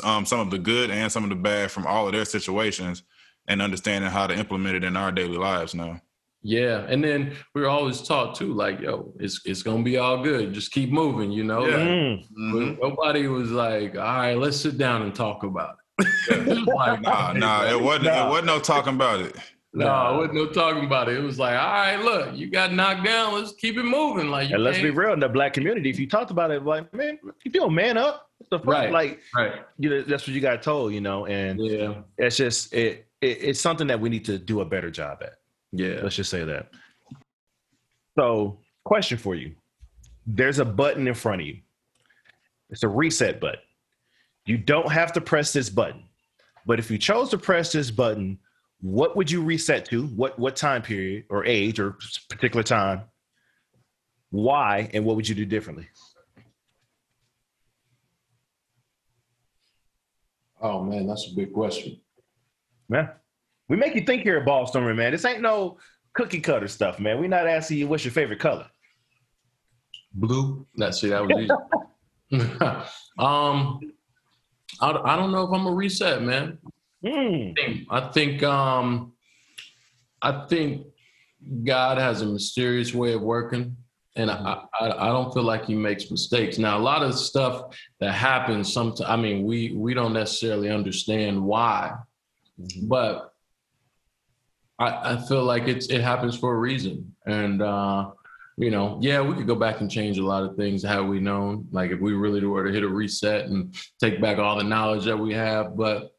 um, 0.05 0.25
some 0.25 0.41
of 0.41 0.51
the 0.51 0.59
good 0.59 0.91
and 0.91 1.11
some 1.13 1.25
of 1.25 1.31
the 1.31 1.37
bad 1.37 1.71
from 1.71 1.87
all 1.87 2.07
of 2.07 2.13
their 2.13 2.25
situations 2.25 3.03
and 3.49 3.61
understanding 3.61 4.11
how 4.11 4.27
to 4.27 4.35
implement 4.35 4.77
it 4.77 4.85
in 4.85 4.97
our 4.97 5.13
daily 5.13 5.37
lives 5.37 5.75
now. 5.75 6.01
Yeah, 6.43 6.87
and 6.89 7.03
then 7.03 7.35
we 7.55 7.63
are 7.63 7.69
always 7.69 8.01
taught 8.03 8.37
too, 8.37 8.55
like, 8.55 8.81
yo, 8.81 9.13
it's 9.19 9.41
it's 9.45 9.63
gonna 9.63 9.83
be 9.83 9.97
all 9.97 10.23
good. 10.23 10.53
Just 10.53 10.71
keep 10.71 10.93
moving, 10.93 11.33
you 11.33 11.43
know. 11.43 11.67
Yeah. 11.67 11.77
Like, 11.77 11.85
mm-hmm. 11.85 12.81
Nobody 12.81 13.27
was 13.27 13.51
like, 13.51 13.97
all 13.97 14.03
right, 14.03 14.39
let's 14.39 14.57
sit 14.57 14.79
down 14.79 15.03
and 15.03 15.15
talk 15.15 15.43
about 15.43 15.71
it. 15.71 15.86
Like, 15.99 17.03
nah, 17.03 17.33
nah, 17.33 17.71
it 17.71 17.81
wasn't. 17.81 18.05
Nah. 18.05 18.27
It 18.27 18.31
wasn't 18.31 18.47
no 18.47 18.61
talking 18.61 18.95
about 18.95 19.21
it. 19.21 19.37
No, 19.73 19.87
nah, 19.87 20.15
it 20.15 20.17
wasn't 20.17 20.35
no 20.35 20.47
talking 20.47 20.87
about 20.87 21.09
it. 21.11 21.19
It 21.19 21.23
was 21.23 21.39
like, 21.39 21.59
all 21.59 21.67
right, 21.67 21.97
look, 21.97 22.35
you 22.35 22.51
got 22.51 22.73
knocked 22.73 23.05
down. 23.05 23.35
Let's 23.35 23.53
keep 23.53 23.77
it 23.77 23.83
moving. 23.83 24.31
Like, 24.31 24.51
and 24.51 24.65
let's 24.65 24.79
be 24.81 24.89
real 24.89 25.13
in 25.13 25.21
the 25.21 25.29
black 25.29 25.53
community. 25.53 25.91
If 25.91 25.99
you 25.99 26.09
talked 26.09 26.31
about 26.31 26.51
it, 26.51 26.65
like, 26.65 26.93
man, 26.95 27.19
you 27.45 27.51
don't 27.51 27.75
man 27.75 27.99
up. 27.99 28.31
the 28.51 28.59
fuck? 28.59 28.67
Right. 28.67 28.91
Like, 28.91 29.21
right. 29.35 29.53
You 29.79 29.91
know, 29.91 30.03
that's 30.03 30.27
what 30.27 30.35
you 30.35 30.41
got 30.41 30.63
told, 30.63 30.95
you 30.95 31.03
know. 31.03 31.27
And 31.27 31.61
yeah, 31.61 31.95
it's 32.17 32.39
just 32.39 32.73
it, 32.73 33.07
it 33.21 33.39
it's 33.43 33.61
something 33.61 33.87
that 33.89 34.01
we 34.01 34.09
need 34.09 34.25
to 34.27 34.39
do 34.39 34.63
a 34.63 34.65
better 34.65 34.91
job 34.91 35.19
at. 35.23 35.35
Yeah. 35.73 36.01
Let's 36.03 36.17
just 36.17 36.31
say 36.31 36.45
that. 36.45 36.71
So, 38.19 38.61
question 38.85 39.19
for 39.19 39.35
you. 39.35 39.55
There's 40.27 40.59
a 40.59 40.65
button 40.65 41.07
in 41.07 41.13
front 41.13 41.43
of 41.43 41.47
you. 41.49 41.59
It's 42.71 42.83
a 42.83 42.89
reset 42.89 43.41
button. 43.41 43.61
You 44.47 44.57
don't 44.57 44.91
have 44.91 45.13
to 45.15 45.21
press 45.21 45.53
this 45.53 45.69
button. 45.69 46.05
But 46.65 46.79
if 46.79 46.91
you 46.91 46.99
chose 46.99 47.31
to 47.31 47.39
press 47.39 47.73
this 47.73 47.91
button, 47.91 48.39
what 48.81 49.17
would 49.17 49.31
you 49.31 49.43
reset 49.43 49.85
to? 49.87 50.07
What 50.07 50.39
what 50.39 50.57
time 50.57 50.83
period 50.83 51.25
or 51.29 51.45
age 51.45 51.79
or 51.79 51.97
particular 52.29 52.63
time? 52.63 53.03
Why 54.31 54.89
and 54.95 55.05
what 55.05 55.17
would 55.17 55.29
you 55.29 55.35
do 55.35 55.45
differently? 55.45 55.89
Oh 60.61 60.83
man, 60.83 61.07
that's 61.07 61.29
a 61.31 61.35
big 61.35 61.53
question. 61.53 62.01
Man, 62.89 63.11
We 63.69 63.77
make 63.77 63.95
you 63.95 64.03
think 64.03 64.23
here 64.23 64.39
at 64.39 64.47
Ballstormer, 64.47 64.95
man. 64.95 65.11
This 65.11 65.25
ain't 65.25 65.41
no 65.41 65.79
cookie 66.15 66.41
cutter 66.41 66.69
stuff, 66.69 67.01
man. 67.01 67.19
We're 67.19 67.29
not 67.29 67.49
asking 67.49 67.79
you 67.79 67.89
what's 67.89 68.05
your 68.05 68.13
favorite 68.13 68.39
color. 68.39 68.67
Blue. 70.15 70.67
Let's 70.77 71.01
see, 71.01 71.09
that 71.09 71.27
was 71.27 71.49
easy. 72.31 72.83
um, 73.19 73.81
I, 74.81 74.91
I 74.91 75.17
don't 75.17 75.33
know 75.33 75.45
if 75.45 75.53
I'm 75.53 75.67
a 75.67 75.73
reset, 75.73 76.23
man. 76.23 76.59
Mm. 77.05 77.51
I 77.51 77.55
think, 77.55 77.87
I 77.91 78.01
think 78.13 78.43
um, 78.43 79.13
I 80.23 80.47
think 80.47 80.87
God 81.65 81.99
has 81.99 82.23
a 82.23 82.27
mysterious 82.27 82.93
way 82.95 83.13
of 83.13 83.23
working, 83.23 83.77
and 84.17 84.31
I, 84.31 84.63
I, 84.81 84.91
I 84.91 85.07
don't 85.09 85.33
feel 85.33 85.45
like 85.45 85.67
He 85.67 85.75
makes 85.75 86.11
mistakes. 86.11 86.59
Now, 86.59 86.79
a 86.79 86.81
lot 86.81 87.03
of 87.03 87.15
stuff 87.15 87.77
that 88.01 88.13
happens, 88.13 88.73
sometimes 88.73 89.09
I 89.09 89.17
mean, 89.17 89.45
we 89.45 89.73
we 89.73 89.95
don't 89.95 90.13
necessarily 90.13 90.71
understand 90.71 91.43
why, 91.43 91.93
mm-hmm. 92.61 92.89
but 92.89 93.33
I, 94.79 95.15
I 95.15 95.27
feel 95.27 95.45
like 95.45 95.69
it's 95.69 95.87
it 95.87 96.01
happens 96.01 96.37
for 96.37 96.55
a 96.55 96.59
reason, 96.59 97.15
and 97.27 97.63
uh, 97.63 98.11
you 98.57 98.71
know, 98.71 98.99
yeah, 99.03 99.21
we 99.21 99.35
could 99.35 99.47
go 99.47 99.55
back 99.55 99.81
and 99.81 99.91
change 99.91 100.19
a 100.19 100.25
lot 100.25 100.43
of 100.43 100.57
things 100.57 100.83
had 100.83 101.01
we 101.01 101.21
known. 101.21 101.69
Like 101.71 101.91
if 101.91 102.01
we 102.01 102.15
really 102.15 102.45
were 102.45 102.67
to 102.67 102.73
hit 102.73 102.83
a 102.83 102.89
reset 102.89 103.47
and 103.47 103.75
take 104.01 104.21
back 104.21 104.39
all 104.39 104.57
the 104.57 104.65
knowledge 104.65 105.05
that 105.05 105.17
we 105.17 105.35
have, 105.35 105.77
but 105.77 106.15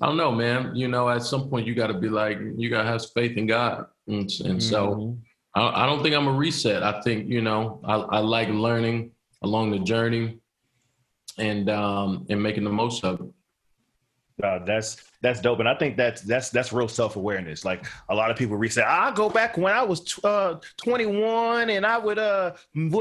I 0.00 0.06
don't 0.06 0.18
know, 0.18 0.32
man. 0.32 0.76
You 0.76 0.88
know, 0.88 1.08
at 1.08 1.22
some 1.22 1.48
point 1.48 1.66
you 1.66 1.74
got 1.74 1.86
to 1.86 1.94
be 1.94 2.10
like, 2.10 2.38
you 2.56 2.68
got 2.68 2.82
to 2.82 2.88
have 2.88 3.02
faith 3.14 3.38
in 3.38 3.46
God, 3.46 3.86
and, 4.06 4.20
and 4.20 4.28
mm-hmm. 4.28 4.58
so 4.58 5.16
I, 5.54 5.84
I, 5.84 5.86
don't 5.86 6.02
think 6.02 6.14
I'm 6.14 6.28
a 6.28 6.32
reset. 6.32 6.82
I 6.82 7.00
think 7.00 7.28
you 7.28 7.40
know, 7.40 7.80
I, 7.84 7.94
I 7.94 8.18
like 8.18 8.48
learning 8.48 9.12
along 9.42 9.70
the 9.70 9.78
journey, 9.78 10.38
and 11.38 11.70
um, 11.70 12.26
and 12.28 12.42
making 12.42 12.64
the 12.64 12.70
most 12.70 13.02
of 13.04 13.20
it. 13.20 14.66
That's 14.66 14.96
that's 15.22 15.40
dope, 15.40 15.60
and 15.60 15.68
I 15.68 15.74
think 15.74 15.96
that's 15.96 16.22
that's 16.22 16.50
that's 16.50 16.72
real 16.72 16.88
self 16.88 17.16
awareness. 17.16 17.64
Like 17.64 17.86
a 18.08 18.14
lot 18.14 18.30
of 18.30 18.36
people 18.36 18.56
reset. 18.56 18.86
I 18.86 19.12
go 19.12 19.30
back 19.30 19.56
when 19.56 19.72
I 19.72 19.82
was 19.82 20.18
uh, 20.24 20.56
21, 20.76 21.70
and 21.70 21.86
I 21.86 21.98
would 21.98 22.18
uh 22.18 22.52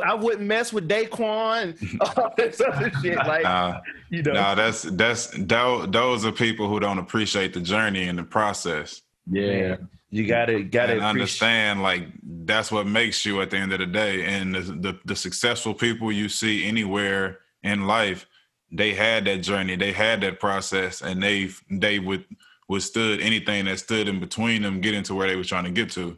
I 0.06 0.14
wouldn't 0.14 0.48
mess 0.48 0.72
with 0.72 0.88
Daequan 0.88 1.80
and 1.80 2.02
all 2.18 2.34
this 2.38 2.62
other 2.62 2.92
shit. 3.02 3.16
Like 3.26 3.44
nah, 3.44 3.80
you 4.10 4.22
know, 4.22 4.34
nah, 4.34 4.56
that's 4.56 4.84
that's 4.84 5.32
those 5.38 6.26
are 6.26 6.32
people 6.32 6.68
who 6.68 6.80
don't 6.80 7.00
appreciate 7.00 7.54
the 7.54 7.62
journey 7.62 8.08
and 8.08 8.20
the 8.20 8.24
process. 8.24 9.02
Yeah, 9.30 9.78
you 10.10 10.28
gotta 10.28 10.64
gotta 10.64 11.00
understand. 11.00 11.82
Like 11.82 12.08
that's 12.24 12.72
what 12.72 12.88
makes 12.88 13.26
you 13.26 13.42
at 13.42 13.50
the 13.50 13.58
end 13.58 13.74
of 13.74 13.80
the 13.80 13.88
day, 13.88 14.26
and 14.26 14.54
the, 14.54 14.62
the 14.62 15.00
the 15.06 15.16
successful 15.16 15.74
people 15.74 16.12
you 16.12 16.30
see 16.30 16.66
anywhere 16.66 17.40
in 17.64 17.88
life 17.88 18.28
they 18.72 18.94
had 18.94 19.26
that 19.26 19.38
journey, 19.38 19.76
they 19.76 19.92
had 19.92 20.22
that 20.22 20.40
process, 20.40 21.02
and 21.02 21.22
they 21.22 21.50
they 21.70 22.00
would 22.00 22.26
withstood 22.68 23.22
anything 23.22 23.66
that 23.66 23.80
stood 23.80 24.08
in 24.08 24.20
between 24.20 24.62
them 24.62 24.82
getting 24.82 25.04
to 25.04 25.14
where 25.14 25.28
they 25.28 25.36
were 25.36 25.44
trying 25.44 25.66
to 25.66 25.72
get 25.72 25.92
to. 25.92 26.18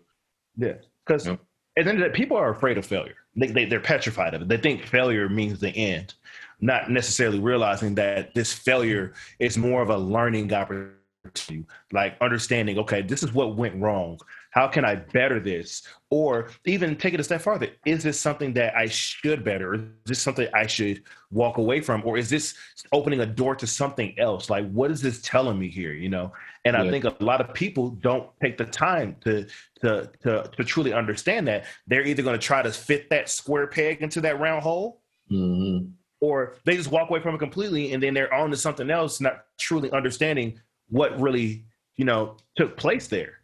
Yeah, 0.55 0.75
because 1.05 1.27
yep. 1.27 1.39
and 1.75 1.87
then 1.87 2.11
people 2.11 2.37
are 2.37 2.49
afraid 2.49 2.77
of 2.77 2.85
failure. 2.85 3.15
They, 3.35 3.47
they 3.47 3.65
they're 3.65 3.79
petrified 3.79 4.33
of 4.33 4.41
it. 4.41 4.47
They 4.47 4.57
think 4.57 4.85
failure 4.85 5.29
means 5.29 5.59
the 5.59 5.69
end, 5.69 6.13
not 6.59 6.89
necessarily 6.89 7.39
realizing 7.39 7.95
that 7.95 8.33
this 8.33 8.53
failure 8.53 9.13
is 9.39 9.57
more 9.57 9.81
of 9.81 9.89
a 9.89 9.97
learning 9.97 10.53
opportunity. 10.53 11.65
Like 11.91 12.15
understanding, 12.21 12.79
okay, 12.79 13.01
this 13.01 13.21
is 13.21 13.33
what 13.33 13.57
went 13.57 13.79
wrong. 13.81 14.19
How 14.57 14.67
can 14.67 14.83
I 14.83 14.95
better 14.95 15.39
this? 15.39 15.83
Or 16.09 16.49
even 16.65 16.95
take 16.95 17.13
it 17.13 17.19
a 17.19 17.23
step 17.23 17.41
farther. 17.41 17.67
Is 17.85 18.01
this 18.01 18.19
something 18.19 18.53
that 18.53 18.75
I 18.75 18.87
should 18.87 19.43
better? 19.43 19.75
Is 19.75 19.81
this 20.07 20.19
something 20.19 20.47
I 20.51 20.65
should 20.65 21.03
walk 21.29 21.59
away 21.59 21.79
from? 21.79 22.01
Or 22.03 22.17
is 22.17 22.27
this 22.27 22.55
opening 22.91 23.19
a 23.19 23.25
door 23.27 23.55
to 23.55 23.67
something 23.67 24.17
else? 24.17 24.49
Like, 24.49 24.67
what 24.71 24.89
is 24.89 24.99
this 24.99 25.21
telling 25.21 25.59
me 25.59 25.69
here? 25.69 25.93
You 25.93 26.09
know? 26.09 26.33
And 26.65 26.75
yeah. 26.75 26.81
I 26.81 26.89
think 26.89 27.03
a 27.05 27.15
lot 27.19 27.39
of 27.39 27.53
people 27.53 27.91
don't 27.91 28.31
take 28.41 28.57
the 28.57 28.65
time 28.65 29.15
to 29.25 29.45
to 29.81 30.09
to 30.23 30.49
to 30.57 30.63
truly 30.63 30.91
understand 30.91 31.47
that. 31.49 31.65
They're 31.85 32.07
either 32.07 32.23
going 32.23 32.39
to 32.39 32.43
try 32.43 32.63
to 32.63 32.71
fit 32.71 33.11
that 33.11 33.29
square 33.29 33.67
peg 33.67 34.01
into 34.01 34.21
that 34.21 34.39
round 34.39 34.63
hole. 34.63 35.03
Mm-hmm. 35.31 35.89
Or 36.19 36.55
they 36.65 36.77
just 36.77 36.89
walk 36.89 37.11
away 37.11 37.19
from 37.19 37.35
it 37.35 37.37
completely 37.37 37.93
and 37.93 38.01
then 38.01 38.15
they're 38.15 38.33
on 38.33 38.49
to 38.49 38.57
something 38.57 38.89
else, 38.89 39.21
not 39.21 39.45
truly 39.59 39.91
understanding 39.91 40.59
what 40.89 41.19
really, 41.21 41.63
you 41.95 42.05
know, 42.05 42.37
took 42.55 42.75
place 42.75 43.05
there. 43.05 43.37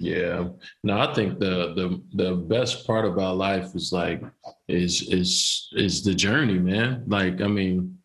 Yeah. 0.00 0.48
No, 0.82 0.98
I 0.98 1.12
think 1.12 1.38
the 1.38 1.74
the 1.74 2.02
the 2.14 2.34
best 2.34 2.86
part 2.86 3.04
about 3.04 3.36
life 3.36 3.74
is 3.74 3.92
like 3.92 4.22
is 4.66 5.02
is 5.08 5.68
is 5.72 6.02
the 6.02 6.14
journey, 6.14 6.58
man. 6.58 7.04
Like 7.06 7.42
I 7.42 7.46
mean, 7.46 7.98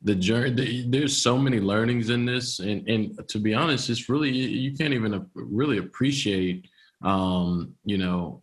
the 0.00 0.14
journey. 0.14 0.54
The, 0.54 0.88
there's 0.88 1.14
so 1.14 1.36
many 1.36 1.60
learnings 1.60 2.08
in 2.08 2.24
this, 2.24 2.58
and 2.60 2.88
and 2.88 3.28
to 3.28 3.38
be 3.38 3.52
honest, 3.52 3.90
it's 3.90 4.08
really 4.08 4.30
you 4.30 4.74
can't 4.74 4.94
even 4.94 5.26
really 5.34 5.76
appreciate, 5.76 6.68
um, 7.02 7.74
you 7.84 7.98
know, 7.98 8.42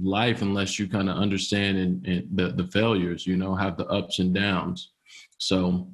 life 0.00 0.40
unless 0.40 0.78
you 0.78 0.86
kind 0.86 1.10
of 1.10 1.16
understand 1.16 1.78
and, 1.78 2.06
and 2.06 2.28
the 2.32 2.52
the 2.52 2.68
failures. 2.70 3.26
You 3.26 3.38
know, 3.38 3.56
have 3.56 3.76
the 3.76 3.86
ups 3.86 4.20
and 4.20 4.32
downs. 4.32 4.92
So 5.38 5.90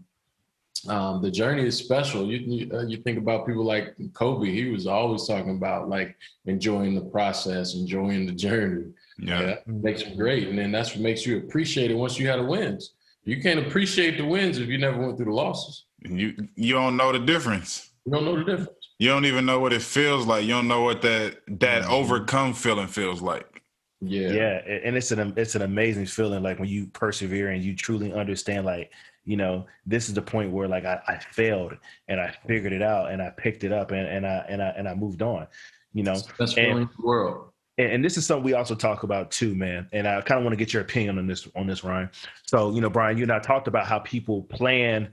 um, 0.88 1.22
the 1.22 1.30
journey 1.30 1.64
is 1.66 1.76
special. 1.76 2.26
You 2.26 2.38
you, 2.38 2.70
uh, 2.72 2.86
you, 2.86 2.98
think 2.98 3.18
about 3.18 3.46
people 3.46 3.64
like 3.64 3.94
Kobe. 4.12 4.50
He 4.50 4.70
was 4.70 4.86
always 4.86 5.26
talking 5.26 5.56
about 5.56 5.88
like 5.88 6.16
enjoying 6.46 6.94
the 6.94 7.02
process, 7.02 7.74
enjoying 7.74 8.26
the 8.26 8.32
journey. 8.32 8.92
Yeah, 9.18 9.40
yeah 9.40 9.56
makes 9.66 10.02
him 10.02 10.16
great, 10.16 10.48
and 10.48 10.58
then 10.58 10.72
that's 10.72 10.90
what 10.90 11.00
makes 11.00 11.26
you 11.26 11.38
appreciate 11.38 11.90
it 11.90 11.94
once 11.94 12.18
you 12.18 12.28
had 12.28 12.38
the 12.38 12.44
wins. 12.44 12.94
You 13.24 13.42
can't 13.42 13.58
appreciate 13.58 14.18
the 14.18 14.24
wins 14.24 14.58
if 14.58 14.68
you 14.68 14.78
never 14.78 14.98
went 14.98 15.16
through 15.16 15.26
the 15.26 15.32
losses. 15.32 15.86
You 16.02 16.34
you 16.54 16.74
don't 16.74 16.96
know 16.96 17.12
the 17.12 17.18
difference. 17.18 17.90
You 18.04 18.12
don't 18.12 18.24
know 18.24 18.36
the 18.36 18.44
difference. 18.44 18.70
You 18.98 19.08
don't 19.08 19.26
even 19.26 19.44
know 19.44 19.60
what 19.60 19.72
it 19.72 19.82
feels 19.82 20.26
like. 20.26 20.44
You 20.44 20.50
don't 20.50 20.68
know 20.68 20.82
what 20.82 21.02
that 21.02 21.38
that 21.46 21.82
mm-hmm. 21.82 21.92
overcome 21.92 22.54
feeling 22.54 22.86
feels 22.86 23.20
like. 23.20 23.62
Yeah, 24.00 24.28
yeah, 24.28 24.50
and 24.84 24.96
it's 24.96 25.10
an 25.10 25.32
it's 25.36 25.54
an 25.54 25.62
amazing 25.62 26.06
feeling 26.06 26.42
like 26.42 26.58
when 26.58 26.68
you 26.68 26.86
persevere 26.88 27.50
and 27.50 27.64
you 27.64 27.74
truly 27.74 28.12
understand 28.12 28.66
like 28.66 28.92
you 29.26 29.36
know, 29.36 29.66
this 29.84 30.08
is 30.08 30.14
the 30.14 30.22
point 30.22 30.52
where 30.52 30.68
like 30.68 30.84
I, 30.84 31.00
I 31.06 31.18
failed 31.18 31.76
and 32.08 32.20
I 32.20 32.34
figured 32.46 32.72
it 32.72 32.80
out 32.80 33.10
and 33.10 33.20
I 33.20 33.30
picked 33.30 33.64
it 33.64 33.72
up 33.72 33.90
and, 33.90 34.06
and 34.06 34.26
I 34.26 34.46
and 34.48 34.62
I 34.62 34.68
and 34.68 34.88
I 34.88 34.94
moved 34.94 35.20
on. 35.20 35.46
You 35.92 36.04
know, 36.04 36.16
best 36.38 36.54
feeling 36.54 36.82
in 36.82 36.90
the 36.98 37.06
world. 37.06 37.50
And, 37.76 37.92
and 37.92 38.04
this 38.04 38.16
is 38.16 38.24
something 38.24 38.44
we 38.44 38.54
also 38.54 38.74
talk 38.74 39.02
about 39.02 39.30
too, 39.30 39.54
man. 39.54 39.88
And 39.92 40.06
I 40.06 40.20
kind 40.20 40.38
of 40.38 40.44
want 40.44 40.52
to 40.52 40.56
get 40.56 40.72
your 40.72 40.82
opinion 40.82 41.18
on 41.18 41.26
this 41.26 41.48
on 41.56 41.66
this, 41.66 41.82
Ryan. 41.82 42.08
So, 42.46 42.72
you 42.72 42.80
know, 42.80 42.88
Brian, 42.88 43.18
you 43.18 43.24
and 43.24 43.32
I 43.32 43.40
talked 43.40 43.66
about 43.68 43.86
how 43.86 43.98
people 43.98 44.44
plan 44.44 45.12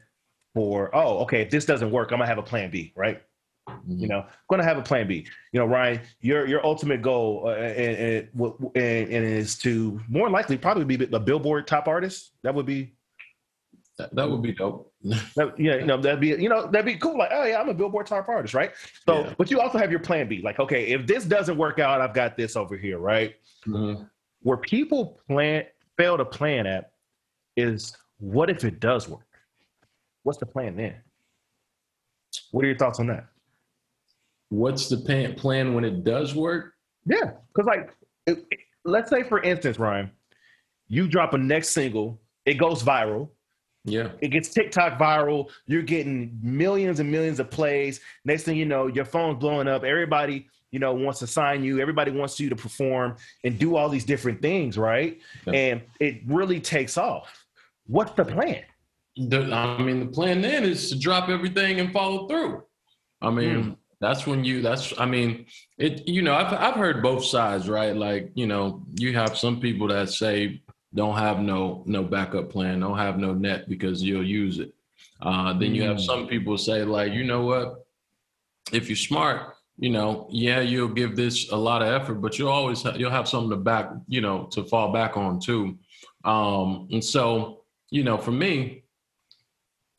for, 0.53 0.95
oh, 0.95 1.19
okay, 1.23 1.41
if 1.41 1.49
this 1.49 1.65
doesn't 1.65 1.89
work, 1.89 2.11
I'm 2.11 2.19
gonna 2.19 2.27
have 2.27 2.37
a 2.37 2.43
plan 2.43 2.69
B, 2.69 2.93
right? 2.95 3.21
Mm-hmm. 3.67 3.97
You 3.97 4.07
know, 4.09 4.19
I'm 4.19 4.27
going 4.49 4.59
to 4.59 4.65
have 4.65 4.77
a 4.77 4.81
plan 4.81 5.07
B. 5.07 5.25
You 5.53 5.59
know, 5.59 5.65
Ryan, 5.65 6.01
your 6.19 6.45
your 6.45 6.65
ultimate 6.65 7.01
goal 7.01 7.43
uh, 7.45 7.51
and, 7.53 8.29
and, 8.35 8.53
and, 8.75 9.09
and 9.09 9.25
is 9.25 9.57
to 9.59 10.01
more 10.09 10.29
likely 10.29 10.57
probably 10.57 10.83
be 10.83 11.05
a 11.15 11.19
Billboard 11.19 11.65
top 11.65 11.87
artist. 11.87 12.31
That 12.43 12.53
would 12.53 12.65
be 12.65 12.93
that, 13.97 14.15
that 14.15 14.29
would 14.29 14.41
be 14.41 14.53
dope. 14.53 14.91
that, 15.03 15.53
yeah, 15.57 15.75
you 15.75 15.85
know, 15.85 15.97
that'd 15.97 16.19
be 16.19 16.29
you 16.29 16.49
know 16.49 16.67
that'd 16.67 16.85
be 16.85 16.95
cool. 16.95 17.17
Like, 17.17 17.29
oh 17.31 17.45
yeah, 17.45 17.59
I'm 17.59 17.69
a 17.69 17.73
Billboard 17.73 18.07
top 18.07 18.27
artist, 18.27 18.53
right? 18.53 18.71
So, 19.05 19.21
yeah. 19.21 19.33
but 19.37 19.51
you 19.51 19.59
also 19.59 19.77
have 19.77 19.91
your 19.91 19.99
plan 19.99 20.27
B. 20.27 20.41
Like, 20.43 20.59
okay, 20.59 20.87
if 20.87 21.05
this 21.05 21.25
doesn't 21.25 21.57
work 21.57 21.79
out, 21.79 22.01
I've 22.01 22.13
got 22.13 22.35
this 22.35 22.55
over 22.55 22.75
here, 22.75 22.97
right? 22.97 23.35
Mm-hmm. 23.67 24.03
Where 24.41 24.57
people 24.57 25.19
plan 25.27 25.65
fail 25.97 26.17
to 26.17 26.25
plan 26.25 26.65
at 26.65 26.91
is 27.55 27.95
what 28.17 28.49
if 28.49 28.63
it 28.63 28.79
does 28.79 29.07
work? 29.07 29.27
What's 30.23 30.39
the 30.39 30.45
plan 30.45 30.75
then? 30.75 30.95
What 32.51 32.63
are 32.65 32.67
your 32.67 32.77
thoughts 32.77 32.99
on 32.99 33.07
that? 33.07 33.27
What's 34.49 34.87
the 34.89 34.97
plan 34.97 35.35
plan 35.35 35.73
when 35.73 35.83
it 35.83 36.03
does 36.03 36.33
work? 36.33 36.73
Yeah, 37.05 37.31
because 37.53 37.67
like, 37.67 37.91
it, 38.25 38.45
it, 38.49 38.59
let's 38.85 39.09
say 39.09 39.23
for 39.23 39.41
instance, 39.41 39.77
Ryan, 39.77 40.09
you 40.87 41.07
drop 41.07 41.33
a 41.33 41.37
next 41.37 41.69
single, 41.69 42.19
it 42.45 42.55
goes 42.55 42.81
viral 42.81 43.29
yeah. 43.85 44.09
It 44.21 44.29
gets 44.29 44.49
TikTok 44.49 44.97
viral. 44.97 45.49
You're 45.65 45.81
getting 45.81 46.39
millions 46.41 46.99
and 46.99 47.11
millions 47.11 47.39
of 47.39 47.49
plays. 47.49 47.99
Next 48.23 48.43
thing 48.43 48.57
you 48.57 48.65
know, 48.65 48.87
your 48.87 49.05
phone's 49.05 49.39
blowing 49.39 49.67
up. 49.67 49.83
Everybody, 49.83 50.47
you 50.71 50.79
know, 50.79 50.93
wants 50.93 51.19
to 51.19 51.27
sign 51.27 51.63
you. 51.63 51.79
Everybody 51.79 52.11
wants 52.11 52.39
you 52.39 52.49
to 52.49 52.55
perform 52.55 53.17
and 53.43 53.59
do 53.59 53.75
all 53.75 53.89
these 53.89 54.05
different 54.05 54.41
things, 54.41 54.77
right? 54.77 55.19
Yeah. 55.45 55.53
And 55.53 55.81
it 55.99 56.21
really 56.25 56.61
takes 56.61 56.97
off. 56.97 57.45
What's 57.87 58.13
the 58.13 58.23
plan? 58.23 58.63
The, 59.17 59.53
I 59.53 59.77
mean, 59.81 59.99
the 59.99 60.07
plan 60.07 60.41
then 60.41 60.63
is 60.63 60.89
to 60.89 60.97
drop 60.97 61.29
everything 61.29 61.79
and 61.81 61.91
follow 61.91 62.27
through. 62.27 62.63
I 63.21 63.29
mean, 63.29 63.55
mm. 63.55 63.77
that's 63.99 64.25
when 64.25 64.45
you, 64.45 64.61
that's, 64.61 64.97
I 64.97 65.05
mean, 65.05 65.45
it, 65.77 66.07
you 66.07 66.21
know, 66.21 66.33
I've, 66.33 66.53
I've 66.53 66.75
heard 66.75 67.03
both 67.03 67.25
sides, 67.25 67.69
right? 67.69 67.95
Like, 67.95 68.31
you 68.33 68.47
know, 68.47 68.83
you 68.95 69.13
have 69.13 69.37
some 69.37 69.59
people 69.59 69.89
that 69.89 70.09
say, 70.09 70.63
don't 70.93 71.17
have 71.17 71.39
no 71.39 71.83
no 71.85 72.03
backup 72.03 72.49
plan, 72.49 72.79
don't 72.79 72.97
have 72.97 73.17
no 73.17 73.33
net 73.33 73.67
because 73.69 74.03
you'll 74.03 74.25
use 74.25 74.59
it. 74.59 74.73
Uh, 75.21 75.53
then 75.53 75.73
you 75.73 75.83
have 75.83 75.97
mm. 75.97 76.05
some 76.05 76.27
people 76.27 76.57
say 76.57 76.83
like, 76.83 77.13
you 77.13 77.23
know 77.23 77.43
what, 77.43 77.85
if 78.71 78.89
you're 78.89 78.95
smart, 78.95 79.55
you 79.77 79.89
know, 79.89 80.27
yeah, 80.29 80.59
you'll 80.59 80.87
give 80.87 81.15
this 81.15 81.51
a 81.51 81.55
lot 81.55 81.81
of 81.81 81.87
effort, 81.87 82.15
but 82.15 82.37
you'll 82.37 82.49
always 82.49 82.83
ha- 82.83 82.95
you'll 82.95 83.11
have 83.11 83.27
something 83.27 83.49
to 83.49 83.55
back, 83.55 83.89
you 84.07 84.21
know, 84.21 84.45
to 84.51 84.63
fall 84.63 84.91
back 84.91 85.17
on 85.17 85.39
too. 85.39 85.77
Um, 86.23 86.87
and 86.91 87.03
so, 87.03 87.63
you 87.89 88.03
know, 88.03 88.17
for 88.17 88.31
me, 88.31 88.83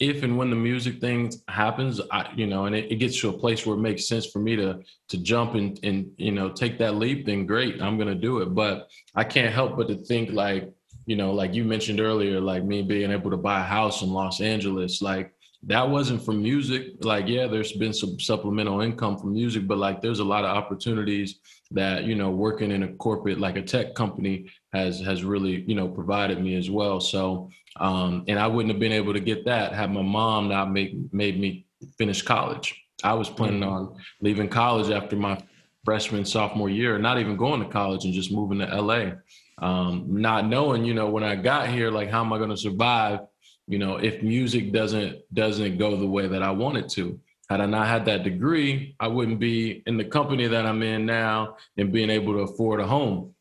if 0.00 0.22
and 0.22 0.36
when 0.36 0.50
the 0.50 0.56
music 0.56 1.00
thing 1.00 1.32
happens, 1.48 2.00
I, 2.10 2.30
you 2.34 2.46
know, 2.46 2.66
and 2.66 2.74
it, 2.74 2.90
it, 2.90 2.96
gets 2.96 3.20
to 3.20 3.28
a 3.28 3.32
place 3.32 3.64
where 3.64 3.76
it 3.76 3.80
makes 3.80 4.08
sense 4.08 4.26
for 4.26 4.40
me 4.40 4.56
to 4.56 4.80
to 5.08 5.18
jump 5.18 5.54
and 5.54 5.78
and 5.84 6.10
you 6.16 6.32
know 6.32 6.50
take 6.50 6.78
that 6.78 6.96
leap, 6.96 7.26
then 7.26 7.46
great, 7.46 7.80
I'm 7.80 7.96
gonna 7.96 8.14
do 8.14 8.38
it. 8.38 8.54
But 8.54 8.88
I 9.14 9.24
can't 9.24 9.54
help 9.54 9.76
but 9.76 9.88
to 9.88 9.96
think 9.96 10.30
like, 10.30 10.72
you 11.06 11.16
know, 11.16 11.32
like 11.32 11.54
you 11.54 11.64
mentioned 11.64 12.00
earlier, 12.00 12.40
like 12.40 12.64
me 12.64 12.82
being 12.82 13.10
able 13.10 13.30
to 13.30 13.36
buy 13.36 13.60
a 13.60 13.64
house 13.64 14.02
in 14.02 14.10
Los 14.10 14.40
Angeles, 14.40 15.02
like 15.02 15.32
that 15.66 15.88
wasn't 15.88 16.22
from 16.22 16.42
music. 16.42 17.04
Like, 17.04 17.26
yeah, 17.26 17.46
there's 17.46 17.72
been 17.72 17.92
some 17.92 18.18
supplemental 18.20 18.80
income 18.80 19.16
from 19.16 19.32
music, 19.32 19.66
but 19.66 19.78
like 19.78 20.00
there's 20.00 20.18
a 20.18 20.24
lot 20.24 20.44
of 20.44 20.56
opportunities 20.56 21.40
that, 21.70 22.04
you 22.04 22.14
know, 22.14 22.30
working 22.30 22.70
in 22.70 22.82
a 22.82 22.92
corporate, 22.94 23.40
like 23.40 23.56
a 23.56 23.62
tech 23.62 23.94
company 23.94 24.50
has 24.72 25.00
has 25.00 25.24
really, 25.24 25.62
you 25.66 25.74
know, 25.74 25.88
provided 25.88 26.42
me 26.42 26.56
as 26.56 26.70
well. 26.70 27.00
So 27.00 27.50
um, 27.76 28.24
and 28.28 28.38
I 28.38 28.46
wouldn't 28.46 28.72
have 28.72 28.80
been 28.80 28.92
able 28.92 29.12
to 29.14 29.20
get 29.20 29.44
that 29.46 29.72
had 29.72 29.92
my 29.92 30.02
mom 30.02 30.48
not 30.48 30.70
made 30.70 31.12
made 31.12 31.40
me 31.40 31.66
finish 31.98 32.22
college. 32.22 32.80
I 33.02 33.14
was 33.14 33.28
planning 33.28 33.60
mm-hmm. 33.60 33.70
on 33.70 33.96
leaving 34.20 34.48
college 34.48 34.90
after 34.90 35.16
my 35.16 35.42
freshman 35.84 36.24
sophomore 36.24 36.70
year, 36.70 36.98
not 36.98 37.18
even 37.18 37.36
going 37.36 37.60
to 37.60 37.68
college 37.68 38.04
and 38.04 38.14
just 38.14 38.32
moving 38.32 38.60
to 38.60 38.66
LA 38.66 39.12
um, 39.58 40.06
not 40.08 40.46
knowing, 40.46 40.84
you 40.84 40.94
know, 40.94 41.08
when 41.08 41.24
I 41.24 41.36
got 41.36 41.68
here, 41.68 41.90
like 41.90 42.10
how 42.10 42.24
am 42.24 42.32
I 42.32 42.38
going 42.38 42.50
to 42.50 42.56
survive? 42.56 43.20
You 43.66 43.78
know, 43.78 43.96
if 43.96 44.22
music 44.22 44.72
doesn't 44.72 45.20
doesn't 45.32 45.78
go 45.78 45.96
the 45.96 46.06
way 46.06 46.26
that 46.28 46.42
I 46.42 46.50
want 46.50 46.76
it 46.76 46.88
to. 46.90 47.18
Had 47.48 47.60
I 47.60 47.66
not 47.66 47.88
had 47.88 48.06
that 48.06 48.24
degree, 48.24 48.96
I 48.98 49.08
wouldn't 49.08 49.38
be 49.38 49.82
in 49.86 49.98
the 49.98 50.04
company 50.04 50.46
that 50.46 50.64
I'm 50.64 50.82
in 50.82 51.04
now 51.04 51.56
and 51.76 51.92
being 51.92 52.08
able 52.08 52.32
to 52.34 52.40
afford 52.40 52.80
a 52.80 52.86
home. 52.86 53.33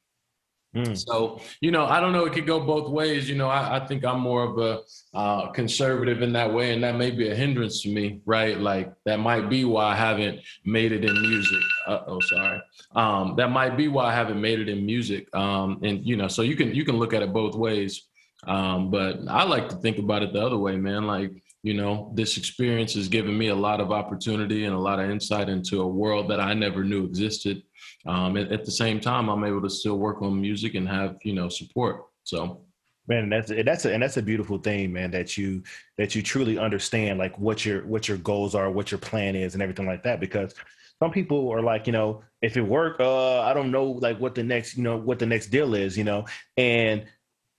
Mm. 0.76 0.98
So, 0.98 1.40
you 1.62 1.72
know, 1.72 1.86
I 1.86 2.00
don't 2.00 2.14
know. 2.14 2.26
It 2.26 2.34
could 2.34 2.48
go 2.48 2.60
both 2.60 2.90
ways. 2.90 3.30
You 3.30 3.36
know, 3.36 3.48
I, 3.48 3.78
I 3.78 3.88
think 3.88 4.04
I'm 4.04 4.20
more 4.20 4.44
of 4.44 4.58
a 4.58 4.82
uh, 5.16 5.52
conservative 5.52 6.22
in 6.22 6.34
that 6.34 6.52
way, 6.52 6.74
and 6.74 6.84
that 6.84 6.96
may 6.96 7.12
be 7.12 7.30
a 7.30 7.36
hindrance 7.36 7.84
to 7.84 7.90
me, 7.90 8.22
right? 8.26 8.60
Like 8.60 8.92
that 9.06 9.20
might 9.20 9.50
be 9.50 9.66
why 9.66 9.92
I 9.92 9.96
haven't 9.96 10.40
made 10.66 10.92
it 10.92 11.06
in 11.06 11.22
music. 11.22 11.62
Uh, 11.88 12.00
oh, 12.08 12.20
sorry. 12.22 12.62
Um, 12.96 13.36
that 13.38 13.52
might 13.52 13.78
be 13.78 13.88
why 13.88 14.06
I 14.06 14.16
haven't 14.16 14.42
made 14.42 14.60
it 14.60 14.70
in 14.70 14.86
music. 14.86 15.34
Um, 15.36 15.80
and 15.84 16.06
you 16.06 16.18
know, 16.18 16.28
so 16.28 16.42
you 16.42 16.56
can 16.56 16.74
you 16.74 16.86
can 16.86 16.98
look 16.98 17.14
at 17.14 17.22
it 17.22 17.32
both 17.34 17.56
ways. 17.56 18.08
Um, 18.46 18.92
but 18.92 19.20
I 19.30 19.44
like 19.44 19.70
to 19.70 19.76
think 19.76 20.00
about 20.00 20.24
it 20.24 20.34
the 20.34 20.46
other 20.46 20.58
way, 20.58 20.76
man. 20.76 21.08
Like, 21.08 21.32
you 21.62 21.74
know, 21.74 22.12
this 22.14 22.36
experience 22.38 22.94
has 22.96 23.08
given 23.08 23.38
me 23.38 23.48
a 23.48 23.56
lot 23.56 23.80
of 23.80 23.92
opportunity 23.92 24.66
and 24.66 24.76
a 24.76 24.80
lot 24.80 25.00
of 25.00 25.10
insight 25.10 25.48
into 25.48 25.82
a 25.82 25.88
world 25.88 26.30
that 26.30 26.42
I 26.42 26.54
never 26.54 26.84
knew 26.84 27.06
existed 27.06 27.64
um, 28.06 28.38
at, 28.38 28.52
at, 28.52 28.66
the 28.66 28.72
same 28.72 29.00
time, 29.00 29.30
I'm 29.30 29.44
able 29.44 29.62
to 29.62 29.70
still 29.70 29.98
work 29.98 30.22
on 30.22 30.40
music 30.40 30.76
and 30.76 30.88
have 30.88 31.18
you 31.24 31.34
know 31.34 31.50
support. 31.50 32.06
So, 32.24 32.62
man, 33.08 33.30
that's 33.30 33.52
that's 33.64 33.86
a, 33.86 33.94
and 33.94 34.04
that's 34.04 34.18
a 34.18 34.22
beautiful 34.22 34.58
thing, 34.58 34.92
man. 34.92 35.12
That 35.12 35.38
you 35.38 35.64
that 35.98 36.14
you 36.14 36.22
truly 36.22 36.58
understand 36.58 37.18
like 37.20 37.38
what 37.40 37.66
your 37.66 37.86
what 37.86 38.08
your 38.08 38.18
goals 38.18 38.56
are, 38.56 38.70
what 38.70 38.92
your 38.92 38.98
plan 38.98 39.36
is, 39.36 39.54
and 39.54 39.64
everything 39.64 39.86
like 39.86 40.04
that. 40.04 40.20
Because 40.20 40.54
some 41.00 41.12
people 41.12 41.50
are 41.50 41.62
like, 41.62 41.88
you 41.88 41.94
know, 41.94 42.24
if 42.42 42.58
it 42.58 42.62
work, 42.62 43.00
uh, 43.00 43.42
I 43.42 43.54
don't 43.54 43.72
know 43.72 43.86
like 43.86 44.20
what 44.20 44.36
the 44.36 44.44
next 44.44 44.76
you 44.76 44.84
know 44.84 44.98
what 44.98 45.20
the 45.20 45.26
next 45.26 45.48
deal 45.48 45.74
is, 45.74 45.98
you 45.98 46.04
know, 46.04 46.26
and 46.58 47.06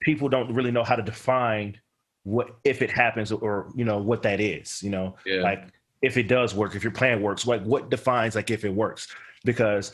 people 0.01 0.29
don't 0.29 0.53
really 0.53 0.71
know 0.71 0.83
how 0.83 0.95
to 0.95 1.03
define 1.03 1.79
what 2.23 2.57
if 2.63 2.81
it 2.81 2.91
happens 2.91 3.31
or 3.31 3.71
you 3.75 3.85
know 3.85 3.97
what 3.97 4.21
that 4.23 4.39
is, 4.39 4.83
you 4.83 4.91
know, 4.91 5.15
yeah. 5.25 5.41
like 5.41 5.69
if 6.03 6.17
it 6.17 6.27
does 6.27 6.53
work, 6.53 6.75
if 6.75 6.83
your 6.83 6.91
plan 6.91 7.21
works, 7.21 7.47
like 7.47 7.63
what 7.63 7.89
defines 7.89 8.35
like 8.35 8.51
if 8.51 8.63
it 8.63 8.73
works 8.73 9.07
because 9.43 9.91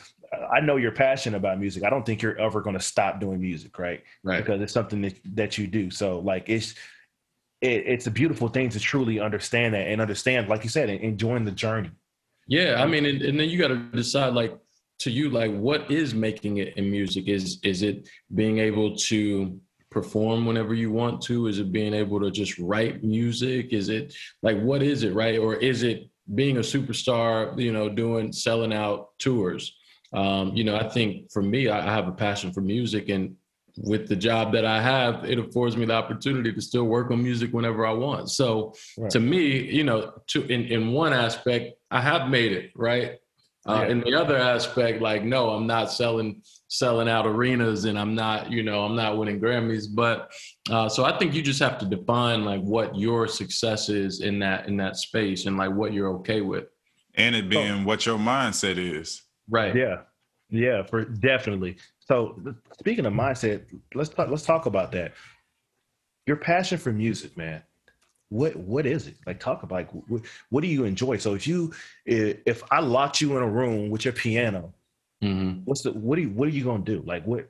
I 0.50 0.60
know 0.60 0.76
you're 0.76 0.92
passionate 0.92 1.36
about 1.36 1.58
music. 1.60 1.84
I 1.84 1.90
don't 1.90 2.06
think 2.06 2.22
you're 2.22 2.38
ever 2.38 2.60
going 2.60 2.76
to 2.76 2.82
stop 2.82 3.20
doing 3.20 3.40
music, 3.40 3.78
right? 3.78 4.02
Right. 4.22 4.38
Because 4.38 4.60
it's 4.60 4.72
something 4.72 5.02
that 5.02 5.20
that 5.34 5.58
you 5.58 5.66
do. 5.66 5.90
So 5.90 6.20
like 6.20 6.48
it's 6.48 6.74
it, 7.60 7.84
it's 7.86 8.06
a 8.06 8.10
beautiful 8.10 8.48
thing 8.48 8.68
to 8.70 8.80
truly 8.80 9.20
understand 9.20 9.74
that 9.74 9.86
and 9.86 10.00
understand, 10.00 10.48
like 10.48 10.64
you 10.64 10.70
said, 10.70 10.90
enjoying 10.90 11.44
the 11.44 11.52
journey. 11.52 11.90
Yeah, 12.48 12.82
I 12.82 12.86
mean, 12.86 13.06
and, 13.06 13.22
and 13.22 13.38
then 13.38 13.48
you 13.48 13.56
got 13.56 13.68
to 13.68 13.76
decide, 13.76 14.34
like, 14.34 14.58
to 14.98 15.10
you, 15.10 15.30
like, 15.30 15.52
what 15.52 15.90
is 15.90 16.12
making 16.12 16.58
it 16.58 16.76
in 16.76 16.90
music? 16.90 17.28
Is 17.28 17.58
is 17.62 17.82
it 17.82 18.08
being 18.34 18.58
able 18.58 18.96
to 18.96 19.60
perform 19.90 20.46
whenever 20.46 20.74
you 20.74 20.90
want 20.90 21.22
to? 21.22 21.46
Is 21.46 21.58
it 21.58 21.72
being 21.72 21.94
able 21.94 22.20
to 22.20 22.30
just 22.30 22.58
write 22.58 23.04
music? 23.04 23.72
Is 23.72 23.88
it 23.88 24.14
like 24.42 24.60
what 24.60 24.82
is 24.82 25.02
it, 25.02 25.14
right? 25.14 25.38
Or 25.38 25.54
is 25.54 25.82
it 25.82 26.08
being 26.34 26.56
a 26.56 26.60
superstar, 26.60 27.58
you 27.60 27.72
know, 27.72 27.88
doing 27.88 28.32
selling 28.32 28.72
out 28.72 29.10
tours? 29.18 29.76
Um, 30.12 30.54
you 30.54 30.64
know, 30.64 30.76
I 30.76 30.88
think 30.88 31.30
for 31.30 31.42
me, 31.42 31.68
I, 31.68 31.88
I 31.88 31.94
have 31.94 32.08
a 32.08 32.12
passion 32.12 32.52
for 32.52 32.60
music, 32.60 33.08
and 33.08 33.36
with 33.76 34.08
the 34.08 34.16
job 34.16 34.52
that 34.52 34.64
I 34.64 34.80
have, 34.82 35.24
it 35.24 35.38
affords 35.38 35.76
me 35.76 35.86
the 35.86 35.94
opportunity 35.94 36.52
to 36.52 36.60
still 36.60 36.84
work 36.84 37.10
on 37.10 37.22
music 37.22 37.52
whenever 37.52 37.86
I 37.86 37.92
want. 37.92 38.30
So 38.30 38.74
right. 38.98 39.10
to 39.10 39.20
me, 39.20 39.62
you 39.62 39.84
know, 39.84 40.12
to 40.28 40.44
in, 40.46 40.64
in 40.66 40.92
one 40.92 41.12
aspect, 41.12 41.76
I 41.90 42.00
have 42.00 42.28
made 42.28 42.52
it, 42.52 42.70
right? 42.74 43.18
Uh, 43.66 43.82
yeah. 43.82 43.92
In 43.92 44.00
the 44.00 44.14
other 44.14 44.36
aspect, 44.36 45.00
like, 45.00 45.22
no, 45.22 45.50
I'm 45.50 45.66
not 45.66 45.90
selling 45.90 46.42
selling 46.68 47.08
out 47.08 47.26
arenas 47.26 47.84
and 47.84 47.98
I'm 47.98 48.14
not, 48.14 48.50
you 48.50 48.62
know, 48.62 48.84
I'm 48.84 48.96
not 48.96 49.18
winning 49.18 49.40
Grammys. 49.40 49.86
But 49.92 50.32
uh, 50.68 50.88
so 50.88 51.04
I 51.04 51.16
think 51.16 51.32
you 51.32 51.42
just 51.42 51.60
have 51.60 51.78
to 51.78 51.86
define 51.86 52.44
like 52.44 52.60
what 52.62 52.96
your 52.96 53.28
success 53.28 53.88
is 53.88 54.20
in 54.20 54.38
that 54.40 54.66
in 54.66 54.76
that 54.78 54.96
space 54.96 55.46
and 55.46 55.56
like 55.56 55.70
what 55.70 55.92
you're 55.92 56.10
okay 56.16 56.40
with. 56.40 56.64
And 57.14 57.36
it 57.36 57.48
being 57.48 57.82
oh. 57.82 57.84
what 57.84 58.04
your 58.04 58.18
mindset 58.18 58.78
is. 58.78 59.22
Right. 59.52 59.76
Yeah. 59.76 59.98
Yeah, 60.50 60.82
for 60.82 61.04
definitely. 61.04 61.76
So 62.00 62.38
speaking 62.78 63.06
of 63.06 63.12
mindset, 63.12 63.64
let's 63.94 64.10
talk 64.10 64.28
let's 64.28 64.42
talk 64.42 64.66
about 64.66 64.92
that. 64.92 65.14
Your 66.26 66.36
passion 66.36 66.78
for 66.78 66.92
music, 66.92 67.36
man. 67.36 67.62
What 68.28 68.56
what 68.56 68.84
is 68.84 69.06
it? 69.06 69.16
Like 69.26 69.40
talk 69.40 69.62
about 69.62 69.74
like 69.74 69.90
what, 70.08 70.22
what 70.50 70.62
do 70.62 70.68
you 70.68 70.84
enjoy? 70.84 71.16
So 71.16 71.34
if 71.34 71.46
you 71.46 71.72
if 72.04 72.62
I 72.70 72.80
locked 72.80 73.20
you 73.20 73.36
in 73.36 73.42
a 73.42 73.48
room 73.48 73.88
with 73.88 74.04
your 74.04 74.12
piano, 74.12 74.74
mm-hmm. 75.22 75.60
what's 75.64 75.82
the 75.82 75.92
what 75.92 76.18
are 76.18 76.22
you 76.22 76.30
what 76.30 76.48
are 76.48 76.52
you 76.52 76.64
gonna 76.64 76.84
do? 76.84 77.02
Like 77.06 77.26
what 77.26 77.48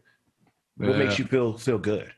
what 0.76 0.90
uh, 0.90 0.98
makes 0.98 1.18
you 1.18 1.24
feel 1.24 1.58
feel 1.58 1.78
good? 1.78 2.12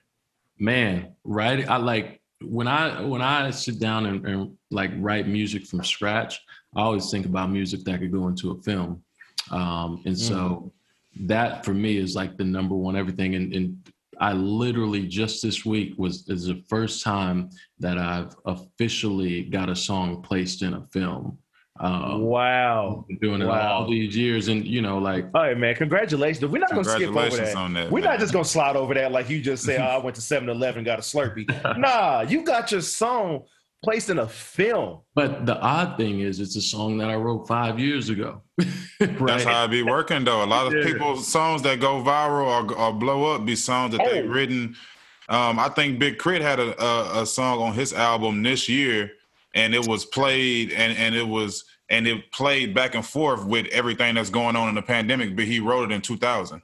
Man, 0.58 1.14
right? 1.24 1.66
I 1.66 1.78
like 1.78 2.20
when 2.42 2.68
I 2.68 3.00
when 3.00 3.22
I 3.22 3.50
sit 3.50 3.80
down 3.80 4.04
and, 4.04 4.26
and 4.26 4.56
like 4.70 4.90
write 4.96 5.26
music 5.28 5.66
from 5.66 5.82
scratch, 5.82 6.42
I 6.76 6.82
always 6.82 7.10
think 7.10 7.24
about 7.24 7.50
music 7.50 7.84
that 7.84 8.00
could 8.00 8.12
go 8.12 8.28
into 8.28 8.50
a 8.50 8.60
film 8.62 9.02
um, 9.50 10.02
and 10.04 10.18
so 10.18 10.72
mm. 11.16 11.28
that 11.28 11.64
for 11.64 11.74
me 11.74 11.98
is 11.98 12.14
like 12.14 12.36
the 12.36 12.44
number 12.44 12.74
one 12.74 12.96
everything. 12.96 13.34
And, 13.34 13.52
and 13.52 13.90
I 14.20 14.32
literally 14.32 15.06
just 15.06 15.42
this 15.42 15.64
week 15.64 15.94
was 15.96 16.28
is 16.28 16.46
the 16.46 16.62
first 16.68 17.02
time 17.02 17.50
that 17.78 17.98
I've 17.98 18.34
officially 18.46 19.42
got 19.42 19.68
a 19.68 19.76
song 19.76 20.22
placed 20.22 20.62
in 20.62 20.74
a 20.74 20.86
film. 20.92 21.38
Um, 21.80 22.20
wow. 22.20 23.04
Doing 23.20 23.42
it 23.42 23.46
Wow. 23.46 23.80
all 23.80 23.90
these 23.90 24.16
years. 24.16 24.46
And, 24.46 24.64
you 24.64 24.80
know, 24.80 24.98
like, 24.98 25.26
All 25.34 25.42
right, 25.42 25.58
man. 25.58 25.74
Congratulations. 25.74 26.44
We're 26.44 26.60
not 26.60 26.70
going 26.70 26.84
to 26.84 26.90
skip 26.90 27.08
over 27.08 27.36
that. 27.36 27.56
on 27.56 27.74
that. 27.74 27.90
We're 27.90 28.00
man. 28.00 28.10
not 28.10 28.20
just 28.20 28.32
going 28.32 28.44
to 28.44 28.50
slide 28.50 28.76
over 28.76 28.94
that 28.94 29.10
like 29.10 29.28
you 29.28 29.40
just 29.40 29.64
say, 29.64 29.78
oh, 29.78 29.82
I 29.82 29.98
went 29.98 30.14
to 30.14 30.22
7 30.22 30.48
Eleven 30.48 30.84
got 30.84 31.00
a 31.00 31.02
Slurpee. 31.02 31.78
nah, 31.78 32.20
you 32.20 32.42
got 32.42 32.70
your 32.70 32.80
song 32.80 33.42
placed 33.84 34.10
in 34.10 34.18
a 34.18 34.26
film. 34.28 35.00
but 35.14 35.46
the 35.46 35.58
odd 35.60 35.96
thing 35.96 36.20
is, 36.20 36.40
it's 36.40 36.56
a 36.56 36.60
song 36.62 36.98
that 36.98 37.10
I 37.10 37.14
wrote 37.16 37.46
five 37.46 37.78
years 37.78 38.08
ago. 38.08 38.40
right? 38.58 38.68
That's 39.18 39.44
how 39.44 39.64
I 39.64 39.66
be 39.66 39.82
working 39.82 40.24
though. 40.24 40.42
A 40.42 40.46
lot 40.46 40.66
of 40.66 40.72
Yeah. 40.72 40.84
people's 40.92 41.28
songs 41.28 41.62
that 41.62 41.80
go 41.80 42.02
viral 42.02 42.70
or, 42.70 42.74
or 42.76 42.92
blow 42.92 43.34
up 43.34 43.44
be 43.44 43.54
songs 43.56 43.92
that 43.96 44.04
they've 44.10 44.24
Oh. 44.24 44.28
written. 44.28 44.74
Um, 45.28 45.58
I 45.58 45.68
think 45.68 45.98
Big 45.98 46.18
K.R.I.T. 46.18 46.44
had 46.44 46.58
a, 46.60 46.82
a, 46.84 47.22
a 47.22 47.26
song 47.26 47.60
on 47.62 47.72
his 47.74 47.92
album 47.94 48.42
this 48.42 48.68
year, 48.68 49.10
and 49.54 49.74
it 49.74 49.86
was 49.86 50.04
played 50.04 50.70
and 50.72 50.96
and 50.98 51.14
it 51.14 51.26
was 51.26 51.64
and 51.88 52.06
it 52.06 52.30
played 52.32 52.74
back 52.74 52.94
and 52.94 53.04
forth 53.06 53.44
with 53.44 53.66
everything 53.68 54.14
that's 54.16 54.30
going 54.30 54.56
on 54.56 54.68
in 54.68 54.74
the 54.74 54.82
pandemic. 54.82 55.34
But 55.36 55.44
he 55.46 55.60
wrote 55.60 55.90
it 55.90 55.94
in 55.94 56.00
2000. 56.02 56.60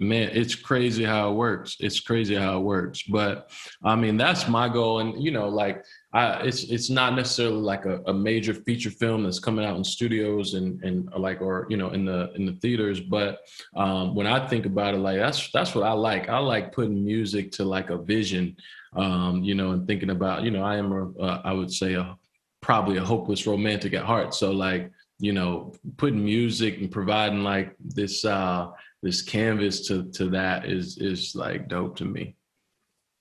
man 0.00 0.30
it's 0.32 0.54
crazy 0.54 1.04
how 1.04 1.30
it 1.30 1.34
works 1.34 1.76
it's 1.80 2.00
crazy 2.00 2.34
how 2.34 2.56
it 2.56 2.62
works 2.62 3.02
but 3.02 3.50
i 3.82 3.94
mean 3.94 4.16
that's 4.16 4.48
my 4.48 4.66
goal 4.68 5.00
and 5.00 5.22
you 5.22 5.30
know 5.30 5.48
like 5.48 5.84
I, 6.14 6.42
it's 6.42 6.64
it's 6.64 6.90
not 6.90 7.14
necessarily 7.14 7.60
like 7.60 7.86
a, 7.86 8.00
a 8.06 8.14
major 8.14 8.54
feature 8.54 8.90
film 8.90 9.24
that's 9.24 9.40
coming 9.40 9.64
out 9.64 9.76
in 9.76 9.84
studios 9.84 10.54
and 10.54 10.82
and 10.84 11.10
like 11.16 11.42
or 11.42 11.66
you 11.68 11.76
know 11.76 11.90
in 11.90 12.04
the 12.04 12.32
in 12.34 12.46
the 12.46 12.52
theaters 12.52 13.00
but 13.00 13.40
um 13.76 14.14
when 14.14 14.26
i 14.26 14.46
think 14.46 14.64
about 14.64 14.94
it 14.94 14.98
like 14.98 15.18
that's 15.18 15.50
that's 15.50 15.74
what 15.74 15.84
i 15.84 15.92
like 15.92 16.28
i 16.28 16.38
like 16.38 16.72
putting 16.72 17.04
music 17.04 17.50
to 17.50 17.64
like 17.64 17.90
a 17.90 17.98
vision 17.98 18.56
um 18.96 19.42
you 19.42 19.54
know 19.54 19.72
and 19.72 19.86
thinking 19.88 20.10
about 20.10 20.44
you 20.44 20.52
know 20.52 20.62
i 20.62 20.76
am 20.76 20.92
a, 20.92 21.20
uh, 21.20 21.42
i 21.44 21.52
would 21.52 21.72
say 21.72 21.94
a 21.94 22.16
probably 22.62 22.96
a 22.96 23.04
hopeless 23.04 23.46
romantic 23.46 23.92
at 23.92 24.04
heart 24.04 24.32
so 24.32 24.52
like 24.52 24.90
you 25.18 25.32
know 25.32 25.72
putting 25.96 26.24
music 26.24 26.78
and 26.78 26.90
providing 26.90 27.42
like 27.42 27.74
this 27.80 28.24
uh 28.24 28.68
this 29.04 29.20
canvas 29.20 29.86
to 29.86 30.10
to 30.12 30.30
that 30.30 30.64
is 30.64 30.96
is 30.96 31.36
like 31.36 31.68
dope 31.68 31.94
to 31.94 32.06
me. 32.06 32.34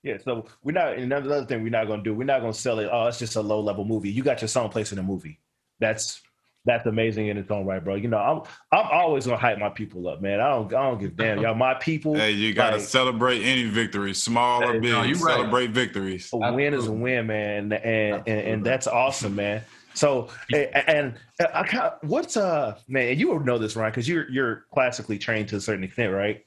Yeah, 0.03 0.17
so 0.17 0.45
we're 0.63 0.73
not, 0.73 0.97
and 0.97 1.11
another 1.11 1.45
thing 1.45 1.63
we're 1.63 1.69
not 1.69 1.87
going 1.87 2.01
to 2.01 2.03
do, 2.03 2.13
we're 2.13 2.25
not 2.25 2.41
going 2.41 2.51
to 2.51 2.59
sell 2.59 2.79
it. 2.79 2.89
Oh, 2.91 3.07
it's 3.07 3.19
just 3.19 3.37
a 3.37 3.41
low 3.41 3.61
level 3.61 3.85
movie. 3.85 4.11
You 4.11 4.21
got 4.21 4.41
your 4.41 4.49
song 4.49 4.69
placed 4.69 4.91
in 4.91 4.99
a 4.99 5.03
movie. 5.03 5.39
That's 5.79 6.21
that's 6.65 6.85
amazing 6.85 7.27
in 7.27 7.37
its 7.37 7.51
own 7.51 7.65
right, 7.65 7.83
bro. 7.83 7.95
You 7.95 8.07
know, 8.07 8.17
I'm 8.17 8.41
I'm 8.71 8.87
always 8.91 9.25
gonna 9.25 9.37
hype 9.37 9.59
my 9.59 9.69
people 9.69 10.07
up, 10.07 10.21
man. 10.21 10.39
I 10.39 10.49
don't 10.49 10.73
I 10.73 10.83
don't 10.83 10.99
give 10.99 11.11
a 11.11 11.15
damn. 11.15 11.39
Y'all 11.41 11.55
my 11.55 11.73
people. 11.73 12.15
Hey, 12.15 12.31
you 12.31 12.53
gotta 12.53 12.77
like, 12.77 12.85
celebrate 12.85 13.41
any 13.41 13.63
victory, 13.63 14.13
small 14.13 14.63
or 14.63 14.79
big. 14.79 14.91
no, 14.91 15.03
you 15.03 15.15
right. 15.15 15.35
celebrate 15.35 15.71
victories. 15.71 16.29
a 16.31 16.53
win 16.53 16.73
is 16.73 16.87
a 16.87 16.91
win, 16.91 17.27
man, 17.27 17.63
and 17.63 17.73
and, 17.73 18.27
and, 18.27 18.47
and 18.47 18.65
that's 18.65 18.87
awesome, 18.87 19.35
man. 19.35 19.61
So 19.93 20.29
and, 20.53 20.69
and 20.87 21.13
I 21.53 21.63
kind 21.63 21.83
of, 21.83 22.09
what's 22.09 22.37
uh 22.37 22.77
man, 22.87 23.09
and 23.09 23.19
you 23.19 23.33
would 23.33 23.45
know 23.45 23.57
this, 23.57 23.75
Ryan, 23.75 23.91
because 23.91 24.07
you're 24.07 24.29
you're 24.29 24.65
classically 24.73 25.19
trained 25.19 25.49
to 25.49 25.57
a 25.57 25.61
certain 25.61 25.83
extent, 25.83 26.13
right? 26.13 26.45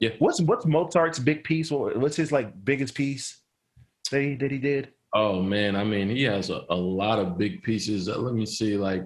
Yeah. 0.00 0.10
What's 0.18 0.40
what's 0.42 0.66
Mozart's 0.66 1.18
big 1.18 1.44
piece? 1.44 1.70
What- 1.70 1.96
What's 1.96 2.16
his 2.16 2.32
like 2.32 2.64
biggest 2.64 2.94
piece 2.94 3.40
that 4.10 4.20
he 4.20 4.34
that 4.36 4.50
he 4.50 4.58
did? 4.58 4.92
Oh 5.14 5.40
man, 5.42 5.76
I 5.76 5.84
mean 5.84 6.08
he 6.10 6.22
has 6.24 6.50
a, 6.50 6.62
a 6.70 6.74
lot 6.76 7.18
of 7.18 7.38
big 7.38 7.62
pieces. 7.62 8.08
Uh, 8.08 8.18
let 8.18 8.34
me 8.34 8.44
see, 8.44 8.76
like, 8.76 9.04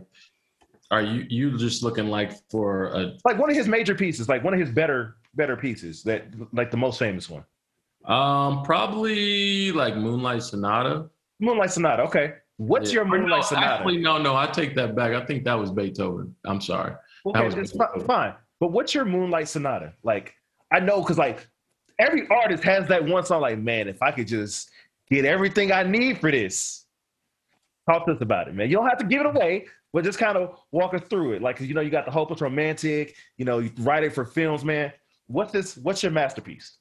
are 0.91 1.03
you 1.03 1.25
you 1.29 1.57
just 1.57 1.83
looking 1.83 2.09
like 2.09 2.33
for 2.51 2.87
a 2.89 3.13
Like 3.25 3.39
one 3.39 3.51
of 3.51 3.57
his 3.57 3.69
major 3.69 3.95
pieces, 3.95 4.29
like 4.29 4.43
one 4.43 4.53
of 4.55 4.59
his 4.61 4.71
better 4.71 5.17
better 5.35 5.57
pieces, 5.57 6.03
that 6.05 6.25
like 6.53 6.71
the 6.73 6.77
most 6.77 6.99
famous 6.99 7.31
one. 7.31 7.45
um 8.07 8.63
probably 8.65 9.71
like 9.73 9.97
Moonlight 9.97 10.43
Sonata? 10.43 11.09
Moonlight 11.39 11.71
Sonata. 11.71 12.03
Okay. 12.05 12.35
What's 12.57 12.91
Yeah. 12.91 12.97
your 12.97 13.05
Or 13.05 13.09
no, 13.09 13.19
Moonlight 13.19 13.45
Sonata? 13.45 13.67
Actually, 13.67 13.99
no, 13.99 14.19
no, 14.19 14.35
I 14.37 14.47
take 14.47 14.75
that 14.77 14.95
back. 14.97 15.13
I 15.13 15.25
think 15.25 15.45
that 15.45 15.55
was 15.55 15.71
Beethoven. 15.71 16.35
I'm 16.45 16.61
sorry. 16.61 16.93
that 17.25 17.31
okay, 17.37 17.45
was 17.45 17.73
that's 17.73 18.05
fine. 18.07 18.35
But 18.59 18.73
what's 18.73 18.93
your 18.95 19.05
Moonlight 19.07 19.49
Sonata? 19.49 19.95
Like, 20.03 20.35
I 20.73 20.81
know 20.81 21.01
because 21.01 21.19
like 21.19 21.47
every 21.99 22.27
artist 22.29 22.65
has 22.65 22.89
that 22.89 23.05
one 23.05 23.25
song. 23.25 23.43
Like, 23.43 23.59
man, 23.59 23.89
if 23.89 24.03
I 24.03 24.11
could 24.11 24.27
just 24.27 24.71
get 25.11 25.25
everything 25.25 25.73
I 25.73 25.83
need 25.83 26.19
for 26.19 26.31
this, 26.31 26.87
talk 27.89 28.07
to 28.07 28.13
us 28.13 28.21
about 28.21 28.49
it, 28.49 28.55
man. 28.55 28.71
You 28.71 28.77
don't 28.77 28.89
have 28.89 28.99
to 28.99 29.05
give 29.05 29.21
it 29.21 29.27
away, 29.27 29.67
but 29.93 30.05
just 30.05 30.19
kind 30.19 30.37
of 30.37 30.59
walk 30.73 30.95
us 30.95 31.03
through 31.09 31.33
it. 31.33 31.43
Like, 31.43 31.61
you 31.61 31.75
know, 31.75 31.81
you 31.81 31.91
got 31.91 32.05
the 32.07 32.11
hopeless 32.11 32.41
romantic. 32.41 33.17
You 33.37 33.45
know, 33.45 33.59
you 33.59 33.71
write 33.79 34.05
it 34.05 34.15
for 34.15 34.25
films, 34.25 34.65
man. 34.65 34.93
What's 35.27 35.53
this? 35.53 35.77
What's 35.77 36.03
your 36.03 36.13
masterpiece? 36.13 36.79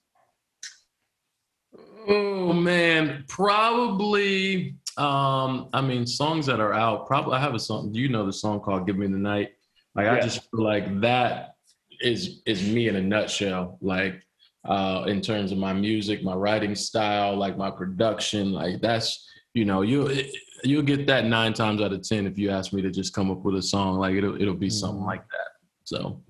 Oh 2.08 2.54
man, 2.54 3.26
probably. 3.28 4.76
Um, 4.98 5.70
I 5.72 5.82
mean, 5.82 6.06
songs 6.06 6.46
that 6.48 6.60
are 6.60 6.74
out. 6.74 7.06
Probably, 7.08 7.36
I 7.36 7.40
have 7.40 7.54
a 7.54 7.60
song. 7.60 7.92
Do 7.92 8.00
you 8.00 8.10
know 8.10 8.26
the 8.26 8.34
song 8.34 8.60
called 8.60 8.88
"Give 8.88 8.98
Me 8.98 9.08
the 9.08 9.18
Night." 9.18 9.52
Like 9.96 10.08
I 10.08 10.20
just 10.20 10.50
feel 10.50 10.64
like 10.64 11.02
that 11.02 11.56
is 12.02 12.42
is 12.46 12.68
me 12.68 12.88
in 12.88 12.96
a 12.96 13.02
nutshell. 13.02 13.78
Like 13.82 14.22
uh, 14.66 15.06
in 15.08 15.22
terms 15.22 15.52
of 15.52 15.58
my 15.58 15.74
music, 15.74 16.24
my 16.24 16.34
writing 16.36 16.76
style, 16.76 17.36
like 17.36 17.58
my 17.58 17.72
production. 17.72 18.52
Like 18.52 18.82
that's 18.82 19.28
you 19.54 19.66
know 19.66 19.82
you 19.82 20.24
you'll 20.64 20.84
get 20.84 21.08
that 21.08 21.26
nine 21.26 21.54
times 21.54 21.82
out 21.82 21.94
of 21.94 22.02
ten 22.02 22.26
if 22.28 22.38
you 22.38 22.50
ask 22.50 22.74
me 22.74 22.82
to 22.82 22.92
just 22.92 23.14
come 23.14 23.32
up 23.32 23.40
with 23.44 23.56
a 23.56 23.62
song. 23.62 23.98
Like 23.98 24.16
it'll 24.16 24.42
it'll 24.42 24.54
be 24.54 24.70
something 24.70 25.04
Mhm. 25.04 25.08
like 25.08 25.28
that. 25.30 25.48
So 25.84 26.22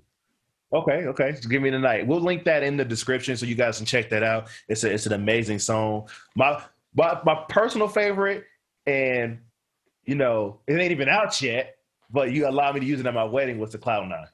Okay, 0.71 1.07
okay. 1.07 1.33
So 1.41 1.49
give 1.49 1.63
me 1.63 1.71
the 1.71 1.79
night. 1.79 2.05
We'll 2.05 2.19
link 2.21 2.43
that 2.43 2.61
in 2.61 2.77
the 2.77 2.85
description 2.85 3.35
so 3.35 3.47
you 3.47 3.55
guys 3.55 3.77
can 3.77 3.87
check 3.87 4.07
that 4.11 4.21
out. 4.21 4.49
It's 4.67 4.83
a, 4.83 4.93
it's 4.93 5.07
an 5.07 5.13
amazing 5.13 5.57
song. 5.57 6.07
My 6.35 6.61
my 6.95 7.19
my 7.25 7.43
personal 7.49 7.87
favorite, 7.87 8.43
and 8.85 9.39
you 10.05 10.13
know 10.13 10.59
it 10.67 10.73
ain't 10.73 10.91
even 10.91 11.09
out 11.09 11.41
yet, 11.41 11.75
but 12.11 12.31
you 12.33 12.47
allowed 12.47 12.75
me 12.75 12.81
to 12.81 12.85
use 12.85 12.99
it 12.99 13.07
at 13.07 13.13
my 13.15 13.23
wedding 13.23 13.57
was 13.57 13.71
the 13.71 13.79
Cloud 13.79 14.07
Nine. 14.09 14.27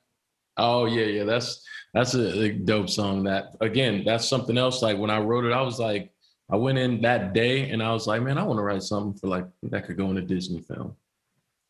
Oh 0.57 0.85
yeah, 0.85 1.05
yeah. 1.05 1.23
That's 1.23 1.65
that's 1.93 2.13
a, 2.13 2.43
a 2.43 2.51
dope 2.51 2.89
song. 2.89 3.23
That 3.23 3.55
again, 3.61 4.03
that's 4.05 4.27
something 4.27 4.57
else. 4.57 4.81
Like 4.81 4.97
when 4.97 5.09
I 5.09 5.19
wrote 5.19 5.45
it, 5.45 5.51
I 5.53 5.61
was 5.61 5.79
like, 5.79 6.11
I 6.49 6.55
went 6.55 6.77
in 6.77 7.01
that 7.01 7.33
day 7.33 7.69
and 7.69 7.81
I 7.81 7.91
was 7.91 8.07
like, 8.07 8.21
man, 8.21 8.37
I 8.37 8.43
want 8.43 8.57
to 8.59 8.63
write 8.63 8.83
something 8.83 9.19
for 9.19 9.27
like 9.27 9.45
that 9.63 9.85
could 9.85 9.97
go 9.97 10.09
in 10.11 10.17
a 10.17 10.21
Disney 10.21 10.61
film, 10.61 10.95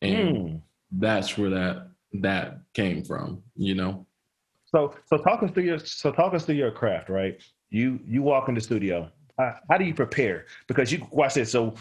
and 0.02 0.36
Mm. 0.36 0.60
that's 0.92 1.36
where 1.38 1.50
that 1.50 1.88
that 2.14 2.58
came 2.74 3.02
from. 3.04 3.42
You 3.56 3.74
know. 3.74 4.06
So 4.66 4.94
so 5.06 5.16
talk 5.18 5.42
us 5.42 5.50
through 5.52 5.64
your 5.64 5.78
so 5.78 6.12
talk 6.12 6.34
us 6.34 6.44
through 6.44 6.56
your 6.56 6.70
craft, 6.70 7.08
right? 7.08 7.40
You 7.70 7.98
you 8.06 8.22
walk 8.22 8.48
in 8.48 8.54
the 8.54 8.60
studio. 8.60 9.10
How, 9.38 9.54
how 9.70 9.78
do 9.78 9.84
you 9.84 9.94
prepare? 9.94 10.46
Because 10.66 10.90
you 10.92 11.06
watch 11.10 11.34
this. 11.34 11.50
So 11.52 11.74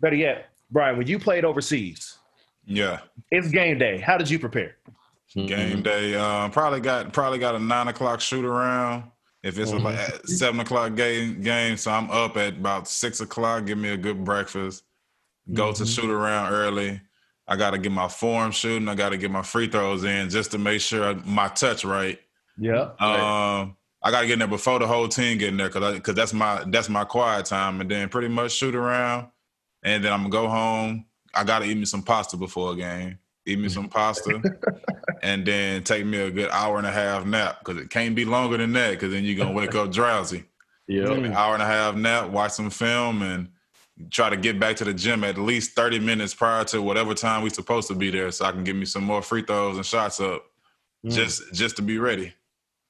better 0.00 0.16
yet, 0.16 0.48
Brian, 0.70 0.96
when 0.98 1.06
you 1.06 1.18
played 1.18 1.44
overseas, 1.44 2.18
Yeah, 2.66 3.00
it's 3.30 3.48
game 3.48 3.78
day. 3.78 3.98
How 3.98 4.16
did 4.18 4.28
you 4.28 4.38
prepare? 4.38 4.76
Game 5.34 5.78
Mhm. 5.78 5.82
day. 5.82 6.14
Um, 6.14 6.50
probably 6.50 6.80
got 6.80 7.12
probably 7.12 7.38
got 7.38 7.54
a 7.54 7.58
nine 7.58 7.88
o'clock 7.88 8.20
shoot 8.20 8.44
around. 8.44 9.04
If 9.42 9.58
it's 9.58 9.72
Mhm. 9.72 9.80
a 9.80 9.82
like 9.82 10.26
seven 10.26 10.60
o'clock 10.60 10.94
game 10.94 11.40
game, 11.42 11.76
so 11.76 11.90
I'm 11.90 12.10
up 12.10 12.36
at 12.36 12.54
about 12.54 12.86
six 12.88 13.20
o'clock. 13.20 13.66
Give 13.66 13.78
me 13.78 13.88
a 13.90 13.96
good 13.96 14.24
breakfast. 14.24 14.84
Go 15.52 15.72
to 15.72 15.82
Mhm. 15.82 15.94
shoot 15.94 16.10
around 16.10 16.52
early. 16.52 17.00
I 17.48 17.56
got 17.56 17.70
to 17.72 17.78
get 17.78 17.90
my 17.90 18.06
form 18.08 18.52
shooting. 18.52 18.88
I 18.88 18.94
got 18.94 19.08
to 19.08 19.16
get 19.16 19.30
my 19.32 19.42
free 19.42 19.66
throws 19.66 20.04
in 20.04 20.30
just 20.30 20.52
to 20.52 20.58
make 20.58 20.80
sure 20.80 21.14
my 21.24 21.48
touch 21.48 21.84
right. 21.84 22.20
Yeah. 22.56 22.90
Um, 23.00 23.76
I 24.04 24.10
got 24.12 24.20
to 24.20 24.26
get 24.26 24.34
in 24.34 24.38
there 24.40 24.48
before 24.48 24.78
the 24.78 24.86
whole 24.86 25.08
team 25.08 25.38
getting 25.38 25.56
there 25.56 25.68
because 25.68 25.94
because 25.94 26.14
that's 26.14 26.32
my 26.32 26.62
that's 26.68 26.88
my 26.88 27.04
quiet 27.04 27.46
time, 27.46 27.80
and 27.80 27.90
then 27.90 28.08
pretty 28.08 28.28
much 28.28 28.52
shoot 28.52 28.74
around, 28.76 29.28
and 29.82 30.04
then 30.04 30.12
I'm 30.12 30.20
gonna 30.20 30.30
go 30.30 30.48
home. 30.48 31.06
I 31.34 31.42
got 31.44 31.60
to 31.60 31.64
eat 31.64 31.76
me 31.76 31.84
some 31.84 32.02
pasta 32.02 32.36
before 32.36 32.72
a 32.72 32.76
game. 32.76 33.18
Eat 33.44 33.58
me 33.58 33.68
some 33.68 33.88
pasta, 33.88 34.40
and 35.22 35.44
then 35.44 35.82
take 35.82 36.06
me 36.06 36.18
a 36.18 36.30
good 36.30 36.48
hour 36.50 36.78
and 36.78 36.86
a 36.86 36.92
half 36.92 37.26
nap 37.26 37.58
because 37.58 37.82
it 37.82 37.90
can't 37.90 38.14
be 38.14 38.24
longer 38.24 38.56
than 38.56 38.72
that 38.74 38.90
because 38.92 39.12
then 39.12 39.24
you're 39.24 39.36
gonna 39.36 39.52
wake 39.52 39.74
up 39.74 39.90
drowsy. 39.90 40.44
Yeah. 40.86 41.10
An 41.10 41.32
hour 41.32 41.54
and 41.54 41.62
a 41.62 41.66
half 41.66 41.96
nap, 41.96 42.30
watch 42.30 42.52
some 42.52 42.70
film, 42.70 43.22
and 43.22 43.48
try 44.10 44.30
to 44.30 44.36
get 44.36 44.60
back 44.60 44.76
to 44.76 44.84
the 44.84 44.94
gym 44.94 45.24
at 45.24 45.38
least 45.38 45.72
30 45.74 45.98
minutes 45.98 46.34
prior 46.34 46.64
to 46.66 46.80
whatever 46.82 47.14
time 47.14 47.42
we're 47.42 47.50
supposed 47.50 47.88
to 47.88 47.94
be 47.96 48.10
there, 48.10 48.30
so 48.30 48.44
I 48.44 48.52
can 48.52 48.62
get 48.62 48.76
me 48.76 48.84
some 48.84 49.02
more 49.04 49.22
free 49.22 49.42
throws 49.42 49.76
and 49.76 49.84
shots 49.86 50.20
up, 50.20 50.44
Mm. 51.04 51.12
just 51.12 51.52
just 51.52 51.74
to 51.76 51.82
be 51.82 51.98
ready. 51.98 52.32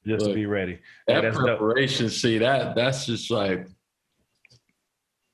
just 0.06 0.26
to 0.26 0.34
be 0.34 0.44
ready. 0.44 0.78
Yeah, 1.08 1.14
That 1.14 1.20
that's 1.22 1.36
dope. 1.38 1.46
preparation, 1.46 2.10
see 2.10 2.36
that 2.38 2.74
that's 2.74 3.06
just 3.06 3.30
like 3.30 3.66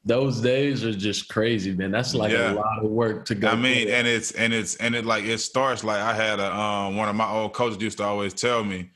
those 0.05 0.41
days 0.41 0.85
are 0.85 0.93
just 0.95 1.29
crazy, 1.29 1.75
man. 1.75 1.91
That's 1.91 2.15
like 2.15 2.33
Yeah. 2.33 2.53
a 2.53 2.55
lot 2.55 2.83
of 2.83 2.91
work 2.91 3.25
to 3.27 3.35
go. 3.35 3.49
I 3.49 3.57
mean, 3.57 3.87
through. 3.87 3.95
and 3.97 4.07
it's 4.07 4.31
and 4.33 4.53
it's 4.53 4.77
and 4.77 4.95
it 4.95 5.05
like 5.05 5.25
it 5.25 5.39
starts 5.39 5.85
like 5.85 6.01
I 6.01 6.15
had 6.15 6.41
a 6.41 6.55
um 6.55 6.97
one 6.97 7.09
of 7.09 7.17
my 7.17 7.29
old 7.29 7.53
coaches 7.53 7.83
used 7.83 7.99
to 7.99 8.05
always 8.05 8.33
tell 8.35 8.65
me 8.65 8.91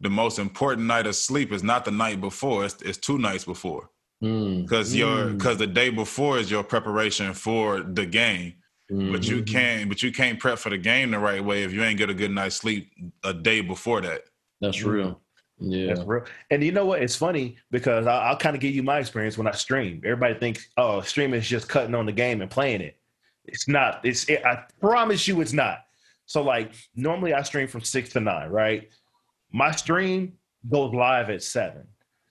the 0.00 0.10
most 0.10 0.38
important 0.38 0.86
night 0.86 1.06
of 1.06 1.16
sleep 1.16 1.52
is 1.52 1.62
not 1.64 1.84
the 1.84 1.90
night 1.90 2.20
before, 2.20 2.64
it's, 2.64 2.80
it's 2.82 2.98
two 2.98 3.18
nights 3.18 3.44
before. 3.44 3.90
Mm, 4.22 4.62
Because 4.62 4.94
your 4.94 5.26
Mm. 5.26 5.38
because 5.38 5.56
the 5.58 5.66
day 5.66 5.90
before 5.90 6.38
is 6.38 6.50
your 6.50 6.62
preparation 6.64 7.34
for 7.34 7.80
the 7.82 8.06
game. 8.06 8.54
But 8.90 9.24
you 9.28 9.42
Mhm. 9.42 9.46
can't 9.46 9.88
but 9.88 10.02
you 10.02 10.10
can't 10.12 10.38
prep 10.40 10.58
for 10.58 10.70
the 10.70 10.78
game 10.78 11.10
the 11.10 11.18
right 11.18 11.44
way 11.44 11.62
if 11.62 11.72
you 11.72 11.82
ain't 11.84 11.98
get 11.98 12.10
a 12.10 12.14
good 12.14 12.30
night's 12.30 12.56
sleep 12.56 12.90
a 13.22 13.32
day 13.34 13.60
before 13.60 14.00
that. 14.02 14.22
that's 14.60 14.82
real. 14.82 15.20
Yeah. 15.60 15.94
That's 15.94 16.06
real. 16.06 16.24
And 16.50 16.62
you 16.62 16.72
know 16.72 16.86
what? 16.86 17.02
It's 17.02 17.16
funny 17.16 17.56
because 17.70 18.06
I'll, 18.06 18.20
I'll 18.20 18.36
kind 18.36 18.54
of 18.54 18.60
give 18.60 18.74
you 18.74 18.82
my 18.82 18.98
experience 18.98 19.36
when 19.36 19.46
I 19.46 19.52
stream. 19.52 20.00
Everybody 20.04 20.34
thinks, 20.34 20.68
oh, 20.76 21.00
streaming 21.00 21.40
is 21.40 21.48
just 21.48 21.68
cutting 21.68 21.94
on 21.94 22.06
the 22.06 22.12
game 22.12 22.42
and 22.42 22.50
playing 22.50 22.80
it. 22.80 22.96
It's 23.44 23.66
not. 23.66 24.00
It's. 24.04 24.28
It, 24.28 24.44
I 24.44 24.64
promise 24.80 25.26
you, 25.26 25.40
it's 25.40 25.52
not. 25.52 25.84
So 26.26 26.42
like 26.42 26.72
normally 26.94 27.32
I 27.32 27.42
stream 27.42 27.66
from 27.66 27.80
six 27.80 28.10
to 28.10 28.20
nine, 28.20 28.50
right? 28.50 28.88
My 29.50 29.70
stream 29.70 30.34
goes 30.68 30.92
live 30.92 31.30
at 31.30 31.42
seven. 31.42 31.86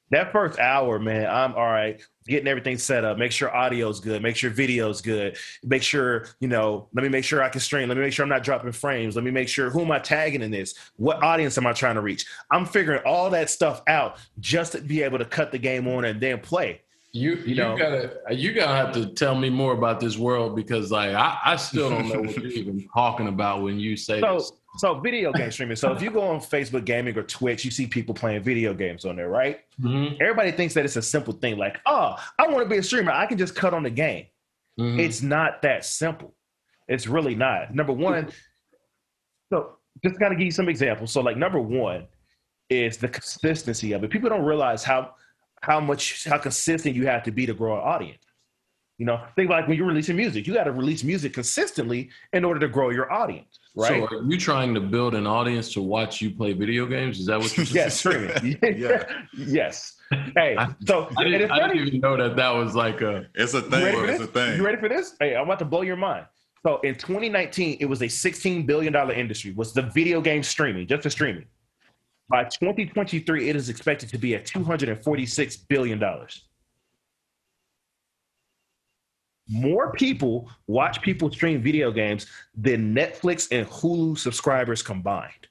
That 0.10 0.32
first 0.32 0.58
hour, 0.58 1.00
man, 1.00 1.28
I'm 1.30 1.54
all 1.54 1.66
right, 1.66 2.02
getting 2.28 2.48
everything 2.48 2.78
set 2.78 3.04
up. 3.04 3.18
Make 3.18 3.32
sure 3.32 3.56
audio's 3.56 4.00
good. 4.00 4.22
Make 4.22 4.36
sure 4.36 4.50
video's 4.50 5.02
good. 5.02 5.38
Make 5.64 5.84
sure, 5.84 6.28
you 6.40 6.48
know, 6.48 6.88
let 6.94 7.04
me 7.04 7.10
make 7.10 7.26
sure 7.26 7.44
I 7.44 7.50
can 7.50 7.60
stream. 7.60 7.90
Let 7.90 7.98
me 7.98 8.04
make 8.04 8.14
sure 8.14 8.24
I'm 8.24 8.30
not 8.30 8.44
dropping 8.44 8.72
frames. 8.72 9.16
Let 9.16 9.26
me 9.26 9.32
make 9.32 9.50
sure 9.50 9.70
who 9.70 9.82
am 9.82 9.92
I 9.92 10.00
tagging 10.00 10.42
in 10.42 10.52
this? 10.52 10.76
What 10.96 11.22
audience 11.24 11.58
am 11.58 11.68
I 11.68 11.74
trying 11.74 11.96
to 11.96 12.02
reach? 12.02 12.26
I'm 12.52 12.66
figuring 12.66 13.02
all 13.06 13.30
that 13.32 13.50
stuff 13.50 13.82
out 13.88 14.18
just 14.40 14.74
to 14.74 14.82
be 14.82 15.02
able 15.02 15.18
to 15.18 15.26
cut 15.26 15.52
the 15.52 15.60
game 15.60 15.88
on 15.88 16.06
and 16.06 16.22
then 16.22 16.40
play. 16.40 16.82
You 17.18 17.36
you, 17.46 17.56
know, 17.56 17.76
gotta 17.76 18.20
you 18.30 18.54
gotta 18.54 18.76
have 18.76 18.94
to 18.94 19.08
tell 19.08 19.34
me 19.34 19.50
more 19.50 19.74
about 19.74 20.00
this 20.00 20.18
world 20.18 20.56
because 20.56 20.92
like 20.92 21.16
I, 21.16 21.40
I 21.44 21.56
still 21.56 21.90
don't 21.90 22.08
know 22.08 22.22
what 22.22 22.38
you're 22.38 22.46
even 22.52 22.88
talking 22.94 23.28
about 23.28 23.64
when 23.64 23.80
you 23.80 23.98
say 23.98 24.20
so, 24.20 24.36
this. 24.36 24.52
So 24.78 25.00
video 25.00 25.34
game 25.34 25.50
streaming. 25.50 25.78
So 25.78 25.92
if 25.92 26.02
you 26.04 26.12
go 26.12 26.22
on 26.22 26.40
Facebook 26.40 26.86
gaming 26.86 27.18
or 27.18 27.24
Twitch, 27.24 27.66
you 27.66 27.72
see 27.72 27.88
people 27.88 28.14
playing 28.14 28.44
video 28.44 28.72
games 28.76 29.04
on 29.04 29.16
there, 29.16 29.30
right? 29.30 29.62
Mm-hmm. 29.82 30.22
Everybody 30.22 30.52
thinks 30.52 30.76
that 30.76 30.86
it's 30.86 30.96
a 30.96 31.02
simple 31.02 31.34
thing, 31.34 31.58
like, 31.58 31.80
oh, 31.88 32.16
I 32.38 32.48
want 32.48 32.64
to 32.64 32.70
be 32.70 32.78
a 32.78 32.84
streamer. 32.84 33.12
I 33.12 33.26
can 33.26 33.40
just 33.40 33.56
cut 33.56 33.74
on 33.74 33.82
the 33.82 33.90
game. 33.90 34.28
Mm-hmm. 34.80 35.00
It's 35.00 35.24
not 35.24 35.64
that 35.64 35.86
simple. 35.86 36.36
It's 36.88 37.08
really 37.08 37.34
not. 37.34 37.74
Number 37.74 37.94
one, 37.94 38.30
so 39.52 39.78
just 40.04 40.20
gotta 40.20 40.36
give 40.36 40.46
you 40.46 40.52
some 40.52 40.70
examples. 40.70 41.12
So, 41.12 41.22
like 41.22 41.38
number 41.38 41.60
one 41.60 42.06
is 42.70 42.98
the 42.98 43.08
consistency 43.08 43.94
of 43.94 44.04
it. 44.04 44.12
People 44.12 44.30
don't 44.30 44.46
realize 44.46 44.84
how 44.84 45.16
how 45.62 45.80
much 45.80 46.26
how 46.26 46.38
consistent 46.38 46.96
you 46.96 47.08
have 47.08 47.24
to 47.24 47.32
be 47.32 47.46
to 47.46 47.54
grow 47.54 47.76
an 47.76 47.82
audience. 47.84 48.24
You 48.98 49.06
know, 49.06 49.22
think 49.36 49.52
like 49.52 49.68
when 49.68 49.78
you're 49.78 49.86
releasing 49.86 50.16
music, 50.16 50.48
you 50.48 50.56
got 50.56 50.64
to 50.64 50.72
release 50.72 51.04
music 51.04 51.32
consistently 51.32 52.10
in 52.34 52.44
order 52.44 52.60
to 52.60 52.68
grow 52.68 52.90
your 52.90 53.14
audience, 53.14 53.60
right? 53.76 54.10
So, 54.10 54.18
are 54.18 54.24
you 54.24 54.40
trying 54.40 54.74
to 54.74 54.82
build 54.82 55.14
an 55.14 55.28
audience 55.28 55.72
to 55.74 55.84
watch 55.84 56.20
you 56.20 56.32
play 56.32 56.54
video 56.54 56.88
games? 56.88 57.20
Is 57.20 57.28
that 57.28 57.38
what 57.38 57.56
you're 57.56 57.66
saying? 57.68 57.76
yes, 57.76 58.00
streaming. 58.00 58.58
yeah. 58.64 59.04
yes. 59.38 59.98
Hey, 60.36 60.58
so 60.88 61.10
I, 61.16 61.26
didn't, 61.26 61.52
I 61.52 61.68
didn't, 61.68 61.86
even 61.86 62.00
know 62.00 62.18
that 62.18 62.36
that 62.38 62.50
was 62.50 62.74
like 62.74 63.02
a. 63.02 63.28
It's 63.36 63.54
a 63.54 63.62
thing. 63.62 64.10
It's 64.10 64.24
a 64.24 64.28
thing. 64.28 64.58
You 64.58 64.66
ready 64.66 64.80
for 64.80 64.90
this? 64.90 65.16
Hey, 65.20 65.36
I'm 65.36 65.44
about 65.44 65.60
to 65.60 65.66
blow 65.66 65.84
your 65.84 65.98
mind. 65.98 66.26
So 66.66 66.80
in 66.80 66.96
2019, 66.96 67.78
it 67.80 67.86
was 67.86 68.02
a 68.02 68.08
16 68.08 68.66
billion 68.66 68.94
dollar 68.94 69.14
industry. 69.14 69.54
Was 69.54 69.74
the 69.74 69.84
video 69.84 70.22
game 70.22 70.42
streaming, 70.42 70.88
just 70.88 71.04
the 71.04 71.12
streaming? 71.12 71.46
By 72.30 72.44
2023, 72.44 73.50
it 73.50 73.56
is 73.56 73.70
expected 73.70 74.10
to 74.10 74.18
be 74.18 74.36
at 74.36 74.46
$246 74.46 75.68
billion. 75.70 76.04
More 79.50 79.94
people 79.94 80.50
watch 80.68 81.02
people 81.02 81.32
stream 81.32 81.62
video 81.62 81.90
games 81.92 82.28
than 82.54 82.94
Netflix 82.94 83.48
and 83.52 83.66
Hulu 83.66 84.18
subscribers 84.18 84.82
combined. 84.82 85.48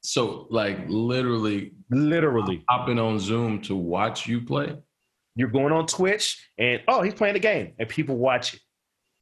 So, 0.00 0.46
like, 0.50 0.78
literally, 0.88 1.72
literally 1.90 2.64
hopping 2.68 2.98
on 2.98 3.18
Zoom 3.18 3.60
to 3.62 3.74
watch 3.74 4.26
you 4.26 4.40
play. 4.40 4.76
You're 5.36 5.48
going 5.48 5.72
on 5.72 5.86
Twitch, 5.86 6.48
and 6.58 6.82
oh, 6.88 7.02
he's 7.02 7.14
playing 7.14 7.34
the 7.34 7.40
game, 7.40 7.72
and 7.78 7.88
people 7.88 8.16
watch 8.16 8.54
it. 8.54 8.60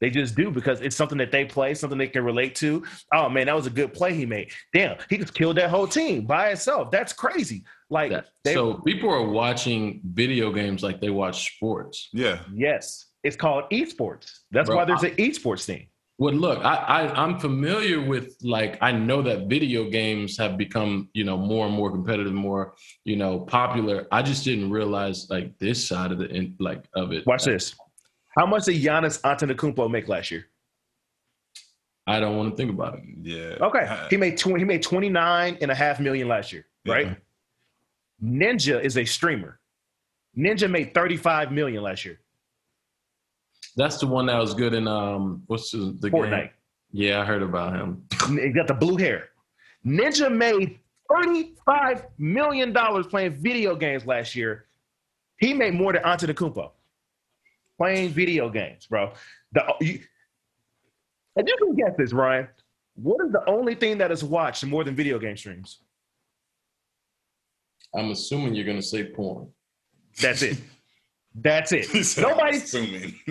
They 0.03 0.09
just 0.09 0.35
do 0.35 0.51
because 0.51 0.81
it's 0.81 0.97
something 0.97 1.17
that 1.19 1.31
they 1.31 1.45
play, 1.45 1.73
something 1.73 1.97
they 1.97 2.09
can 2.09 2.25
relate 2.25 2.55
to. 2.55 2.83
Oh 3.13 3.29
man, 3.29 3.45
that 3.45 3.55
was 3.55 3.67
a 3.67 3.69
good 3.69 3.93
play 3.93 4.13
he 4.13 4.25
made. 4.25 4.51
Damn, 4.73 4.97
he 5.09 5.17
just 5.17 5.33
killed 5.33 5.55
that 5.55 5.69
whole 5.69 5.87
team 5.87 6.25
by 6.25 6.49
itself. 6.49 6.91
That's 6.91 7.13
crazy. 7.13 7.63
Like 7.89 8.11
that, 8.11 8.25
they, 8.43 8.53
so 8.53 8.73
people 8.73 9.09
are 9.09 9.25
watching 9.25 10.01
video 10.03 10.51
games 10.51 10.83
like 10.83 10.99
they 10.99 11.09
watch 11.09 11.55
sports. 11.55 12.09
Yeah. 12.11 12.39
Yes. 12.53 13.05
It's 13.23 13.37
called 13.37 13.63
esports. 13.71 14.29
That's 14.51 14.67
Bro, 14.67 14.75
why 14.75 14.83
there's 14.83 15.05
I, 15.05 15.07
an 15.07 15.15
esports 15.15 15.63
thing. 15.63 15.87
Well, 16.17 16.33
look, 16.33 16.59
I, 16.65 16.75
I 16.75 17.23
I'm 17.23 17.39
familiar 17.39 18.01
with 18.01 18.35
like 18.43 18.77
I 18.81 18.91
know 18.91 19.21
that 19.21 19.47
video 19.47 19.89
games 19.89 20.37
have 20.37 20.57
become 20.57 21.07
you 21.13 21.23
know 21.23 21.37
more 21.37 21.65
and 21.65 21.73
more 21.73 21.89
competitive, 21.89 22.33
more 22.33 22.73
you 23.05 23.15
know 23.15 23.39
popular. 23.39 24.05
I 24.11 24.21
just 24.21 24.43
didn't 24.43 24.69
realize 24.69 25.29
like 25.29 25.57
this 25.59 25.87
side 25.87 26.11
of 26.11 26.17
the 26.17 26.53
like 26.59 26.83
of 26.93 27.13
it. 27.13 27.25
Watch 27.25 27.45
this. 27.45 27.73
How 28.35 28.45
much 28.45 28.65
did 28.65 28.81
Giannis 28.81 29.21
Antetokounmpo 29.21 29.89
make 29.89 30.07
last 30.07 30.31
year? 30.31 30.47
I 32.05 32.19
don't 32.19 32.35
want 32.35 32.51
to 32.51 32.55
think 32.57 32.71
about 32.71 32.95
it. 32.95 33.03
Yeah. 33.21 33.65
Okay. 33.65 34.07
He 34.09 34.17
made 34.17 34.37
20, 34.37 34.59
he 34.59 34.65
made 34.65 34.81
29 34.81 35.57
and 35.61 35.71
a 35.71 35.75
half 35.75 35.99
million 35.99 36.27
last 36.27 36.51
year, 36.51 36.65
right? 36.85 37.07
Yeah. 37.07 37.15
Ninja 38.23 38.83
is 38.83 38.97
a 38.97 39.05
streamer. 39.05 39.59
Ninja 40.37 40.69
made 40.69 40.93
35 40.93 41.51
million 41.51 41.83
last 41.83 42.03
year. 42.03 42.19
That's 43.75 43.97
the 43.97 44.07
one 44.07 44.25
that 44.25 44.37
was 44.37 44.53
good 44.53 44.73
in 44.73 44.87
um 44.87 45.43
what's 45.47 45.71
the, 45.71 45.95
the 45.99 46.09
Fortnite. 46.09 46.29
Game? 46.29 46.49
Yeah, 46.91 47.21
I 47.21 47.25
heard 47.25 47.41
about 47.41 47.73
him. 47.73 48.03
He 48.39 48.49
got 48.49 48.67
the 48.67 48.73
blue 48.73 48.97
hair. 48.97 49.29
Ninja 49.85 50.31
made 50.31 50.79
$35 51.11 52.05
million 52.17 52.73
playing 53.05 53.33
video 53.33 53.75
games 53.75 54.05
last 54.05 54.35
year. 54.35 54.65
He 55.37 55.53
made 55.53 55.73
more 55.73 55.93
than 55.93 56.03
Antetokounmpo 56.03 56.71
playing 57.83 58.09
video 58.11 58.49
games, 58.49 58.87
bro. 58.87 59.11
The 59.51 59.61
you, 59.81 59.99
and 61.35 61.47
you 61.47 61.57
can 61.57 61.75
get 61.75 61.97
this, 61.97 62.13
Ryan. 62.13 62.47
What 62.95 63.25
is 63.25 63.31
the 63.31 63.43
only 63.49 63.75
thing 63.75 63.97
that 63.97 64.11
is 64.11 64.23
watched 64.23 64.63
more 64.65 64.83
than 64.85 64.95
video 64.95 65.19
game 65.19 65.35
streams? 65.35 65.79
I'm 67.95 68.11
assuming 68.11 68.55
you're 68.55 68.65
gonna 68.65 68.81
say 68.81 69.03
porn. 69.03 69.49
That's 70.21 70.43
it. 70.43 70.57
That's 71.35 71.71
it. 71.73 71.87
Nobody's 72.17 72.63
assuming. 72.63 73.19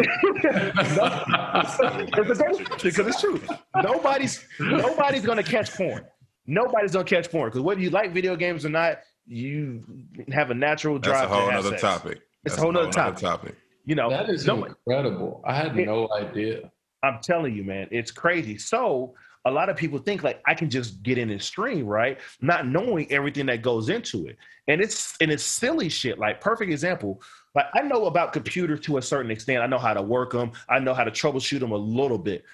because 2.82 3.06
it's 3.06 3.20
true. 3.20 3.40
Nobody's 3.82 4.44
nobody's 4.60 5.24
gonna 5.24 5.42
catch 5.42 5.72
porn. 5.74 6.04
Nobody's 6.46 6.92
gonna 6.92 7.04
catch 7.04 7.30
porn 7.30 7.48
because 7.48 7.62
whether 7.62 7.80
you 7.80 7.90
like 7.90 8.12
video 8.12 8.36
games 8.36 8.66
or 8.66 8.70
not, 8.70 8.98
you 9.26 9.84
have 10.30 10.50
a 10.50 10.54
natural 10.54 10.98
drive. 10.98 11.30
That's 11.30 11.32
a 11.32 11.34
whole 11.34 11.50
other 11.50 11.68
sex. 11.70 11.80
topic. 11.80 12.20
It's 12.44 12.54
That's 12.54 12.58
a 12.58 12.60
whole, 12.60 12.76
other 12.76 12.90
topic. 12.90 13.20
topic. 13.20 13.54
You 13.84 13.94
know, 13.94 14.10
that 14.10 14.28
is 14.30 14.46
no, 14.46 14.64
incredible. 14.64 15.42
I 15.44 15.54
had 15.54 15.76
it, 15.76 15.86
no 15.86 16.08
idea. 16.12 16.70
I'm 17.02 17.18
telling 17.20 17.54
you, 17.54 17.64
man, 17.64 17.88
it's 17.90 18.10
crazy. 18.10 18.58
So 18.58 19.14
a 19.44 19.50
lot 19.50 19.68
of 19.68 19.76
people 19.76 19.98
think 19.98 20.22
like 20.22 20.40
I 20.46 20.54
can 20.54 20.70
just 20.70 21.02
get 21.02 21.18
in 21.18 21.30
and 21.30 21.42
stream, 21.42 21.86
right? 21.86 22.20
Not 22.40 22.66
knowing 22.66 23.10
everything 23.10 23.46
that 23.46 23.62
goes 23.62 23.88
into 23.88 24.26
it. 24.26 24.36
And 24.68 24.80
it's 24.80 25.16
and 25.20 25.30
it's 25.30 25.42
silly 25.42 25.88
shit. 25.88 26.18
Like 26.18 26.40
perfect 26.40 26.70
example. 26.70 27.20
Like 27.54 27.66
I 27.74 27.82
know 27.82 28.06
about 28.06 28.32
computers 28.32 28.80
to 28.80 28.98
a 28.98 29.02
certain 29.02 29.30
extent. 29.30 29.62
I 29.62 29.66
know 29.66 29.78
how 29.78 29.94
to 29.94 30.02
work 30.02 30.32
them. 30.32 30.52
I 30.68 30.78
know 30.78 30.94
how 30.94 31.04
to 31.04 31.10
troubleshoot 31.10 31.60
them 31.60 31.72
a 31.72 31.76
little 31.76 32.18
bit. 32.18 32.44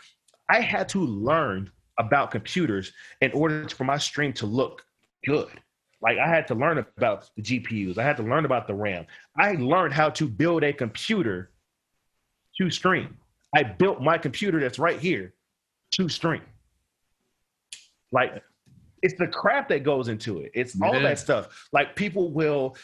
I 0.48 0.60
had 0.60 0.88
to 0.90 1.00
learn 1.00 1.70
about 1.98 2.30
computers 2.30 2.92
in 3.20 3.32
order 3.32 3.68
for 3.68 3.84
my 3.84 3.98
stream 3.98 4.32
to 4.34 4.46
look 4.46 4.84
good. 5.26 5.50
Like 6.00 6.18
I 6.18 6.28
had 6.28 6.46
to 6.48 6.54
learn 6.54 6.78
about 6.78 7.28
the 7.36 7.42
GPUs. 7.42 7.98
I 7.98 8.04
had 8.04 8.16
to 8.18 8.22
learn 8.22 8.44
about 8.44 8.66
the 8.66 8.74
RAM. 8.74 9.06
I 9.36 9.52
learned 9.52 9.94
how 9.94 10.10
to 10.10 10.28
build 10.28 10.62
a 10.62 10.72
computer 10.72 11.50
to 12.58 12.70
stream. 12.70 13.16
I 13.54 13.62
built 13.62 14.00
my 14.00 14.18
computer 14.18 14.60
that's 14.60 14.78
right 14.78 14.98
here 14.98 15.34
to 15.92 16.08
stream. 16.08 16.42
Like 18.12 18.42
it's 19.02 19.14
the 19.14 19.26
crap 19.26 19.68
that 19.68 19.82
goes 19.82 20.08
into 20.08 20.40
it. 20.40 20.50
It's 20.54 20.80
all 20.80 20.92
that 20.92 21.18
stuff. 21.18 21.68
Like 21.72 21.96
people 21.96 22.30
will, 22.30 22.76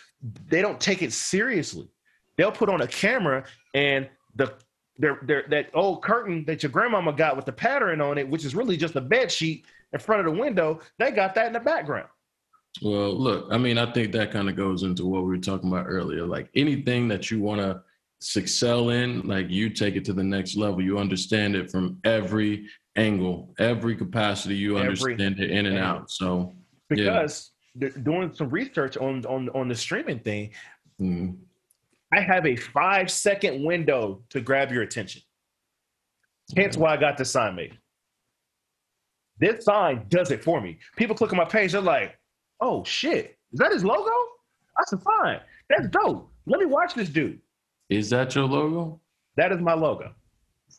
they 0.49 0.63
don't 0.63 0.81
take 0.81 1.03
it 1.03 1.13
seriously. 1.13 1.89
They'll 2.37 2.53
put 2.53 2.69
on 2.69 2.81
a 2.83 2.87
camera 2.87 3.45
and 3.75 4.09
the 4.35 4.55
their, 4.97 5.19
their, 5.23 5.45
that 5.51 5.71
old 5.75 6.05
curtain 6.05 6.45
that 6.47 6.63
your 6.63 6.71
grandmama 6.71 7.13
got 7.13 7.35
with 7.35 7.47
the 7.47 7.53
pattern 7.53 8.01
on 8.01 8.17
it, 8.17 8.29
which 8.29 8.45
is 8.45 8.55
really 8.55 8.77
just 8.77 8.95
a 8.95 9.01
bed 9.01 9.31
sheet 9.31 9.65
in 9.93 9.99
front 9.99 10.25
of 10.25 10.33
the 10.33 10.41
window, 10.41 10.81
they 10.99 11.11
got 11.11 11.35
that 11.35 11.49
in 11.49 11.53
the 11.53 11.61
background. 11.61 12.09
Well, 12.83 13.15
look, 13.15 13.47
I 13.51 13.59
mean, 13.59 13.79
I 13.79 13.91
think 13.93 14.13
that 14.13 14.33
kind 14.33 14.49
of 14.49 14.57
goes 14.57 14.83
into 14.83 15.07
what 15.07 15.23
we 15.23 15.29
were 15.29 15.39
talking 15.39 15.69
about 15.69 15.87
earlier. 15.87 16.27
Like 16.27 16.51
anything 16.55 17.09
that 17.09 17.31
you 17.31 17.41
want 17.41 17.61
to 17.61 17.83
excel 18.37 18.91
in, 18.91 19.21
like 19.23 19.49
you 19.49 19.71
take 19.71 19.97
it 19.97 20.05
to 20.07 20.13
the 20.13 20.25
next 20.25 20.57
level. 20.57 20.83
You 20.83 20.99
understand 20.99 21.55
it 21.55 21.71
from 21.71 21.99
every 22.05 22.67
angle, 22.97 23.55
every 23.59 23.95
capacity. 23.95 24.57
You 24.57 24.77
every 24.77 24.89
understand 24.89 25.41
it 25.41 25.51
in 25.51 25.67
and 25.67 25.79
out. 25.79 26.11
So 26.11 26.55
because 26.89 27.53
yeah. 27.77 27.91
doing 28.03 28.33
some 28.35 28.51
research 28.51 28.97
on 28.97 29.25
on 29.27 29.49
on 29.51 29.69
the 29.69 29.75
streaming 29.75 30.19
thing, 30.19 30.51
mm. 31.01 31.37
I 32.13 32.21
have 32.21 32.47
a 32.47 32.57
five 32.57 33.11
second 33.11 33.65
window 33.65 34.23
to 34.31 34.41
grab 34.41 34.73
your 34.73 34.83
attention. 34.83 35.23
Hence 36.57 36.77
why 36.77 36.95
I 36.95 36.97
got 36.97 37.17
the 37.17 37.25
sign 37.25 37.55
made. 37.55 37.79
This 39.39 39.65
sign 39.65 40.07
does 40.09 40.31
it 40.31 40.45
for 40.45 40.61
me. 40.61 40.79
People 40.97 41.17
click 41.17 41.33
on 41.33 41.39
my 41.39 41.45
page, 41.45 41.73
they're 41.73 41.81
like, 41.81 42.17
oh 42.65 42.83
shit, 42.85 43.37
is 43.53 43.59
that 43.61 43.71
his 43.73 43.85
logo? 43.85 44.11
I 44.79 44.83
said, 44.87 45.01
fine, 45.03 45.41
that's 45.69 45.89
dope. 45.89 46.31
Let 46.47 46.59
me 46.61 46.67
watch 46.67 46.95
this 46.95 47.09
dude. 47.09 47.41
Is 47.91 48.11
that 48.11 48.35
your 48.35 48.45
logo? 48.45 49.01
That 49.37 49.53
is 49.53 49.61
my 49.61 49.75
logo. 49.75 50.13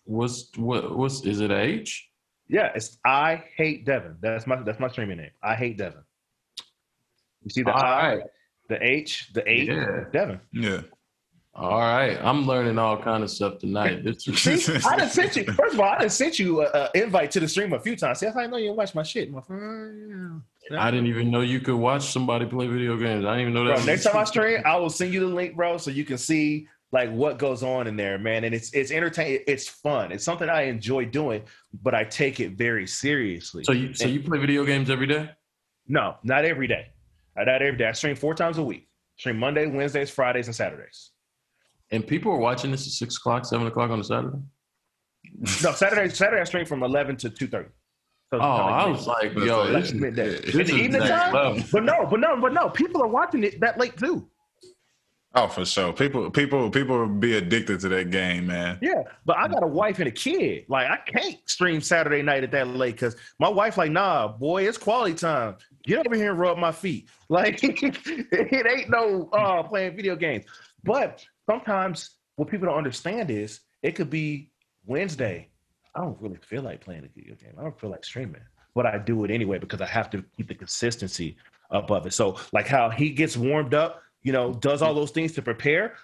What's 0.05 0.49
what? 0.57 0.95
What's 0.97 1.23
is 1.25 1.39
it? 1.41 1.51
H? 1.51 2.09
Yeah, 2.47 2.71
it's 2.75 2.97
I 3.05 3.43
hate 3.57 3.85
Devin. 3.85 4.17
That's 4.21 4.45
my 4.47 4.57
that's 4.63 4.79
my 4.79 4.87
streaming 4.89 5.17
name. 5.17 5.31
I 5.41 5.55
hate 5.55 5.77
Devin. 5.77 6.03
You 7.43 7.49
see 7.49 7.63
the 7.63 7.71
All 7.73 7.83
I, 7.83 8.15
right. 8.15 8.23
the 8.69 8.83
H, 8.83 9.31
the 9.33 9.43
H, 9.49 9.67
yeah. 9.67 10.03
Devin. 10.11 10.39
Yeah. 10.51 10.81
All 11.57 11.79
right, 11.79 12.17
I'm 12.21 12.45
learning 12.45 12.77
all 12.77 13.01
kind 13.01 13.23
of 13.23 13.31
stuff 13.31 13.59
tonight. 13.59 14.03
This 14.03 14.27
is- 14.47 14.65
See, 14.65 14.75
I 14.85 14.97
done 14.97 15.09
sent 15.09 15.37
you. 15.37 15.45
First 15.45 15.75
of 15.75 15.79
all, 15.79 15.85
I 15.87 15.99
done 15.99 16.09
sent 16.09 16.37
you 16.37 16.65
an 16.65 16.89
invite 16.95 17.31
to 17.31 17.39
the 17.39 17.47
stream 17.47 17.71
a 17.73 17.79
few 17.79 17.95
times. 17.95 18.19
See, 18.19 18.25
that's 18.25 18.35
how 18.35 18.43
I 18.43 18.47
know 18.47 18.57
you 18.57 18.73
watch 18.73 18.93
my 18.93 19.03
shit. 19.03 19.31
My 19.31 19.39
friend. 19.41 20.41
I 20.71 20.91
didn't 20.91 21.07
even 21.07 21.29
know 21.29 21.41
you 21.41 21.59
could 21.59 21.75
watch 21.75 22.11
somebody 22.11 22.45
play 22.45 22.67
video 22.67 22.97
games. 22.97 23.25
I 23.25 23.37
didn't 23.37 23.41
even 23.41 23.53
know 23.53 23.65
that. 23.65 23.77
Bro, 23.77 23.85
next 23.85 24.03
time 24.03 24.17
I 24.17 24.23
stream, 24.23 24.61
I 24.65 24.77
will 24.77 24.89
send 24.89 25.13
you 25.13 25.19
the 25.19 25.27
link, 25.27 25.55
bro, 25.55 25.77
so 25.77 25.91
you 25.91 26.05
can 26.05 26.17
see 26.17 26.67
like 26.91 27.11
what 27.11 27.37
goes 27.37 27.61
on 27.61 27.87
in 27.87 27.95
there, 27.95 28.17
man. 28.17 28.43
And 28.45 28.55
it's 28.55 28.71
it's 28.73 28.91
entertaining. 28.91 29.41
It's 29.47 29.67
fun. 29.67 30.11
It's 30.11 30.23
something 30.23 30.49
I 30.49 30.63
enjoy 30.63 31.05
doing, 31.05 31.43
but 31.83 31.93
I 31.93 32.03
take 32.03 32.39
it 32.39 32.53
very 32.53 32.87
seriously. 32.87 33.63
So 33.63 33.73
you 33.73 33.93
so 33.93 34.07
you 34.07 34.21
play 34.21 34.39
video 34.39 34.65
games 34.65 34.89
every 34.89 35.07
day? 35.07 35.29
no, 35.87 36.15
not 36.23 36.45
every 36.45 36.67
day. 36.67 36.87
Not 37.35 37.47
every 37.49 37.77
day. 37.77 37.87
I 37.87 37.91
stream 37.91 38.15
four 38.15 38.33
times 38.33 38.57
a 38.57 38.63
week. 38.63 38.87
Stream 39.17 39.37
Monday, 39.37 39.67
Wednesdays, 39.67 40.09
Fridays, 40.09 40.47
and 40.47 40.55
Saturdays. 40.55 41.11
And 41.91 42.05
people 42.05 42.31
are 42.31 42.37
watching 42.37 42.71
this 42.71 42.87
at 42.87 42.93
six 42.93 43.17
o'clock, 43.17 43.45
seven 43.45 43.67
o'clock 43.67 43.91
on 43.91 43.99
a 43.99 44.03
Saturday. 44.03 44.37
No, 45.63 45.71
Saturday. 45.73 46.09
Saturday 46.09 46.41
I 46.41 46.45
stream 46.45 46.65
from 46.65 46.81
eleven 46.81 47.15
to 47.17 47.29
two 47.29 47.47
thirty. 47.47 47.69
So, 48.33 48.39
Oh, 48.39 48.43
I 48.43 48.87
was 48.87 49.07
like, 49.07 49.33
yo, 49.35 49.71
this. 49.71 49.91
This 49.91 50.55
In 50.55 50.61
is 50.61 50.69
the 50.69 50.75
evening 50.75 51.01
time, 51.01 51.33
level. 51.33 51.63
but 51.71 51.83
no, 51.83 52.05
but 52.09 52.19
no, 52.19 52.39
but 52.41 52.53
no. 52.53 52.69
People 52.69 53.01
are 53.03 53.07
watching 53.07 53.43
it 53.43 53.59
that 53.61 53.77
late 53.77 53.97
too. 53.97 54.27
Oh, 55.37 55.47
for 55.49 55.65
sure. 55.65 55.91
People, 55.91 56.31
people, 56.31 56.69
people 56.71 57.07
be 57.07 57.35
addicted 57.35 57.81
to 57.81 57.89
that 57.89 58.09
game, 58.09 58.47
man. 58.47 58.79
Yeah, 58.81 59.03
but 59.25 59.37
I 59.37 59.49
got 59.49 59.63
a 59.63 59.67
wife 59.67 59.99
and 59.99 60.07
a 60.07 60.11
kid. 60.11 60.63
Like 60.69 60.89
I 60.89 60.95
can't 60.97 61.37
stream 61.45 61.81
Saturday 61.81 62.21
night 62.21 62.43
at 62.45 62.51
that 62.51 62.69
late 62.69 62.95
because 62.95 63.17
my 63.37 63.49
wife 63.49 63.77
like, 63.77 63.91
nah, 63.91 64.29
boy, 64.29 64.65
it's 64.67 64.77
quality 64.77 65.13
time. 65.13 65.57
Get 65.83 66.05
over 66.07 66.15
here 66.15 66.31
and 66.31 66.39
rub 66.39 66.57
my 66.57 66.71
feet. 66.71 67.09
Like 67.29 67.59
it 67.63 68.65
ain't 68.67 68.89
no 68.89 69.29
uh 69.33 69.63
playing 69.63 69.95
video 69.95 70.15
games. 70.15 70.45
But 70.83 71.25
sometimes 71.49 72.11
what 72.37 72.47
people 72.49 72.67
don't 72.67 72.77
understand 72.77 73.29
is 73.31 73.59
it 73.83 73.95
could 73.95 74.09
be 74.09 74.51
Wednesday. 74.85 75.49
I 75.95 76.01
don't 76.01 76.21
really 76.21 76.37
feel 76.37 76.61
like 76.61 76.81
playing 76.81 77.05
a 77.05 77.07
video 77.07 77.35
game. 77.35 77.53
I 77.57 77.63
don't 77.63 77.79
feel 77.79 77.89
like 77.89 78.03
streaming, 78.03 78.41
but 78.73 78.85
I 78.85 78.97
do 78.97 79.23
it 79.23 79.31
anyway 79.31 79.57
because 79.59 79.81
I 79.81 79.87
have 79.87 80.09
to 80.11 80.23
keep 80.35 80.47
the 80.47 80.55
consistency 80.55 81.37
up 81.71 81.89
of 81.89 82.05
it. 82.05 82.13
So 82.13 82.37
like 82.51 82.67
how 82.67 82.89
he 82.89 83.09
gets 83.09 83.37
warmed 83.37 83.73
up, 83.73 84.03
you 84.23 84.33
know, 84.33 84.53
does 84.53 84.81
all 84.81 84.93
those 84.93 85.11
things 85.11 85.31
to 85.33 85.41
prepare. 85.41 85.95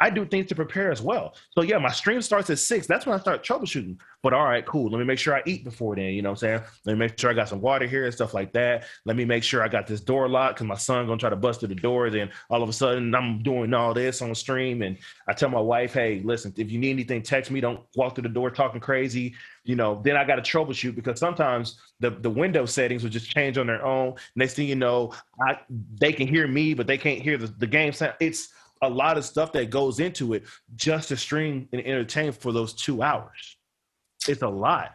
I 0.00 0.08
do 0.10 0.24
things 0.24 0.46
to 0.46 0.54
prepare 0.54 0.90
as 0.90 1.02
well. 1.02 1.34
So 1.50 1.62
yeah, 1.62 1.78
my 1.78 1.90
stream 1.90 2.22
starts 2.22 2.48
at 2.48 2.58
six. 2.58 2.86
That's 2.86 3.04
when 3.04 3.14
I 3.14 3.20
start 3.20 3.44
troubleshooting. 3.44 3.98
But 4.22 4.32
all 4.32 4.44
right, 4.44 4.64
cool. 4.64 4.90
Let 4.90 4.98
me 4.98 5.04
make 5.04 5.18
sure 5.18 5.34
I 5.34 5.42
eat 5.46 5.62
before 5.64 5.94
then. 5.94 6.12
You 6.14 6.22
know 6.22 6.30
what 6.30 6.42
I'm 6.42 6.60
saying? 6.60 6.62
Let 6.86 6.92
me 6.94 6.98
make 6.98 7.18
sure 7.18 7.30
I 7.30 7.34
got 7.34 7.48
some 7.48 7.60
water 7.60 7.86
here 7.86 8.04
and 8.04 8.14
stuff 8.14 8.32
like 8.32 8.52
that. 8.54 8.84
Let 9.04 9.16
me 9.16 9.24
make 9.24 9.42
sure 9.42 9.62
I 9.62 9.68
got 9.68 9.86
this 9.86 10.00
door 10.00 10.28
locked 10.28 10.56
because 10.56 10.66
my 10.66 10.76
son 10.76 11.06
gonna 11.06 11.18
try 11.18 11.30
to 11.30 11.36
bust 11.36 11.60
through 11.60 11.68
the 11.68 11.74
door. 11.74 12.10
Then 12.10 12.30
all 12.48 12.62
of 12.62 12.68
a 12.68 12.72
sudden 12.72 13.14
I'm 13.14 13.42
doing 13.42 13.74
all 13.74 13.94
this 13.94 14.22
on 14.22 14.34
stream, 14.34 14.82
and 14.82 14.96
I 15.28 15.32
tell 15.34 15.48
my 15.50 15.60
wife, 15.60 15.92
"Hey, 15.92 16.22
listen, 16.24 16.54
if 16.56 16.70
you 16.70 16.78
need 16.78 16.90
anything, 16.90 17.22
text 17.22 17.50
me. 17.50 17.60
Don't 17.60 17.80
walk 17.94 18.14
through 18.14 18.22
the 18.22 18.28
door 18.28 18.50
talking 18.50 18.80
crazy." 18.80 19.34
You 19.64 19.76
know. 19.76 20.00
Then 20.02 20.16
I 20.16 20.24
got 20.24 20.42
to 20.42 20.42
troubleshoot 20.42 20.94
because 20.94 21.18
sometimes 21.20 21.78
the 22.00 22.10
the 22.10 22.30
window 22.30 22.64
settings 22.66 23.02
will 23.02 23.10
just 23.10 23.30
change 23.30 23.58
on 23.58 23.66
their 23.66 23.84
own. 23.84 24.14
Next 24.34 24.54
thing 24.54 24.68
you 24.68 24.76
know, 24.76 25.12
I 25.46 25.58
they 26.00 26.12
can 26.12 26.26
hear 26.26 26.46
me, 26.46 26.74
but 26.74 26.86
they 26.86 26.98
can't 26.98 27.20
hear 27.20 27.36
the, 27.36 27.46
the 27.46 27.66
game 27.66 27.92
sound. 27.92 28.14
It's 28.20 28.48
a 28.82 28.88
lot 28.88 29.18
of 29.18 29.24
stuff 29.24 29.52
that 29.52 29.70
goes 29.70 30.00
into 30.00 30.34
it 30.34 30.44
just 30.76 31.08
to 31.08 31.16
stream 31.16 31.68
and 31.72 31.84
entertain 31.84 32.32
for 32.32 32.52
those 32.52 32.72
two 32.72 33.02
hours. 33.02 33.56
It's 34.28 34.42
a 34.42 34.48
lot, 34.48 34.94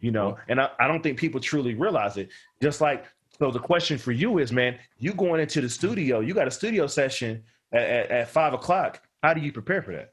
you 0.00 0.10
know, 0.10 0.32
mm-hmm. 0.32 0.50
and 0.50 0.60
I, 0.60 0.70
I 0.78 0.88
don't 0.88 1.02
think 1.02 1.18
people 1.18 1.40
truly 1.40 1.74
realize 1.74 2.16
it. 2.16 2.30
Just 2.62 2.80
like, 2.80 3.04
so 3.38 3.50
the 3.50 3.58
question 3.58 3.98
for 3.98 4.12
you 4.12 4.38
is, 4.38 4.52
man, 4.52 4.78
you 4.98 5.12
going 5.12 5.40
into 5.40 5.60
the 5.60 5.68
studio, 5.68 6.20
you 6.20 6.34
got 6.34 6.46
a 6.46 6.52
studio 6.52 6.86
session 6.86 7.42
at, 7.72 7.82
at, 7.82 8.10
at 8.10 8.28
five 8.28 8.54
o'clock. 8.54 9.02
How 9.22 9.34
do 9.34 9.40
you 9.40 9.52
prepare 9.52 9.82
for 9.82 9.92
that? 9.92 10.12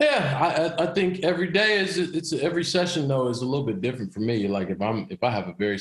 Yeah, 0.00 0.38
I, 0.40 0.84
I- 0.84 0.88
I 0.88 0.94
think 0.94 1.24
every 1.24 1.50
day 1.50 1.80
is 1.80 1.98
it's 1.98 2.32
every 2.32 2.64
session 2.64 3.08
though 3.08 3.28
is 3.28 3.42
a 3.42 3.46
little 3.46 3.66
bit 3.66 3.80
different 3.80 4.12
for 4.14 4.20
me. 4.20 4.46
Like 4.46 4.70
if 4.70 4.80
I'm 4.80 5.06
if 5.10 5.24
I 5.24 5.30
have 5.30 5.48
a 5.48 5.54
very 5.54 5.78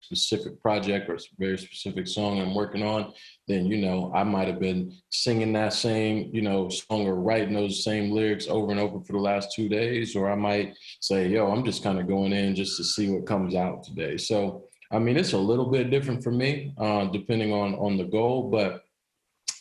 specific 0.00 0.60
project 0.60 1.08
or 1.08 1.18
very 1.38 1.58
specific 1.58 2.06
song 2.06 2.40
I'm 2.40 2.54
working 2.54 2.82
on, 2.82 3.12
then 3.46 3.66
you 3.66 3.78
know 3.78 4.10
I 4.14 4.24
might 4.24 4.48
have 4.48 4.60
been 4.60 4.92
singing 5.10 5.52
that 5.54 5.72
same 5.72 6.30
you 6.32 6.42
know 6.42 6.68
song 6.68 7.06
or 7.06 7.16
writing 7.16 7.54
those 7.54 7.84
same 7.84 8.10
lyrics 8.10 8.48
over 8.48 8.70
and 8.70 8.80
over 8.80 9.00
for 9.00 9.12
the 9.12 9.18
last 9.18 9.54
two 9.54 9.68
days, 9.68 10.16
or 10.16 10.30
I 10.30 10.34
might 10.34 10.74
say, 11.00 11.28
yo, 11.28 11.50
I'm 11.50 11.64
just 11.64 11.82
kind 11.82 11.98
of 11.98 12.08
going 12.08 12.32
in 12.32 12.54
just 12.54 12.76
to 12.78 12.84
see 12.84 13.10
what 13.10 13.26
comes 13.26 13.54
out 13.54 13.84
today. 13.84 14.16
So 14.16 14.64
I 14.92 14.98
mean, 14.98 15.16
it's 15.16 15.34
a 15.34 15.38
little 15.38 15.70
bit 15.70 15.90
different 15.90 16.24
for 16.24 16.32
me, 16.32 16.74
uh, 16.78 17.04
depending 17.06 17.52
on 17.52 17.74
on 17.74 17.96
the 17.96 18.04
goal, 18.04 18.50
but 18.50 18.82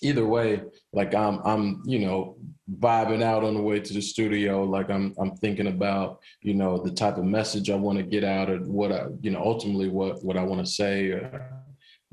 either 0.02 0.26
way, 0.26 0.62
like 0.94 1.14
I'm 1.14 1.40
I'm 1.44 1.84
you 1.86 2.00
know 2.00 2.38
vibing 2.78 3.24
out 3.24 3.44
on 3.44 3.56
the 3.56 3.62
way 3.62 3.80
to 3.80 3.94
the 3.94 4.02
studio. 4.02 4.64
Like 4.64 4.90
I'm 4.90 5.16
I'm 5.20 5.36
thinking 5.38 5.68
about 5.68 6.20
you 6.42 6.54
know 6.54 6.78
the 6.78 6.92
type 6.92 7.18
of 7.18 7.26
message 7.26 7.70
I 7.70 7.76
want 7.76 7.98
to 7.98 8.04
get 8.04 8.24
out 8.24 8.50
or 8.50 8.58
what 8.60 8.92
I 8.92 9.08
you 9.22 9.32
know 9.32 9.42
ultimately 9.42 9.90
what 9.90 10.24
what 10.24 10.38
I 10.38 10.44
want 10.44 10.66
to 10.66 10.72
say 10.72 11.10
or, 11.10 11.52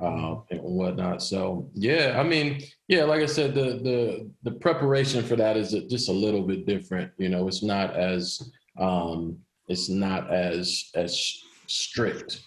uh, 0.00 0.36
and 0.50 0.60
whatnot. 0.60 1.22
So 1.22 1.68
yeah, 1.74 2.16
I 2.18 2.22
mean 2.22 2.62
yeah, 2.88 3.04
like 3.04 3.22
I 3.22 3.26
said, 3.26 3.54
the 3.54 3.80
the 3.82 4.30
the 4.44 4.52
preparation 4.52 5.22
for 5.24 5.36
that 5.36 5.56
is 5.56 5.72
just 5.90 6.08
a 6.08 6.12
little 6.12 6.42
bit 6.42 6.66
different. 6.66 7.12
You 7.18 7.28
know, 7.28 7.48
it's 7.48 7.62
not 7.62 7.94
as 7.94 8.52
um, 8.78 9.38
it's 9.68 9.88
not 9.88 10.30
as 10.32 10.90
as 10.94 11.42
strict 11.66 12.42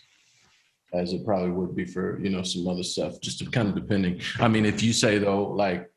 as 0.93 1.13
it 1.13 1.23
probably 1.25 1.51
would 1.51 1.75
be 1.75 1.85
for 1.85 2.19
you 2.19 2.29
know 2.29 2.41
some 2.41 2.67
other 2.67 2.83
stuff 2.83 3.19
just 3.21 3.51
kind 3.51 3.69
of 3.69 3.75
depending 3.75 4.19
i 4.39 4.47
mean 4.47 4.65
if 4.65 4.81
you 4.81 4.93
say 4.93 5.19
though 5.19 5.43
like 5.43 5.91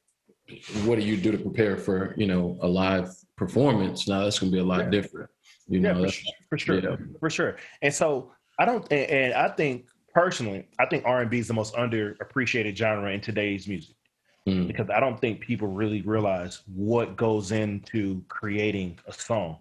what 0.84 0.98
do 0.98 1.04
you 1.04 1.16
do 1.16 1.32
to 1.32 1.38
prepare 1.38 1.76
for 1.76 2.14
you 2.16 2.26
know 2.26 2.58
a 2.62 2.68
live 2.68 3.10
performance 3.36 4.08
now 4.08 4.24
that's 4.24 4.38
going 4.38 4.50
to 4.52 4.56
be 4.56 4.60
a 4.60 4.64
lot 4.64 4.84
Yeah. 4.84 4.90
different 4.90 5.30
you 5.68 5.80
Yeah, 5.80 5.92
know 5.92 6.02
for, 6.02 6.08
sure, 6.08 6.32
for 6.50 6.58
sure, 6.58 6.80
yeah. 6.80 6.96
for 7.20 7.30
sure. 7.30 7.56
And 7.82 7.92
so 7.94 8.32
I 8.58 8.64
don't, 8.64 8.86
and, 8.92 9.10
and 9.10 9.34
I 9.34 9.48
think 9.48 9.86
personally, 10.14 10.68
I 10.78 10.86
think 10.86 11.04
R 11.06 11.22
and 11.22 11.30
B 11.30 11.38
is 11.38 11.48
the 11.48 11.54
most 11.54 11.74
underappreciated 11.74 12.76
genre 12.76 13.10
in 13.10 13.20
today's 13.20 13.66
music. 13.68 13.96
Mm. 14.48 14.66
because 14.66 14.90
I 14.90 14.98
don't 14.98 15.20
think 15.20 15.40
people 15.40 15.68
really 15.68 16.02
realize 16.02 16.62
what 16.66 17.16
goes 17.16 17.52
into 17.52 18.24
creating 18.28 18.98
a 19.06 19.12
song, 19.12 19.58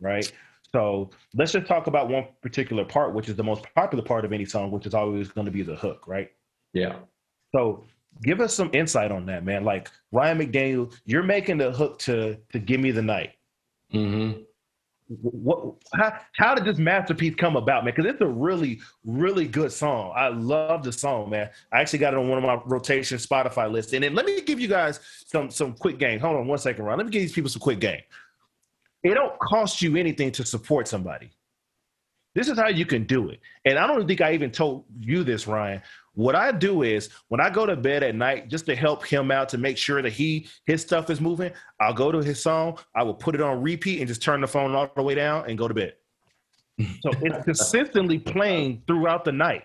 right? 0.00 0.32
So 0.72 1.10
let's 1.34 1.52
just 1.52 1.66
talk 1.66 1.88
about 1.88 2.08
one 2.08 2.28
particular 2.40 2.86
part, 2.86 3.12
which 3.12 3.28
is 3.28 3.36
the 3.36 3.44
most 3.44 3.66
popular 3.76 4.02
part 4.02 4.24
of 4.24 4.32
any 4.32 4.46
song, 4.46 4.70
which 4.70 4.86
is 4.86 4.94
always 4.94 5.28
going 5.28 5.44
to 5.44 5.50
be 5.50 5.60
the 5.62 5.76
hook, 5.76 6.08
right? 6.08 6.30
yeah 6.72 6.96
So 7.54 7.84
give 8.22 8.40
us 8.40 8.54
some 8.54 8.70
insight 8.72 9.10
on 9.12 9.26
that, 9.26 9.44
man. 9.44 9.64
Like 9.64 9.90
Ryan 10.12 10.38
McDaniel, 10.38 10.94
you're 11.04 11.22
making 11.22 11.58
the 11.58 11.72
hook 11.72 11.98
to 12.00 12.38
to 12.52 12.58
"Give 12.58 12.80
Me 12.80 12.90
the 12.90 13.02
Night." 13.02 13.32
hmm 13.90 14.32
What? 15.08 15.74
How, 15.94 16.18
how 16.36 16.54
did 16.54 16.64
this 16.64 16.78
masterpiece 16.78 17.34
come 17.34 17.56
about, 17.56 17.84
man? 17.84 17.94
Because 17.94 18.10
it's 18.10 18.20
a 18.20 18.26
really, 18.26 18.80
really 19.04 19.46
good 19.46 19.72
song. 19.72 20.12
I 20.16 20.28
love 20.28 20.82
the 20.82 20.92
song, 20.92 21.30
man. 21.30 21.50
I 21.72 21.80
actually 21.80 21.98
got 21.98 22.14
it 22.14 22.18
on 22.18 22.28
one 22.28 22.38
of 22.38 22.44
my 22.44 22.60
rotation 22.64 23.18
Spotify 23.18 23.70
lists. 23.70 23.92
And 23.92 24.02
then 24.02 24.14
let 24.14 24.26
me 24.26 24.40
give 24.42 24.60
you 24.60 24.68
guys 24.68 25.00
some 25.26 25.50
some 25.50 25.74
quick 25.74 25.98
game. 25.98 26.18
Hold 26.20 26.36
on 26.36 26.46
one 26.46 26.58
second, 26.58 26.84
Ron. 26.84 26.98
Let 26.98 27.06
me 27.06 27.12
give 27.12 27.22
these 27.22 27.32
people 27.32 27.50
some 27.50 27.60
quick 27.60 27.80
game. 27.80 28.02
It 29.02 29.14
don't 29.14 29.38
cost 29.38 29.82
you 29.82 29.96
anything 29.96 30.32
to 30.32 30.46
support 30.46 30.88
somebody. 30.88 31.30
This 32.34 32.48
is 32.48 32.58
how 32.58 32.68
you 32.68 32.84
can 32.84 33.04
do 33.04 33.28
it. 33.28 33.40
And 33.64 33.78
I 33.78 33.86
don't 33.86 34.08
think 34.08 34.20
I 34.20 34.32
even 34.32 34.50
told 34.50 34.86
you 34.98 35.22
this, 35.22 35.46
Ryan. 35.46 35.82
What 36.14 36.34
I 36.36 36.52
do 36.52 36.82
is 36.82 37.10
when 37.28 37.40
I 37.40 37.50
go 37.50 37.66
to 37.66 37.76
bed 37.76 38.02
at 38.02 38.14
night, 38.14 38.48
just 38.48 38.66
to 38.66 38.76
help 38.76 39.04
him 39.04 39.30
out 39.30 39.48
to 39.50 39.58
make 39.58 39.76
sure 39.76 40.00
that 40.00 40.12
he 40.12 40.48
his 40.66 40.82
stuff 40.82 41.10
is 41.10 41.20
moving, 41.20 41.52
I'll 41.80 41.94
go 41.94 42.12
to 42.12 42.18
his 42.18 42.40
song, 42.42 42.78
I 42.94 43.02
will 43.02 43.14
put 43.14 43.34
it 43.34 43.40
on 43.40 43.62
repeat 43.62 43.98
and 43.98 44.08
just 44.08 44.22
turn 44.22 44.40
the 44.40 44.46
phone 44.46 44.74
all 44.74 44.90
the 44.94 45.02
way 45.02 45.14
down 45.14 45.48
and 45.48 45.58
go 45.58 45.68
to 45.68 45.74
bed. 45.74 45.94
So 46.78 47.10
it's 47.22 47.44
consistently 47.44 48.18
playing 48.18 48.82
throughout 48.86 49.24
the 49.24 49.32
night. 49.32 49.64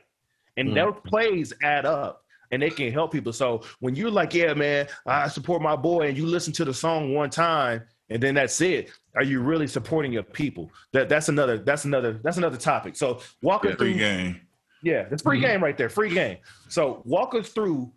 And 0.57 0.69
Mm. 0.69 0.75
those 0.75 1.01
plays 1.05 1.53
add 1.63 1.85
up 1.85 2.23
and 2.51 2.61
they 2.61 2.69
can 2.69 2.91
help 2.91 3.11
people. 3.11 3.31
So 3.31 3.61
when 3.79 3.95
you're 3.95 4.11
like, 4.11 4.33
yeah, 4.33 4.53
man, 4.53 4.87
I 5.05 5.27
support 5.27 5.61
my 5.61 5.75
boy, 5.75 6.07
and 6.07 6.17
you 6.17 6.25
listen 6.25 6.51
to 6.53 6.65
the 6.65 6.73
song 6.73 7.13
one 7.13 7.29
time 7.29 7.83
and 8.09 8.21
then 8.21 8.35
that's 8.35 8.59
it. 8.61 8.91
Are 9.15 9.23
you 9.23 9.41
really 9.41 9.67
supporting 9.67 10.11
your 10.11 10.23
people? 10.23 10.71
That 10.93 11.09
that's 11.09 11.29
another 11.29 11.59
that's 11.59 11.85
another 11.85 12.19
that's 12.23 12.37
another 12.37 12.57
topic. 12.57 12.95
So 12.95 13.19
walk 13.41 13.65
us 13.65 13.75
Free 13.75 13.93
through 13.93 13.99
game. 13.99 14.41
Yeah, 14.83 15.05
it's 15.11 15.23
free 15.23 15.39
Mhm. 15.39 15.41
game 15.43 15.63
right 15.63 15.77
there. 15.77 15.89
Free 15.89 16.13
game. 16.13 16.37
So 16.67 17.01
walk 17.05 17.35
us 17.35 17.49
through. 17.49 17.91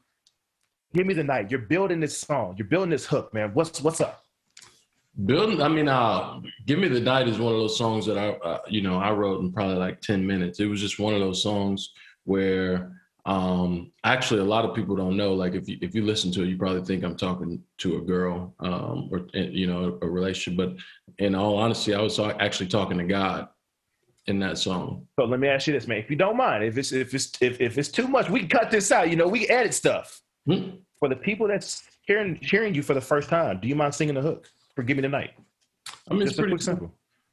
Give 0.95 1.07
me 1.07 1.14
the 1.14 1.24
night. 1.24 1.51
You're 1.51 1.61
building 1.61 2.01
this 2.01 2.18
song. 2.18 2.55
You're 2.59 2.66
building 2.68 2.91
this 2.91 3.07
hook, 3.07 3.33
man. 3.33 3.51
What's 3.55 3.80
what's 3.80 4.01
up? 4.01 4.18
building 5.26 5.61
i 5.61 5.68
mean 5.68 5.89
uh 5.89 6.41
give 6.64 6.78
me 6.78 6.89
the 6.89 6.99
night 6.99 7.28
is 7.28 7.39
one 7.39 7.53
of 7.53 7.59
those 7.59 7.76
songs 7.76 8.07
that 8.07 8.16
i 8.16 8.30
uh, 8.30 8.59
you 8.66 8.80
know 8.80 8.97
i 8.99 9.11
wrote 9.11 9.43
in 9.43 9.53
probably 9.53 9.74
like 9.76 10.01
10 10.01 10.26
minutes 10.26 10.59
it 10.59 10.64
was 10.64 10.80
just 10.80 10.99
one 10.99 11.12
of 11.12 11.20
those 11.20 11.43
songs 11.43 11.91
where 12.24 12.99
um 13.26 13.93
actually 14.05 14.41
a 14.41 14.45
lot 14.45 14.64
of 14.64 14.74
people 14.74 14.97
don't 14.97 15.14
know 15.14 15.35
like 15.35 15.53
if 15.53 15.68
you 15.68 15.76
if 15.83 15.95
you 15.95 16.03
listen 16.03 16.33
to 16.33 16.43
it 16.43 16.49
you 16.49 16.57
probably 16.57 16.83
think 16.83 17.05
i'm 17.05 17.14
talking 17.14 17.62
to 17.76 17.99
a 17.99 18.01
girl 18.01 18.55
um 18.61 19.11
or 19.12 19.26
you 19.35 19.66
know 19.66 19.99
a 20.01 20.09
relationship 20.09 20.57
but 20.57 20.74
in 21.22 21.35
all 21.35 21.59
honesty 21.59 21.93
i 21.95 22.01
was 22.01 22.18
actually 22.18 22.66
talking 22.66 22.97
to 22.97 23.05
god 23.05 23.49
in 24.27 24.39
that 24.39 24.57
song 24.59 25.07
So 25.18 25.25
let 25.25 25.41
me 25.41 25.49
ask 25.49 25.66
you 25.66 25.73
this, 25.73 25.89
man. 25.89 25.99
If 25.99 26.09
you 26.11 26.16
don't 26.16 26.37
mind, 26.37 26.62
if 26.64 26.79
it's 26.79 26.93
if 26.93 27.12
it's 27.14 27.33
if, 27.41 27.61
if 27.61 27.77
it's 27.79 27.89
too 27.89 28.07
much, 28.07 28.31
we 28.31 28.41
can 28.41 28.49
cut 28.49 28.70
this 28.70 28.93
out. 28.93 29.11
You 29.11 29.16
know, 29.16 29.27
we 29.29 29.49
edit 29.49 29.75
stuff. 29.75 30.20
Hmm. 30.47 30.77
For 30.99 31.09
the 31.09 31.16
people 31.16 31.49
that's 31.49 31.83
hearing 32.07 32.39
hearing 32.41 32.75
you 32.75 32.83
for 32.83 32.95
the 32.95 33.01
first 33.01 33.29
time, 33.29 33.59
do 33.61 33.66
you 33.68 33.75
mind 33.75 33.95
singing 33.95 34.14
the 34.14 34.23
hook 34.23 34.49
for 34.75 34.83
"Give 34.85 34.97
Me 34.97 35.03
the 35.03 35.09
Night"? 35.09 35.33
I 36.09 36.14
mean, 36.14 36.23
it's 36.23 36.31
Just 36.31 36.39
a 36.39 36.43
pretty 36.43 36.53
quick 36.53 36.62
simple. 36.62 36.93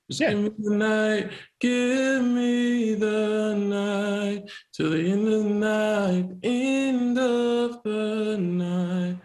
Just 0.09 0.21
Yeah. 0.21 0.31
give 0.31 0.39
me 0.43 0.51
the 0.57 0.75
night, 0.75 1.31
give 1.59 2.23
me 2.23 2.95
the 2.95 3.55
night, 3.55 4.49
till 4.73 4.89
the 4.89 5.11
end 5.11 5.27
of 5.27 5.43
the 5.43 5.49
night, 5.51 6.25
end 6.41 7.17
of 7.19 7.83
the 7.83 8.37
night. 8.39 9.17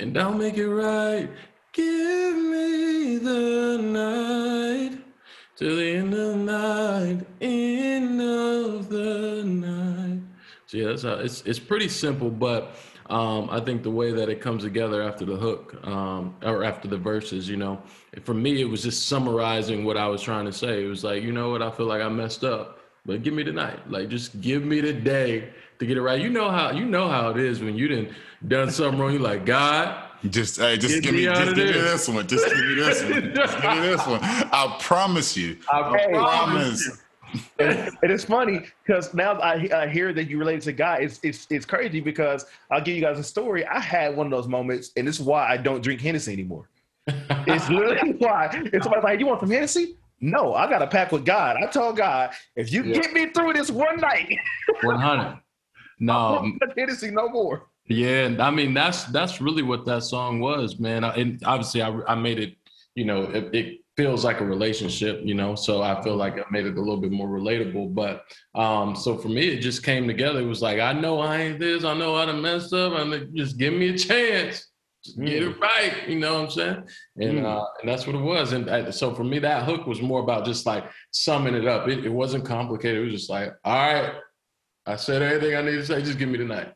And 0.00 0.18
I'll 0.18 0.34
make 0.34 0.56
it 0.56 0.68
right. 0.68 1.30
Give 1.72 2.36
me 2.36 3.18
the 3.18 3.78
night, 3.80 4.98
till 5.60 5.76
the 5.76 5.90
end 5.90 6.14
of 6.14 6.28
the 6.28 6.36
night, 6.36 7.26
end 7.42 8.18
of 8.18 8.88
the 8.88 9.44
night. 9.44 10.22
So 10.66 10.78
yeah, 10.78 11.20
it's 11.20 11.42
it's 11.42 11.58
pretty 11.58 11.88
simple, 11.88 12.30
but 12.30 12.76
um, 13.10 13.50
I 13.50 13.60
think 13.60 13.82
the 13.82 13.90
way 13.90 14.10
that 14.10 14.30
it 14.30 14.40
comes 14.40 14.62
together 14.62 15.02
after 15.02 15.26
the 15.26 15.36
hook 15.36 15.78
um, 15.86 16.34
or 16.42 16.64
after 16.64 16.88
the 16.88 16.96
verses, 16.96 17.46
you 17.46 17.58
know, 17.58 17.82
for 18.22 18.32
me 18.32 18.62
it 18.62 18.64
was 18.64 18.82
just 18.82 19.06
summarizing 19.08 19.84
what 19.84 19.98
I 19.98 20.06
was 20.08 20.22
trying 20.22 20.46
to 20.46 20.52
say. 20.52 20.82
It 20.82 20.88
was 20.88 21.04
like, 21.04 21.22
you 21.22 21.32
know 21.32 21.50
what, 21.50 21.60
I 21.60 21.70
feel 21.70 21.86
like 21.86 22.00
I 22.00 22.08
messed 22.08 22.42
up, 22.42 22.80
but 23.04 23.22
give 23.22 23.34
me 23.34 23.42
the 23.42 23.52
night, 23.52 23.80
like 23.90 24.08
just 24.08 24.40
give 24.40 24.64
me 24.64 24.80
the 24.80 24.94
day 24.94 25.50
to 25.78 25.84
get 25.84 25.98
it 25.98 26.02
right. 26.02 26.22
You 26.22 26.30
know 26.30 26.50
how 26.50 26.70
you 26.70 26.86
know 26.86 27.06
how 27.06 27.28
it 27.30 27.36
is 27.36 27.60
when 27.60 27.76
you 27.76 27.86
didn't 27.86 28.14
done 28.48 28.70
something 28.70 28.98
wrong. 28.98 29.12
You're 29.12 29.20
like 29.20 29.44
God. 29.44 30.06
Just 30.28 30.60
hey, 30.60 30.76
just 30.76 31.02
give 31.02 31.14
me 31.14 31.26
me, 31.26 31.26
just 31.26 31.54
give 31.54 31.66
me 31.66 31.72
this 31.72 32.08
one. 32.08 32.26
Just 32.28 32.54
give 32.54 32.64
me 32.66 32.74
this 32.74 33.02
one. 33.02 33.32
Just 33.34 33.60
give 33.60 33.70
me 33.72 33.80
this 33.80 34.06
one. 34.06 34.20
I 34.22 34.76
promise 34.80 35.36
you. 35.36 35.56
I 35.72 35.96
Hey. 35.96 36.12
promise. 36.12 37.02
and 37.58 37.90
it 38.02 38.10
is 38.10 38.24
funny 38.24 38.66
because 38.84 39.14
now 39.14 39.34
I, 39.34 39.68
I 39.74 39.88
hear 39.88 40.12
that 40.12 40.28
you 40.28 40.36
relate 40.38 40.60
to 40.62 40.72
God. 40.72 41.02
It's, 41.02 41.20
it's 41.22 41.46
it's 41.48 41.64
crazy 41.64 42.00
because 42.00 42.44
I'll 42.70 42.82
give 42.82 42.96
you 42.96 43.00
guys 43.00 43.18
a 43.18 43.22
story. 43.24 43.64
I 43.66 43.80
had 43.80 44.14
one 44.14 44.26
of 44.26 44.30
those 44.30 44.48
moments, 44.48 44.90
and 44.96 45.08
this 45.08 45.18
is 45.18 45.24
why 45.24 45.48
I 45.48 45.56
don't 45.56 45.80
drink 45.80 46.00
Hennessy 46.02 46.32
anymore. 46.34 46.68
It's 47.46 47.68
literally 47.70 48.12
why. 48.18 48.50
If 48.74 48.82
somebody's 48.82 49.04
like, 49.04 49.20
"You 49.20 49.26
want 49.26 49.40
some 49.40 49.50
Hennessy?" 49.50 49.96
No, 50.20 50.52
I 50.54 50.68
got 50.68 50.82
a 50.82 50.86
pack 50.86 51.12
with 51.12 51.24
God. 51.24 51.56
I 51.56 51.64
told 51.66 51.96
God, 51.96 52.34
if 52.56 52.70
you 52.70 52.84
Yeah. 52.84 53.00
get 53.00 53.12
me 53.14 53.30
through 53.30 53.54
this 53.54 53.70
one 53.70 53.96
night, 53.96 54.36
One 54.82 54.98
hundred. 55.00 55.38
No, 55.98 56.42
won't 56.60 56.62
Hennessy 56.76 57.10
no 57.10 57.28
more. 57.30 57.69
Yeah, 57.90 58.26
and 58.26 58.40
I 58.40 58.50
mean 58.50 58.72
that's 58.72 59.04
that's 59.06 59.40
really 59.40 59.62
what 59.64 59.84
that 59.86 60.04
song 60.04 60.38
was, 60.40 60.78
man. 60.78 61.02
I- 61.04 61.14
And 61.16 61.42
obviously, 61.44 61.82
I 61.82 61.90
I 62.06 62.14
made 62.14 62.38
it. 62.38 62.54
You 62.94 63.04
know, 63.04 63.22
it, 63.24 63.54
it 63.54 63.80
feels 63.96 64.24
like 64.24 64.40
a 64.40 64.44
relationship. 64.44 65.20
You 65.24 65.34
know, 65.34 65.54
so 65.56 65.82
I 65.82 66.00
feel 66.02 66.16
like 66.16 66.38
I 66.38 66.44
made 66.52 66.66
it 66.66 66.76
a 66.76 66.80
little 66.80 67.00
bit 67.00 67.10
more 67.12 67.28
relatable. 67.28 67.92
But 67.94 68.24
um, 68.54 68.94
so 68.94 69.18
for 69.18 69.28
me, 69.28 69.48
it 69.48 69.60
just 69.60 69.82
came 69.82 70.06
together. 70.06 70.40
It 70.40 70.44
was 70.46 70.62
like 70.62 70.78
I 70.78 70.92
know 70.92 71.18
I 71.20 71.36
ain't 71.42 71.58
this. 71.58 71.84
I 71.84 71.94
know 71.94 72.14
I 72.14 72.26
done 72.26 72.40
messed 72.40 72.72
up. 72.72 72.92
and 72.94 73.34
just 73.36 73.58
give 73.58 73.74
me 73.74 73.88
a 73.90 73.98
chance. 73.98 74.68
Just 75.04 75.18
get 75.18 75.42
it 75.42 75.58
right. 75.60 76.08
You 76.08 76.18
know 76.20 76.34
what 76.34 76.42
I'm 76.44 76.50
saying? 76.50 76.82
And 77.16 77.38
Mm. 77.40 77.44
uh, 77.44 77.64
and 77.80 77.88
that's 77.88 78.06
what 78.06 78.14
it 78.14 78.20
was. 78.22 78.52
And 78.52 78.70
I, 78.70 78.90
so 78.90 79.14
for 79.14 79.24
me, 79.24 79.40
that 79.40 79.64
hook 79.64 79.86
was 79.88 80.00
more 80.00 80.20
about 80.22 80.44
just 80.44 80.64
like 80.66 80.84
summing 81.10 81.54
it 81.54 81.66
up. 81.66 81.88
It, 81.88 82.04
it 82.04 82.12
wasn't 82.12 82.44
complicated. 82.44 83.00
It 83.00 83.04
was 83.06 83.14
just 83.14 83.30
like, 83.30 83.52
all 83.64 83.74
right, 83.94 84.12
I 84.86 84.96
said 84.96 85.22
everything 85.22 85.56
I 85.56 85.62
need 85.62 85.78
to 85.78 85.86
say. 85.86 86.02
Just 86.02 86.18
give 86.18 86.28
me 86.28 86.38
the 86.38 86.44
night. 86.44 86.72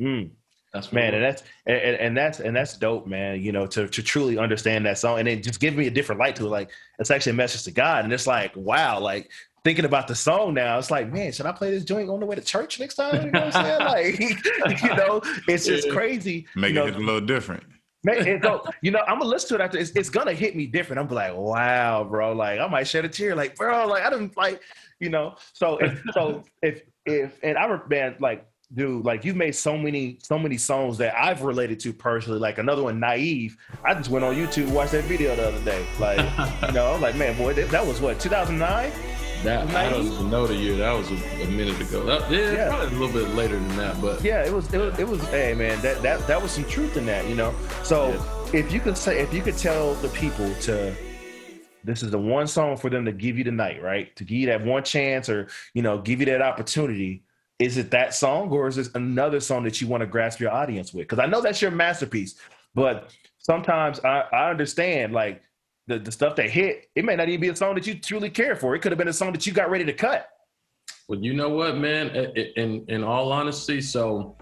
Mm. 0.00 0.30
That's 0.72 0.88
what 0.88 0.94
man 0.94 1.14
and 1.14 1.22
that's 1.22 1.42
and, 1.64 1.76
and 1.76 2.16
that's 2.16 2.40
and 2.40 2.54
that's 2.54 2.76
dope 2.76 3.06
man 3.06 3.40
you 3.40 3.50
know 3.50 3.66
to, 3.68 3.88
to 3.88 4.02
truly 4.02 4.36
understand 4.36 4.84
that 4.84 4.98
song 4.98 5.18
and 5.18 5.28
it 5.28 5.42
just 5.42 5.58
gives 5.58 5.74
me 5.74 5.86
a 5.86 5.90
different 5.90 6.18
light 6.18 6.36
to 6.36 6.46
it 6.46 6.50
like 6.50 6.70
it's 6.98 7.10
actually 7.10 7.30
a 7.30 7.36
message 7.36 7.62
to 7.64 7.70
god 7.70 8.04
and 8.04 8.12
it's 8.12 8.26
like 8.26 8.54
wow 8.56 9.00
like 9.00 9.30
thinking 9.64 9.86
about 9.86 10.06
the 10.06 10.14
song 10.14 10.52
now 10.52 10.76
it's 10.76 10.90
like 10.90 11.10
man 11.10 11.32
should 11.32 11.46
i 11.46 11.52
play 11.52 11.70
this 11.70 11.84
joint 11.84 12.10
on 12.10 12.20
the 12.20 12.26
way 12.26 12.36
to 12.36 12.42
church 12.42 12.78
next 12.78 12.96
time 12.96 13.24
you 13.24 13.30
know 13.30 13.46
what 13.46 13.56
i'm 13.56 13.64
saying 13.64 14.18
like 14.68 14.82
you 14.82 14.94
know 14.96 15.22
it's 15.48 15.64
just 15.64 15.88
crazy 15.90 16.46
Make 16.56 16.74
you 16.74 16.80
it 16.82 16.84
know, 16.84 16.86
hit 16.86 16.96
a 16.96 16.98
little 16.98 17.20
different. 17.22 17.62
Man, 18.06 18.24
it 18.24 18.40
go, 18.40 18.64
you 18.82 18.92
know, 18.92 19.00
I'm 19.08 19.18
gonna 19.18 19.30
listen 19.30 19.48
to 19.48 19.54
it 19.56 19.60
after. 19.64 19.78
It's, 19.78 19.90
it's 19.90 20.10
gonna 20.10 20.32
hit 20.32 20.54
me 20.54 20.68
different. 20.68 21.00
I'm 21.00 21.08
like, 21.08 21.34
wow, 21.34 22.04
bro. 22.04 22.34
Like, 22.34 22.60
I 22.60 22.68
might 22.68 22.86
shed 22.86 23.04
a 23.04 23.08
tear. 23.08 23.34
Like, 23.34 23.56
bro, 23.56 23.88
like 23.88 24.04
I 24.04 24.10
didn't 24.10 24.36
like, 24.36 24.60
you 25.00 25.10
know. 25.10 25.34
So, 25.54 25.78
if, 25.78 26.00
so 26.12 26.44
if 26.62 26.82
if 27.04 27.36
and 27.42 27.58
I 27.58 27.64
remember, 27.64 27.86
man, 27.88 28.14
like, 28.20 28.46
dude, 28.74 29.04
like 29.04 29.24
you've 29.24 29.36
made 29.36 29.54
so 29.54 29.76
many 29.76 30.18
so 30.22 30.38
many 30.38 30.56
songs 30.56 30.98
that 30.98 31.14
I've 31.18 31.42
related 31.42 31.80
to 31.80 31.92
personally. 31.92 32.38
Like 32.38 32.58
another 32.58 32.82
one, 32.82 32.98
naive. 33.00 33.56
I 33.84 33.94
just 33.94 34.10
went 34.10 34.24
on 34.24 34.34
YouTube 34.34 34.70
watched 34.70 34.92
that 34.92 35.04
video 35.04 35.34
the 35.36 35.48
other 35.48 35.64
day. 35.64 35.86
Like, 35.98 36.18
you 36.66 36.72
know, 36.72 36.96
like, 37.00 37.16
man, 37.16 37.36
boy, 37.36 37.52
that, 37.54 37.70
that 37.70 37.86
was 37.86 38.00
what 38.00 38.18
2009. 38.20 38.92
That 39.44 39.68
I 39.76 39.90
don't 39.90 40.06
even 40.06 40.30
know 40.30 40.46
the 40.46 40.54
year. 40.54 40.76
That 40.78 40.92
was 40.92 41.10
a, 41.10 41.42
a 41.42 41.46
minute 41.48 41.78
ago. 41.80 42.04
That, 42.06 42.30
yeah, 42.30 42.52
Yeah. 42.52 42.68
probably 42.70 42.96
a 42.96 42.98
little 42.98 43.22
bit 43.26 43.34
later 43.34 43.54
than 43.56 43.76
that, 43.76 44.00
but 44.00 44.22
Yeah, 44.24 44.42
it 44.44 44.52
was, 44.52 44.72
it 44.72 44.78
was, 44.78 44.98
it 44.98 45.06
was, 45.06 45.20
hey 45.28 45.54
man, 45.54 45.80
that 45.82 46.02
that 46.02 46.26
that 46.26 46.40
was 46.42 46.50
some 46.52 46.64
truth 46.64 46.96
in 46.96 47.04
that, 47.06 47.28
you 47.28 47.34
know. 47.34 47.54
So 47.84 48.12
if 48.52 48.72
you 48.72 48.80
could 48.80 48.96
say, 48.96 49.20
if 49.20 49.32
you 49.34 49.42
could 49.42 49.56
tell 49.58 49.94
the 49.96 50.08
people 50.08 50.52
to, 50.62 50.94
this 51.84 52.02
is 52.02 52.10
the 52.10 52.18
one 52.18 52.46
song 52.46 52.76
for 52.78 52.88
them 52.90 53.04
to 53.04 53.12
give 53.12 53.36
you 53.38 53.44
tonight, 53.44 53.80
right? 53.82 54.14
To 54.16 54.24
give 54.24 54.38
you 54.38 54.46
that 54.46 54.64
one 54.64 54.82
chance, 54.82 55.28
or 55.28 55.48
you 55.74 55.82
know, 55.82 55.98
give 55.98 56.18
you 56.20 56.26
that 56.26 56.42
opportunity. 56.42 57.22
Is 57.58 57.78
it 57.78 57.90
that 57.90 58.14
song, 58.14 58.50
or 58.50 58.68
is 58.68 58.76
this 58.76 58.90
another 58.94 59.40
song 59.40 59.64
that 59.64 59.80
you 59.80 59.86
want 59.86 60.02
to 60.02 60.06
grasp 60.06 60.40
your 60.40 60.50
audience 60.52 60.92
with? 60.92 61.04
Because 61.04 61.18
I 61.18 61.26
know 61.26 61.40
that's 61.40 61.62
your 61.62 61.70
masterpiece, 61.70 62.34
but 62.74 63.14
sometimes 63.38 64.00
I, 64.00 64.24
I 64.32 64.50
understand 64.50 65.14
like 65.14 65.42
the, 65.86 65.98
the 65.98 66.12
stuff 66.12 66.36
that 66.36 66.50
hit. 66.50 66.90
It 66.94 67.04
may 67.04 67.16
not 67.16 67.28
even 67.28 67.40
be 67.40 67.48
a 67.48 67.56
song 67.56 67.74
that 67.76 67.86
you 67.86 67.98
truly 67.98 68.28
care 68.28 68.56
for. 68.56 68.74
It 68.74 68.80
could 68.80 68.92
have 68.92 68.98
been 68.98 69.08
a 69.08 69.12
song 69.12 69.32
that 69.32 69.46
you 69.46 69.52
got 69.52 69.70
ready 69.70 69.84
to 69.86 69.92
cut. 69.92 70.28
Well, 71.08 71.20
you 71.20 71.32
know 71.32 71.48
what, 71.48 71.76
man? 71.78 72.08
In 72.56 72.84
in 72.88 73.04
all 73.04 73.32
honesty, 73.32 73.80
so 73.80 74.36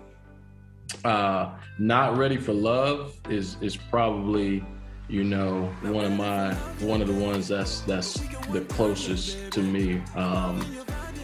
uh 1.04 1.52
not 1.78 2.16
ready 2.16 2.36
for 2.36 2.52
love 2.52 3.14
is 3.28 3.56
is 3.60 3.76
probably 3.76 4.64
you 5.08 5.24
know 5.24 5.64
one 5.82 6.04
of 6.04 6.12
my 6.12 6.54
one 6.80 7.02
of 7.02 7.08
the 7.08 7.14
ones 7.14 7.48
that's 7.48 7.80
that's 7.80 8.14
the 8.50 8.60
closest 8.68 9.50
to 9.52 9.60
me 9.62 10.00
um 10.14 10.64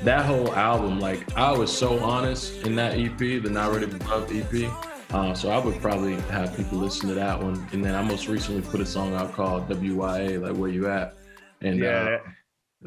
that 0.04 0.24
whole 0.24 0.52
album 0.54 0.98
like 0.98 1.36
i 1.36 1.52
was 1.52 1.76
so 1.76 1.98
honest 2.00 2.54
in 2.66 2.74
that 2.74 2.98
ep 2.98 3.18
the 3.18 3.50
not 3.50 3.72
ready 3.72 3.86
for 3.86 3.98
love 4.08 4.30
ep 4.34 4.72
uh, 5.12 5.34
so 5.34 5.50
i 5.50 5.58
would 5.58 5.78
probably 5.80 6.14
have 6.22 6.56
people 6.56 6.78
listen 6.78 7.08
to 7.08 7.14
that 7.14 7.40
one 7.40 7.66
and 7.72 7.84
then 7.84 7.94
i 7.94 8.02
most 8.02 8.28
recently 8.28 8.62
put 8.62 8.80
a 8.80 8.86
song 8.86 9.14
out 9.14 9.32
called 9.32 9.68
wya 9.68 10.40
like 10.40 10.56
where 10.56 10.70
you 10.70 10.88
at 10.88 11.14
and 11.62 11.84
uh, 11.84 12.18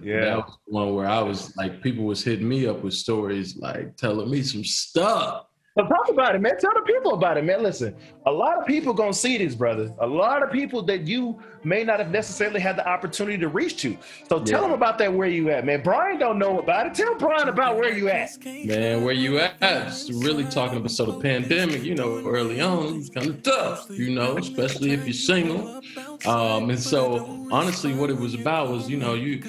yeah. 0.02 0.26
that 0.26 0.38
was 0.38 0.58
one 0.66 0.96
where 0.96 1.08
I 1.08 1.22
was 1.22 1.56
like, 1.56 1.82
people 1.82 2.06
was 2.06 2.24
hitting 2.24 2.48
me 2.48 2.68
up 2.68 2.84
with 2.84 2.94
stories, 2.94 3.58
like 3.58 3.96
telling 3.96 4.30
me 4.30 4.42
some 4.42 4.64
stuff. 4.64 5.46
But 5.76 5.88
talk 5.88 6.10
about 6.10 6.36
it, 6.36 6.42
man. 6.42 6.58
Tell 6.60 6.74
the 6.74 6.82
people 6.82 7.14
about 7.14 7.38
it, 7.38 7.46
man. 7.46 7.64
Listen, 7.64 7.96
a 8.28 8.32
lot 8.32 8.60
of 8.60 8.68
people 8.68 8.94
gonna 8.94 9.14
see 9.14 9.38
this, 9.38 9.56
brother. 9.56 9.92
A 10.02 10.08
lot 10.08 10.44
of 10.44 10.52
people 10.52 10.84
that 10.84 11.08
you 11.08 11.40
may 11.64 11.84
not 11.84 12.00
have 12.00 12.12
necessarily 12.12 12.60
had 12.60 12.76
the 12.78 12.88
opportunity 12.88 13.38
to 13.38 13.48
reach 13.48 13.78
to. 13.82 13.98
So 14.30 14.40
tell 14.40 14.62
Yeah. 14.62 14.68
them 14.68 14.72
about 14.72 14.98
that. 15.00 15.14
Where 15.14 15.28
you 15.28 15.50
at, 15.50 15.66
man? 15.66 15.82
Brian 15.84 16.20
don't 16.20 16.38
know 16.40 16.60
about 16.60 16.88
it. 16.88 16.94
Tell 16.94 17.16
Brian 17.16 17.48
about 17.50 17.78
where 17.78 17.96
you 17.96 18.10
at. 18.10 18.30
Man, 18.46 19.04
where 19.04 19.14
you 19.14 19.40
at? 19.40 19.60
Just 19.60 20.12
really 20.14 20.44
talking 20.46 20.78
about 20.78 20.92
so 20.92 21.06
the 21.06 21.20
pandemic, 21.20 21.84
you 21.84 21.96
know, 21.96 22.22
early 22.26 22.60
on 22.62 22.88
it 22.88 22.94
was 22.96 23.10
kind 23.10 23.28
of 23.28 23.42
tough, 23.44 23.88
you 23.90 24.12
know, 24.12 24.38
especially 24.38 24.92
if 24.92 25.06
you're 25.06 25.14
single. 25.14 25.82
Um, 26.26 26.70
and 26.70 26.80
so 26.80 27.48
honestly, 27.52 27.94
what 27.94 28.10
it 28.10 28.18
was 28.18 28.34
about 28.34 28.70
was, 28.70 28.90
you 28.90 28.98
know, 28.98 29.14
you 29.14 29.42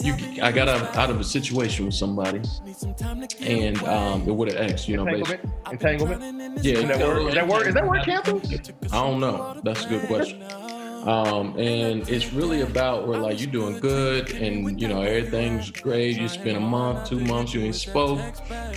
you 0.00 0.14
I 0.42 0.52
got 0.52 0.68
out, 0.68 0.96
out 0.96 1.10
of 1.10 1.20
a 1.20 1.24
situation 1.24 1.86
with 1.86 1.94
somebody, 1.94 2.40
and 3.40 3.82
um, 3.84 4.22
it 4.26 4.34
would 4.34 4.52
have 4.52 4.70
ex, 4.70 4.88
you 4.88 4.96
know, 4.96 5.04
basically. 5.04 5.50
Entanglement. 5.70 6.22
Entanglement. 6.22 6.64
Yeah, 6.64 6.74
Is 6.74 6.88
that 6.88 6.98
word? 6.98 7.28
Is 7.28 7.34
that 7.34 7.48
word? 7.48 7.66
Is 7.66 7.74
that 7.74 7.86
word 7.86 8.02
canceled? 8.04 8.46
I 8.92 8.96
don't 8.96 9.20
know. 9.20 9.60
That's 9.64 9.84
a 9.84 9.88
good 9.88 10.02
question. 10.06 10.42
Um, 11.04 11.56
and 11.58 12.08
it's 12.08 12.32
really 12.32 12.62
about 12.62 13.06
where 13.06 13.18
like 13.18 13.40
you're 13.40 13.50
doing 13.50 13.78
good 13.78 14.32
and 14.32 14.80
you 14.80 14.88
know 14.88 15.00
everything's 15.02 15.70
great. 15.70 16.18
You 16.18 16.28
spend 16.28 16.56
a 16.56 16.60
month, 16.60 17.08
two 17.08 17.20
months, 17.20 17.54
you 17.54 17.60
ain't 17.60 17.74
spoke, 17.74 18.20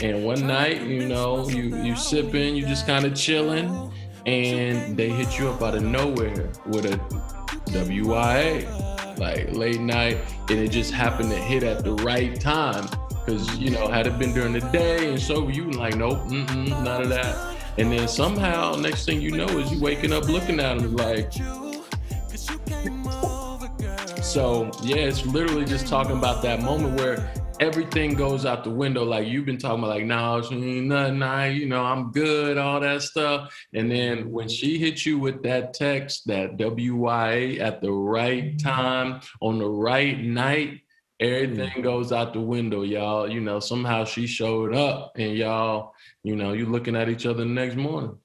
and 0.02 0.24
one 0.24 0.46
night, 0.46 0.82
you 0.84 1.08
know, 1.08 1.50
you 1.50 1.76
you 1.84 1.96
sipping, 1.96 2.56
you 2.56 2.66
just 2.66 2.86
kind 2.86 3.06
of 3.06 3.16
chilling, 3.16 3.92
and 4.26 4.96
they 4.96 5.10
hit 5.10 5.40
you 5.40 5.50
up 5.50 5.62
out 5.62 5.76
of 5.76 5.84
nowhere 5.84 6.52
with 6.68 6.86
a 6.86 6.98
WIA, 7.72 9.18
like 9.18 9.52
late 9.52 9.82
night, 9.82 10.18
and 10.50 10.60
it 10.60 10.70
just 10.70 10.94
happened 10.94 11.32
to 11.32 11.38
hit 11.38 11.64
at 11.64 11.84
the 11.84 11.96
right 11.96 12.40
time. 12.40 12.88
Cause 13.26 13.58
you 13.58 13.70
know, 13.72 13.88
had 13.88 14.08
it 14.08 14.18
been 14.18 14.34
during 14.34 14.54
the 14.54 14.62
day 14.72 15.10
and 15.10 15.22
so 15.22 15.48
you 15.48 15.70
like, 15.72 15.96
nope, 15.96 16.26
none 16.28 17.04
of 17.04 17.10
that. 17.10 17.58
And 17.78 17.92
then 17.92 18.08
somehow, 18.08 18.76
next 18.76 19.06
thing 19.06 19.22
you 19.22 19.32
know, 19.32 19.46
is 19.46 19.72
you 19.72 19.80
waking 19.80 20.12
up 20.12 20.26
looking 20.26 20.60
at 20.60 20.80
them 20.80 20.96
like. 20.96 21.32
So 24.32 24.72
yeah, 24.82 24.96
it's 24.96 25.26
literally 25.26 25.66
just 25.66 25.88
talking 25.88 26.18
about 26.18 26.42
that 26.44 26.62
moment 26.62 26.98
where 26.98 27.34
everything 27.60 28.14
goes 28.14 28.46
out 28.46 28.64
the 28.64 28.70
window. 28.70 29.04
Like 29.04 29.28
you've 29.28 29.46
been 29.46 29.58
talking 29.58 29.80
about, 29.80 29.90
like, 29.90 30.06
nah, 30.06 30.42
she 30.42 30.56
ain't 30.56 30.86
nothing. 30.88 31.22
I, 31.22 31.48
you 31.48 31.66
know, 31.66 31.84
I'm 31.84 32.14
good, 32.14 32.58
all 32.58 32.80
that 32.80 33.02
stuff. 33.02 33.54
And 33.74 33.92
then 33.92 34.32
when 34.32 34.48
she 34.48 34.78
hit 34.78 35.06
you 35.06 35.20
with 35.20 35.44
that 35.44 35.74
text, 35.74 36.28
that 36.28 36.56
WYA 36.56 37.60
at 37.60 37.82
the 37.82 37.92
right 37.92 38.58
time 38.58 39.20
on 39.42 39.60
the 39.60 39.68
right 39.68 40.18
night, 40.18 40.70
mm. 40.70 40.80
everything 41.20 41.82
goes 41.82 42.14
out 42.14 42.32
the 42.32 42.40
window, 42.40 42.84
y'all. 42.84 43.30
You 43.30 43.42
know, 43.42 43.60
somehow 43.60 44.06
she 44.06 44.28
showed 44.28 44.74
up, 44.74 45.12
and 45.18 45.36
y'all, 45.36 45.92
you 46.24 46.38
know, 46.38 46.54
you're 46.54 46.70
looking 46.70 46.96
at 46.96 47.10
each 47.10 47.26
other 47.26 47.40
the 47.40 47.50
next 47.50 47.76
morning. 47.76 48.18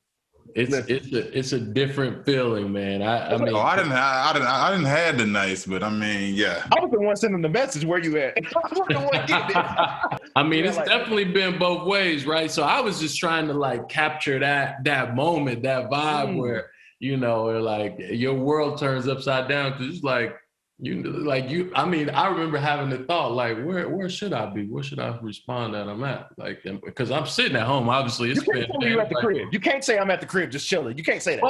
It's 0.57 0.73
it's 0.89 1.13
a 1.13 1.39
it's 1.39 1.53
a 1.53 1.61
different 1.61 2.25
feeling, 2.25 2.73
man. 2.73 3.03
I, 3.03 3.35
I 3.35 3.37
mean, 3.37 3.55
oh, 3.55 3.59
I 3.59 3.77
didn't, 3.77 3.93
I, 3.93 4.31
I 4.31 4.33
didn't, 4.33 4.49
I 4.49 4.71
didn't 4.71 4.87
have 4.87 5.19
the 5.19 5.27
nice, 5.27 5.67
but 5.67 5.83
I 5.83 5.91
mean, 5.91 6.35
yeah. 6.35 6.67
I 6.75 6.81
was 6.81 6.91
the 6.91 6.99
one 6.99 7.15
sending 7.15 7.43
the 7.43 7.49
message. 7.51 7.85
Where 7.85 7.99
you 7.99 8.17
at? 8.17 8.39
I 10.35 10.43
mean, 10.43 10.65
yeah, 10.65 10.69
it's 10.69 10.79
like, 10.79 10.87
definitely 10.87 11.25
been 11.25 11.59
both 11.59 11.87
ways, 11.87 12.25
right? 12.25 12.51
So 12.51 12.63
I 12.63 12.81
was 12.81 12.99
just 12.99 13.19
trying 13.19 13.49
to 13.49 13.53
like 13.53 13.91
capture 13.91 14.39
that 14.39 14.83
that 14.85 15.15
moment, 15.15 15.63
that 15.65 15.91
vibe 15.91 16.31
mm. 16.31 16.39
where 16.39 16.71
you 17.01 17.19
know, 17.19 17.45
like 17.61 17.97
your 17.99 18.35
world 18.35 18.79
turns 18.79 19.07
upside 19.09 19.49
down 19.49 19.73
because 19.73 19.95
it's 19.95 20.05
like 20.05 20.37
you 20.79 21.03
like 21.03 21.49
you 21.49 21.73
i 21.75 21.87
mean 21.87 22.11
i 22.11 22.29
remember 22.29 22.59
having 22.59 22.91
the 22.91 22.99
thought 23.05 23.33
like 23.33 23.57
where 23.65 23.89
where 23.89 24.11
should 24.11 24.35
i 24.35 24.45
be 24.45 24.67
where 24.67 24.83
should 24.83 24.99
i 24.99 25.17
respond 25.23 25.73
that 25.73 25.89
i'm 25.89 26.05
at 26.05 26.29
like 26.37 26.63
because 26.85 27.11
i'm 27.11 27.27
sitting 27.27 27.57
at 27.57 27.67
home 27.67 27.89
obviously 27.89 28.31
it's 28.31 28.47
you 28.47 28.53
can't 28.53 28.81
been 28.81 28.91
you 28.91 29.01
at 29.01 29.09
the 29.09 29.15
like, 29.15 29.25
crib 29.25 29.49
you 29.53 29.59
can't 29.59 29.83
say 29.83 29.99
i'm 29.99 30.11
at 30.11 30.21
the 30.21 30.27
crib 30.27 30.51
just 30.51 30.69
chilling 30.69 30.97
you 30.99 31.03
can't 31.03 31.23
say 31.23 31.37
that 31.37 31.43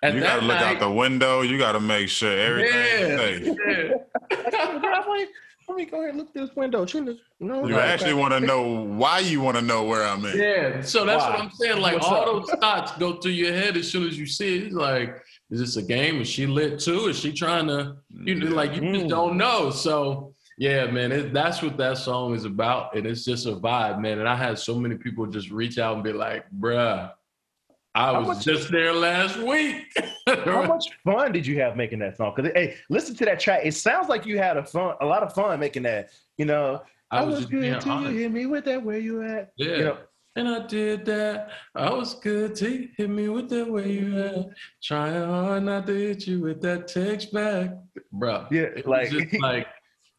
but 0.00 0.14
you 0.14 0.20
gotta 0.20 0.40
look 0.40 0.56
night, 0.56 0.76
out 0.76 0.80
the 0.80 0.90
window 0.90 1.42
you 1.42 1.58
gotta 1.58 1.80
make 1.80 2.08
sure 2.08 2.38
everything 2.38 3.54
yeah, 3.68 3.94
yeah. 4.30 5.26
let 5.70 5.76
me 5.76 5.84
go 5.84 5.98
ahead 5.98 6.10
and 6.10 6.18
look 6.18 6.32
through 6.32 6.46
this 6.46 6.56
window. 6.56 6.84
You, 6.84 7.18
know, 7.38 7.66
you 7.66 7.78
actually 7.78 8.14
want 8.14 8.34
to 8.34 8.40
know 8.40 8.84
why 8.84 9.20
you 9.20 9.40
want 9.40 9.56
to 9.56 9.62
know 9.62 9.84
where 9.84 10.04
I'm 10.04 10.24
at. 10.26 10.34
Yeah, 10.34 10.80
so 10.82 11.04
that's 11.04 11.22
why? 11.22 11.30
what 11.30 11.40
I'm 11.40 11.50
saying. 11.52 11.80
Like 11.80 11.94
What's 11.94 12.06
all 12.06 12.40
up? 12.40 12.46
those 12.46 12.58
thoughts 12.58 12.92
go 12.98 13.20
through 13.20 13.32
your 13.32 13.52
head 13.52 13.76
as 13.76 13.88
soon 13.88 14.08
as 14.08 14.18
you 14.18 14.26
see 14.26 14.56
it. 14.56 14.64
It's 14.64 14.74
like, 14.74 15.22
is 15.50 15.60
this 15.60 15.76
a 15.76 15.82
game? 15.82 16.20
Is 16.20 16.28
she 16.28 16.46
lit 16.46 16.78
too? 16.78 17.08
Is 17.08 17.18
she 17.18 17.32
trying 17.32 17.66
to? 17.66 17.96
You 18.10 18.36
know, 18.36 18.54
like 18.54 18.74
you 18.74 18.92
just 18.92 19.08
don't 19.08 19.34
mm. 19.34 19.38
know. 19.38 19.70
So 19.70 20.34
yeah, 20.58 20.86
man, 20.86 21.10
it, 21.10 21.32
that's 21.32 21.62
what 21.62 21.76
that 21.78 21.98
song 21.98 22.34
is 22.34 22.44
about, 22.44 22.94
and 22.94 23.06
it's 23.06 23.24
just 23.24 23.46
a 23.46 23.52
vibe, 23.52 24.00
man. 24.00 24.18
And 24.18 24.28
I 24.28 24.36
had 24.36 24.58
so 24.58 24.74
many 24.74 24.96
people 24.96 25.26
just 25.26 25.50
reach 25.50 25.78
out 25.78 25.94
and 25.94 26.04
be 26.04 26.12
like, 26.12 26.44
"Bruh, 26.50 27.10
I 27.94 28.16
was 28.18 28.28
much, 28.28 28.44
just 28.44 28.70
there 28.70 28.92
last 28.92 29.36
week. 29.38 29.86
how 30.44 30.62
much 30.62 30.86
fun 31.04 31.32
did 31.32 31.46
you 31.46 31.60
have 31.60 31.76
making 31.76 31.98
that 32.00 32.16
song? 32.16 32.32
Because 32.36 32.52
hey, 32.52 32.76
listen 32.88 33.16
to 33.16 33.24
that 33.24 33.40
track. 33.40 33.62
It 33.64 33.72
sounds 33.72 34.08
like 34.08 34.26
you 34.26 34.38
had 34.38 34.56
a 34.56 34.64
fun, 34.64 34.94
a 35.00 35.06
lot 35.06 35.22
of 35.22 35.34
fun 35.34 35.58
making 35.58 35.82
that. 35.84 36.10
You 36.38 36.44
know, 36.44 36.82
I, 37.10 37.18
I 37.18 37.24
was, 37.24 37.36
was 37.36 37.46
good 37.46 37.80
till 37.80 38.02
you 38.02 38.18
hit 38.18 38.30
me 38.30 38.46
with 38.46 38.64
that. 38.66 38.82
Where 38.82 38.98
you 38.98 39.22
at? 39.22 39.52
Yeah. 39.56 39.76
You 39.76 39.84
know, 39.84 39.98
and 40.36 40.48
I 40.48 40.66
did 40.66 41.04
that. 41.06 41.50
I 41.74 41.90
was 41.90 42.14
good 42.14 42.54
till 42.54 42.70
you 42.70 42.88
hit 42.96 43.10
me 43.10 43.28
with 43.28 43.48
that. 43.50 43.70
way 43.70 43.92
you 43.92 44.18
at? 44.18 44.48
Trying 44.82 45.24
hard 45.24 45.64
not 45.64 45.86
to 45.86 45.94
hit 45.94 46.26
you 46.26 46.40
with 46.40 46.60
that 46.62 46.88
text 46.88 47.32
back, 47.32 47.70
bro. 48.12 48.46
Yeah, 48.50 48.62
it 48.62 48.86
like 48.86 49.10
just 49.10 49.32
like 49.40 49.66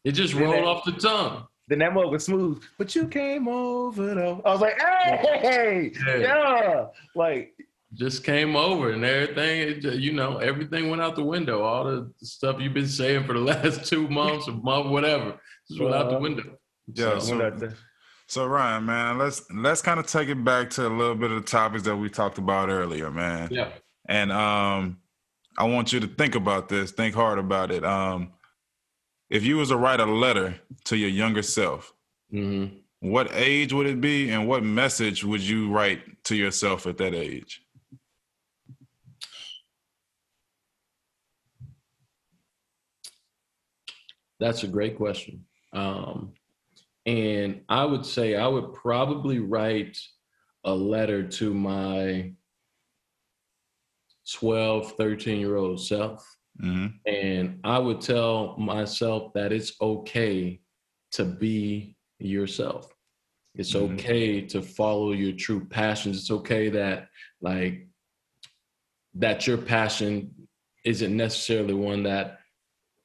it 0.04 0.12
just 0.12 0.34
rolled 0.34 0.54
that, 0.54 0.64
off 0.64 0.84
the 0.84 0.92
tongue. 0.92 1.46
Then 1.68 1.78
that 1.78 1.94
mug 1.94 2.10
was 2.10 2.24
smooth, 2.24 2.62
but 2.76 2.94
you 2.94 3.06
came 3.06 3.48
over 3.48 4.14
though. 4.14 4.42
I 4.44 4.52
was 4.52 4.60
like, 4.60 4.80
hey, 4.80 5.92
yeah, 6.06 6.16
yeah. 6.16 6.86
like 7.14 7.54
just 7.94 8.24
came 8.24 8.56
over 8.56 8.90
and 8.90 9.04
everything, 9.04 10.00
you 10.00 10.12
know, 10.12 10.38
everything 10.38 10.88
went 10.88 11.02
out 11.02 11.14
the 11.14 11.22
window. 11.22 11.62
All 11.62 11.84
the 11.84 12.10
stuff 12.22 12.56
you've 12.58 12.74
been 12.74 12.88
saying 12.88 13.24
for 13.26 13.34
the 13.34 13.40
last 13.40 13.86
two 13.86 14.08
months, 14.08 14.48
a 14.48 14.52
month, 14.52 14.88
whatever, 14.88 15.38
just 15.68 15.80
went 15.80 15.94
out 15.94 16.10
the 16.10 16.18
window. 16.18 16.58
Yeah. 16.94 17.18
So, 17.18 17.38
so, 17.38 17.72
so 18.32 18.46
Ryan, 18.46 18.86
man, 18.86 19.18
let's 19.18 19.42
let's 19.52 19.82
kind 19.82 20.00
of 20.00 20.06
take 20.06 20.30
it 20.30 20.42
back 20.42 20.70
to 20.70 20.86
a 20.86 20.88
little 20.88 21.14
bit 21.14 21.30
of 21.30 21.42
the 21.42 21.46
topics 21.46 21.84
that 21.84 21.94
we 21.94 22.08
talked 22.08 22.38
about 22.38 22.70
earlier, 22.70 23.10
man. 23.10 23.48
Yeah. 23.50 23.68
And 24.08 24.32
um, 24.32 24.96
I 25.58 25.64
want 25.64 25.92
you 25.92 26.00
to 26.00 26.06
think 26.06 26.34
about 26.34 26.70
this. 26.70 26.92
Think 26.92 27.14
hard 27.14 27.38
about 27.38 27.70
it. 27.70 27.84
Um, 27.84 28.32
if 29.28 29.44
you 29.44 29.58
was 29.58 29.68
to 29.68 29.76
write 29.76 30.00
a 30.00 30.06
letter 30.06 30.58
to 30.84 30.96
your 30.96 31.10
younger 31.10 31.42
self, 31.42 31.92
mm-hmm. 32.32 32.74
what 33.06 33.28
age 33.34 33.74
would 33.74 33.86
it 33.86 34.00
be, 34.00 34.30
and 34.30 34.48
what 34.48 34.64
message 34.64 35.24
would 35.24 35.42
you 35.42 35.70
write 35.70 36.24
to 36.24 36.34
yourself 36.34 36.86
at 36.86 36.96
that 36.96 37.14
age? 37.14 37.60
That's 44.40 44.62
a 44.62 44.68
great 44.68 44.96
question. 44.96 45.44
Um, 45.74 46.32
and 47.06 47.62
I 47.68 47.84
would 47.84 48.06
say 48.06 48.36
I 48.36 48.46
would 48.46 48.72
probably 48.74 49.38
write 49.38 49.98
a 50.64 50.72
letter 50.72 51.26
to 51.26 51.52
my 51.52 52.32
12, 54.34 54.92
13 54.92 55.40
year 55.40 55.56
old 55.56 55.80
self. 55.80 56.36
Mm-hmm. 56.62 56.86
And 57.06 57.60
I 57.64 57.78
would 57.78 58.00
tell 58.00 58.56
myself 58.56 59.32
that 59.34 59.52
it's 59.52 59.72
okay 59.80 60.60
to 61.12 61.24
be 61.24 61.96
yourself. 62.18 62.94
It's 63.54 63.72
mm-hmm. 63.74 63.94
okay 63.94 64.40
to 64.42 64.62
follow 64.62 65.12
your 65.12 65.32
true 65.32 65.64
passions. 65.64 66.18
It's 66.18 66.30
okay 66.30 66.68
that, 66.70 67.08
like, 67.40 67.88
that 69.14 69.46
your 69.46 69.58
passion 69.58 70.30
isn't 70.84 71.16
necessarily 71.16 71.74
one 71.74 72.04
that 72.04 72.38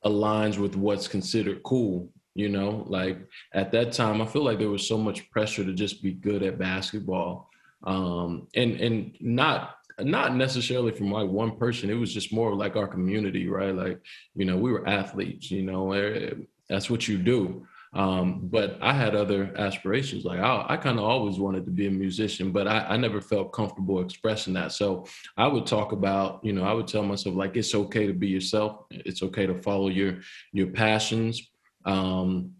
aligns 0.05 0.57
with 0.57 0.75
what's 0.75 1.07
considered 1.07 1.63
cool 1.63 2.11
you 2.37 2.49
know 2.49 2.85
like 2.87 3.17
at 3.53 3.71
that 3.71 3.91
time 3.91 4.21
i 4.21 4.25
feel 4.25 4.43
like 4.43 4.59
there 4.59 4.69
was 4.69 4.87
so 4.87 4.97
much 4.97 5.29
pressure 5.31 5.65
to 5.65 5.73
just 5.73 6.03
be 6.03 6.11
good 6.11 6.43
at 6.43 6.59
basketball 6.59 7.49
um 7.83 8.47
and 8.55 8.79
and 8.79 9.17
not 9.19 9.77
not 10.01 10.35
necessarily 10.35 10.91
from 10.91 11.11
like 11.11 11.27
one 11.27 11.57
person 11.57 11.89
it 11.89 11.95
was 11.95 12.13
just 12.13 12.31
more 12.31 12.55
like 12.55 12.75
our 12.75 12.87
community 12.87 13.49
right 13.49 13.75
like 13.75 13.99
you 14.35 14.45
know 14.45 14.55
we 14.55 14.71
were 14.71 14.87
athletes 14.87 15.49
you 15.49 15.63
know 15.63 15.91
eh, 15.93 16.33
that's 16.69 16.89
what 16.89 17.07
you 17.07 17.17
do 17.17 17.65
um, 17.93 18.41
but 18.43 18.77
I 18.81 18.93
had 18.93 19.15
other 19.15 19.51
aspirations. 19.57 20.25
Like 20.25 20.39
I, 20.39 20.65
I 20.69 20.77
kind 20.77 20.99
of 20.99 21.05
always 21.05 21.39
wanted 21.39 21.65
to 21.65 21.71
be 21.71 21.87
a 21.87 21.91
musician, 21.91 22.51
but 22.51 22.67
I, 22.67 22.79
I 22.79 22.97
never 22.97 23.21
felt 23.21 23.53
comfortable 23.53 24.01
expressing 24.01 24.53
that. 24.53 24.71
So 24.73 25.05
I 25.37 25.47
would 25.47 25.65
talk 25.65 25.93
about, 25.93 26.41
you 26.43 26.53
know, 26.53 26.63
I 26.63 26.73
would 26.73 26.87
tell 26.87 27.01
myself 27.01 27.35
like 27.35 27.55
it's 27.55 27.73
okay 27.73 28.05
to 28.05 28.13
be 28.13 28.27
yourself. 28.27 28.85
It's 28.91 29.23
okay 29.23 29.47
to 29.47 29.55
follow 29.55 29.87
your 29.87 30.19
your 30.51 30.67
passions, 30.67 31.49
um, 31.87 32.51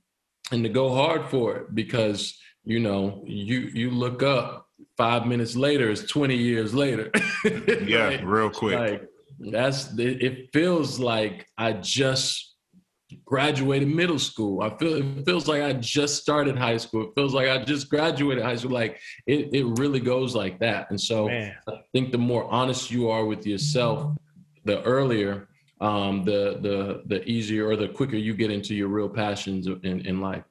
and 0.51 0.63
to 0.63 0.69
go 0.69 0.93
hard 0.93 1.25
for 1.25 1.57
it 1.57 1.75
because 1.75 2.39
you 2.63 2.80
know 2.80 3.23
you 3.25 3.59
you 3.73 3.91
look 3.91 4.23
up 4.23 4.67
five 4.97 5.28
minutes 5.28 5.55
later 5.55 5.89
it's 5.91 6.03
20 6.03 6.36
years 6.36 6.73
later 6.73 7.11
yeah 7.86 8.09
like, 8.09 8.21
real 8.23 8.49
quick 8.49 8.80
like 8.80 9.03
that's 9.51 9.97
it 9.99 10.49
feels 10.51 10.99
like 10.99 11.47
i 11.57 11.71
just 11.73 12.55
graduated 13.25 13.88
middle 13.88 14.19
school. 14.19 14.61
I 14.61 14.75
feel 14.78 14.95
it 14.95 15.25
feels 15.25 15.47
like 15.47 15.61
I 15.61 15.73
just 15.73 16.21
started 16.21 16.57
high 16.57 16.78
school. 16.78 17.03
It 17.03 17.11
feels 17.15 17.34
like 17.34 17.47
I 17.47 17.63
just 17.63 17.89
graduated 17.89 18.43
high 18.43 18.55
school. 18.55 18.71
Like 18.71 18.99
it, 19.25 19.53
it 19.53 19.65
really 19.80 19.99
goes 19.99 20.36
like 20.36 20.59
that. 20.59 20.89
And 20.89 20.99
so 20.99 21.28
Man. 21.28 21.55
I 21.69 21.80
think 21.93 22.11
the 22.11 22.17
more 22.17 22.49
honest 22.51 22.91
you 22.91 23.09
are 23.09 23.25
with 23.25 23.45
yourself, 23.45 24.15
the 24.65 24.82
earlier, 24.84 25.47
um, 25.80 26.23
the 26.23 26.57
the 26.61 27.01
the 27.05 27.23
easier 27.25 27.67
or 27.67 27.75
the 27.75 27.88
quicker 27.88 28.15
you 28.15 28.34
get 28.34 28.51
into 28.51 28.73
your 28.73 28.88
real 28.88 29.09
passions 29.09 29.67
in, 29.67 30.05
in 30.05 30.21
life. 30.21 30.43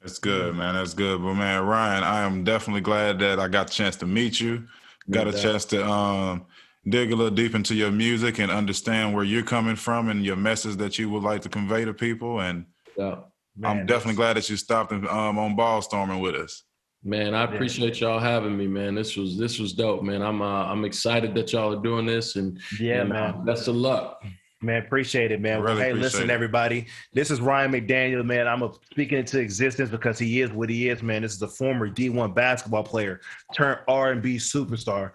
That's 0.00 0.18
good, 0.18 0.54
man. 0.54 0.74
That's 0.74 0.94
good. 0.94 1.20
But 1.22 1.34
man, 1.34 1.64
Ryan, 1.64 2.04
I 2.04 2.22
am 2.22 2.44
definitely 2.44 2.82
glad 2.82 3.18
that 3.18 3.40
I 3.40 3.48
got 3.48 3.70
a 3.70 3.72
chance 3.72 3.96
to 3.96 4.06
meet 4.06 4.40
you. 4.40 4.66
Got 5.10 5.26
a 5.26 5.32
chance 5.32 5.64
to 5.66 5.86
um 5.86 6.46
dig 6.88 7.12
a 7.12 7.16
little 7.16 7.34
deep 7.34 7.54
into 7.54 7.74
your 7.74 7.90
music 7.90 8.38
and 8.38 8.50
understand 8.50 9.14
where 9.14 9.24
you're 9.24 9.42
coming 9.42 9.76
from 9.76 10.08
and 10.08 10.24
your 10.24 10.36
message 10.36 10.76
that 10.76 10.98
you 10.98 11.10
would 11.10 11.22
like 11.22 11.42
to 11.42 11.48
convey 11.48 11.84
to 11.84 11.92
people. 11.92 12.40
And 12.40 12.66
yeah, 12.96 13.16
man, 13.56 13.78
I'm 13.80 13.86
definitely 13.86 14.14
glad 14.14 14.36
that 14.36 14.48
you 14.48 14.56
stopped 14.56 14.92
um, 14.92 15.38
on 15.38 15.56
ball 15.56 15.82
storming 15.82 16.20
with 16.20 16.34
us. 16.34 16.62
Man, 17.04 17.34
I 17.34 17.44
appreciate 17.44 18.00
y'all 18.00 18.18
having 18.18 18.56
me, 18.56 18.66
man. 18.66 18.94
This 18.94 19.16
was 19.16 19.38
this 19.38 19.58
was 19.58 19.72
dope, 19.72 20.02
man. 20.02 20.20
I'm 20.20 20.42
uh, 20.42 20.64
I'm 20.64 20.84
excited 20.84 21.34
that 21.36 21.52
y'all 21.52 21.72
are 21.78 21.82
doing 21.82 22.06
this, 22.06 22.36
and 22.36 22.58
yeah, 22.80 23.02
and, 23.02 23.10
man. 23.10 23.34
Uh, 23.34 23.38
best 23.44 23.68
of 23.68 23.76
luck. 23.76 24.22
Man, 24.60 24.82
appreciate 24.82 25.30
it, 25.30 25.40
man. 25.40 25.62
Really 25.62 25.80
hey, 25.80 25.92
listen, 25.92 26.24
it. 26.24 26.30
everybody. 26.30 26.86
This 27.12 27.30
is 27.30 27.40
Ryan 27.40 27.70
McDaniel, 27.70 28.24
man. 28.24 28.48
I'm 28.48 28.68
speaking 28.90 29.18
into 29.18 29.38
existence 29.38 29.88
because 29.88 30.18
he 30.18 30.40
is 30.40 30.50
what 30.50 30.68
he 30.68 30.88
is, 30.88 31.00
man. 31.00 31.22
This 31.22 31.34
is 31.34 31.42
a 31.42 31.48
former 31.48 31.88
D1 31.88 32.34
basketball 32.34 32.82
player 32.82 33.20
turned 33.54 33.78
R&B 33.86 34.36
superstar 34.36 35.12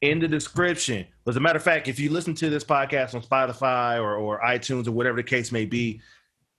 in 0.00 0.18
the 0.18 0.26
description. 0.26 1.06
As 1.26 1.36
a 1.36 1.40
matter 1.40 1.58
of 1.58 1.62
fact, 1.62 1.86
if 1.86 2.00
you 2.00 2.08
listen 2.08 2.34
to 2.36 2.48
this 2.48 2.64
podcast 2.64 3.14
on 3.14 3.20
Spotify 3.20 4.00
or, 4.00 4.16
or 4.16 4.40
iTunes 4.40 4.88
or 4.88 4.92
whatever 4.92 5.16
the 5.16 5.22
case 5.22 5.52
may 5.52 5.66
be, 5.66 6.00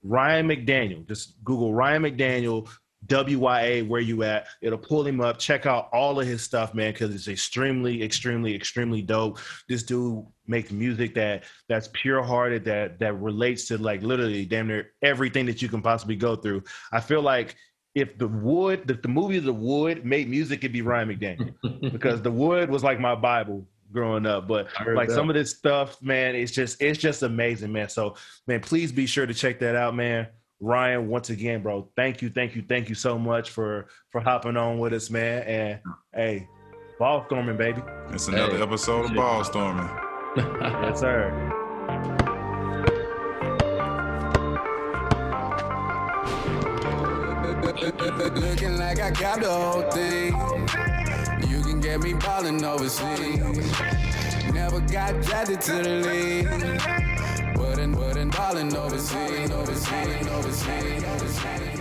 Ryan 0.04 0.46
McDaniel, 0.46 1.08
just 1.08 1.42
Google 1.42 1.74
Ryan 1.74 2.02
McDaniel, 2.02 2.68
WYA, 3.06 3.86
where 3.86 4.00
you 4.00 4.22
at. 4.22 4.46
It'll 4.62 4.78
pull 4.78 5.06
him 5.06 5.20
up. 5.20 5.38
Check 5.38 5.66
out 5.66 5.88
all 5.92 6.20
of 6.20 6.26
his 6.26 6.42
stuff, 6.42 6.74
man, 6.74 6.92
because 6.92 7.14
it's 7.14 7.28
extremely, 7.28 8.02
extremely, 8.02 8.54
extremely 8.54 9.02
dope. 9.02 9.38
This 9.68 9.82
dude 9.82 10.24
makes 10.46 10.70
music 10.70 11.14
that 11.14 11.44
that's 11.68 11.88
pure 11.92 12.22
hearted, 12.22 12.64
that 12.64 12.98
that 13.00 13.14
relates 13.14 13.66
to 13.68 13.78
like 13.78 14.02
literally 14.02 14.44
damn 14.44 14.68
near 14.68 14.92
everything 15.02 15.46
that 15.46 15.62
you 15.62 15.68
can 15.68 15.82
possibly 15.82 16.16
go 16.16 16.36
through. 16.36 16.62
I 16.92 17.00
feel 17.00 17.22
like 17.22 17.56
if 17.94 18.18
the 18.18 18.28
wood, 18.28 18.90
if 18.90 19.02
the 19.02 19.08
movie 19.08 19.38
The 19.38 19.52
Wood 19.52 20.04
made 20.04 20.28
music, 20.28 20.60
it'd 20.60 20.72
be 20.72 20.82
Ryan 20.82 21.08
McDaniel 21.10 21.92
because 21.92 22.22
The 22.22 22.30
Wood 22.30 22.70
was 22.70 22.82
like 22.82 22.98
my 22.98 23.14
Bible 23.14 23.66
growing 23.92 24.26
up. 24.26 24.48
But 24.48 24.68
like 24.94 25.08
that. 25.08 25.14
some 25.14 25.30
of 25.30 25.34
this 25.34 25.50
stuff, 25.50 26.00
man, 26.02 26.34
it's 26.34 26.52
just 26.52 26.82
it's 26.82 26.98
just 26.98 27.22
amazing, 27.22 27.72
man. 27.72 27.88
So 27.88 28.16
man, 28.46 28.60
please 28.60 28.92
be 28.92 29.06
sure 29.06 29.26
to 29.26 29.34
check 29.34 29.60
that 29.60 29.76
out, 29.76 29.94
man. 29.94 30.26
Ryan, 30.68 31.08
once 31.08 31.28
again, 31.28 31.62
bro, 31.62 31.90
thank 31.94 32.22
you, 32.22 32.30
thank 32.30 32.56
you, 32.56 32.62
thank 32.66 32.88
you 32.88 32.94
so 32.94 33.18
much 33.18 33.50
for 33.50 33.86
for 34.10 34.20
hopping 34.22 34.56
on 34.56 34.78
with 34.78 34.94
us, 34.94 35.10
man. 35.10 35.42
And 35.42 35.80
hey, 36.14 36.48
Ball 36.98 37.24
storming, 37.26 37.56
baby. 37.58 37.82
It's 38.10 38.28
another 38.28 38.56
Hey. 38.56 38.62
episode 38.62 39.06
of 39.10 39.14
Ball 39.14 39.44
Storming. 39.44 39.88
Yes, 40.36 41.00
sir. 41.00 41.50
Looking 47.44 48.78
like 48.78 49.00
I 49.00 49.10
got 49.10 49.40
the 49.40 49.50
whole 49.50 49.82
thing. 49.90 50.32
You 51.50 51.62
can 51.62 51.80
get 51.80 52.00
me 52.00 52.14
ballin' 52.14 52.64
overseas. 52.64 53.38
Never 54.52 54.80
got 54.80 55.20
drafted 55.22 55.60
to 55.62 55.72
the 55.72 56.00
league. 56.06 57.13
Ballin' 58.36 58.76
overseas, 58.76 59.50
overseas, 59.50 60.26
overseas, 60.28 61.04
overseas. 61.04 61.73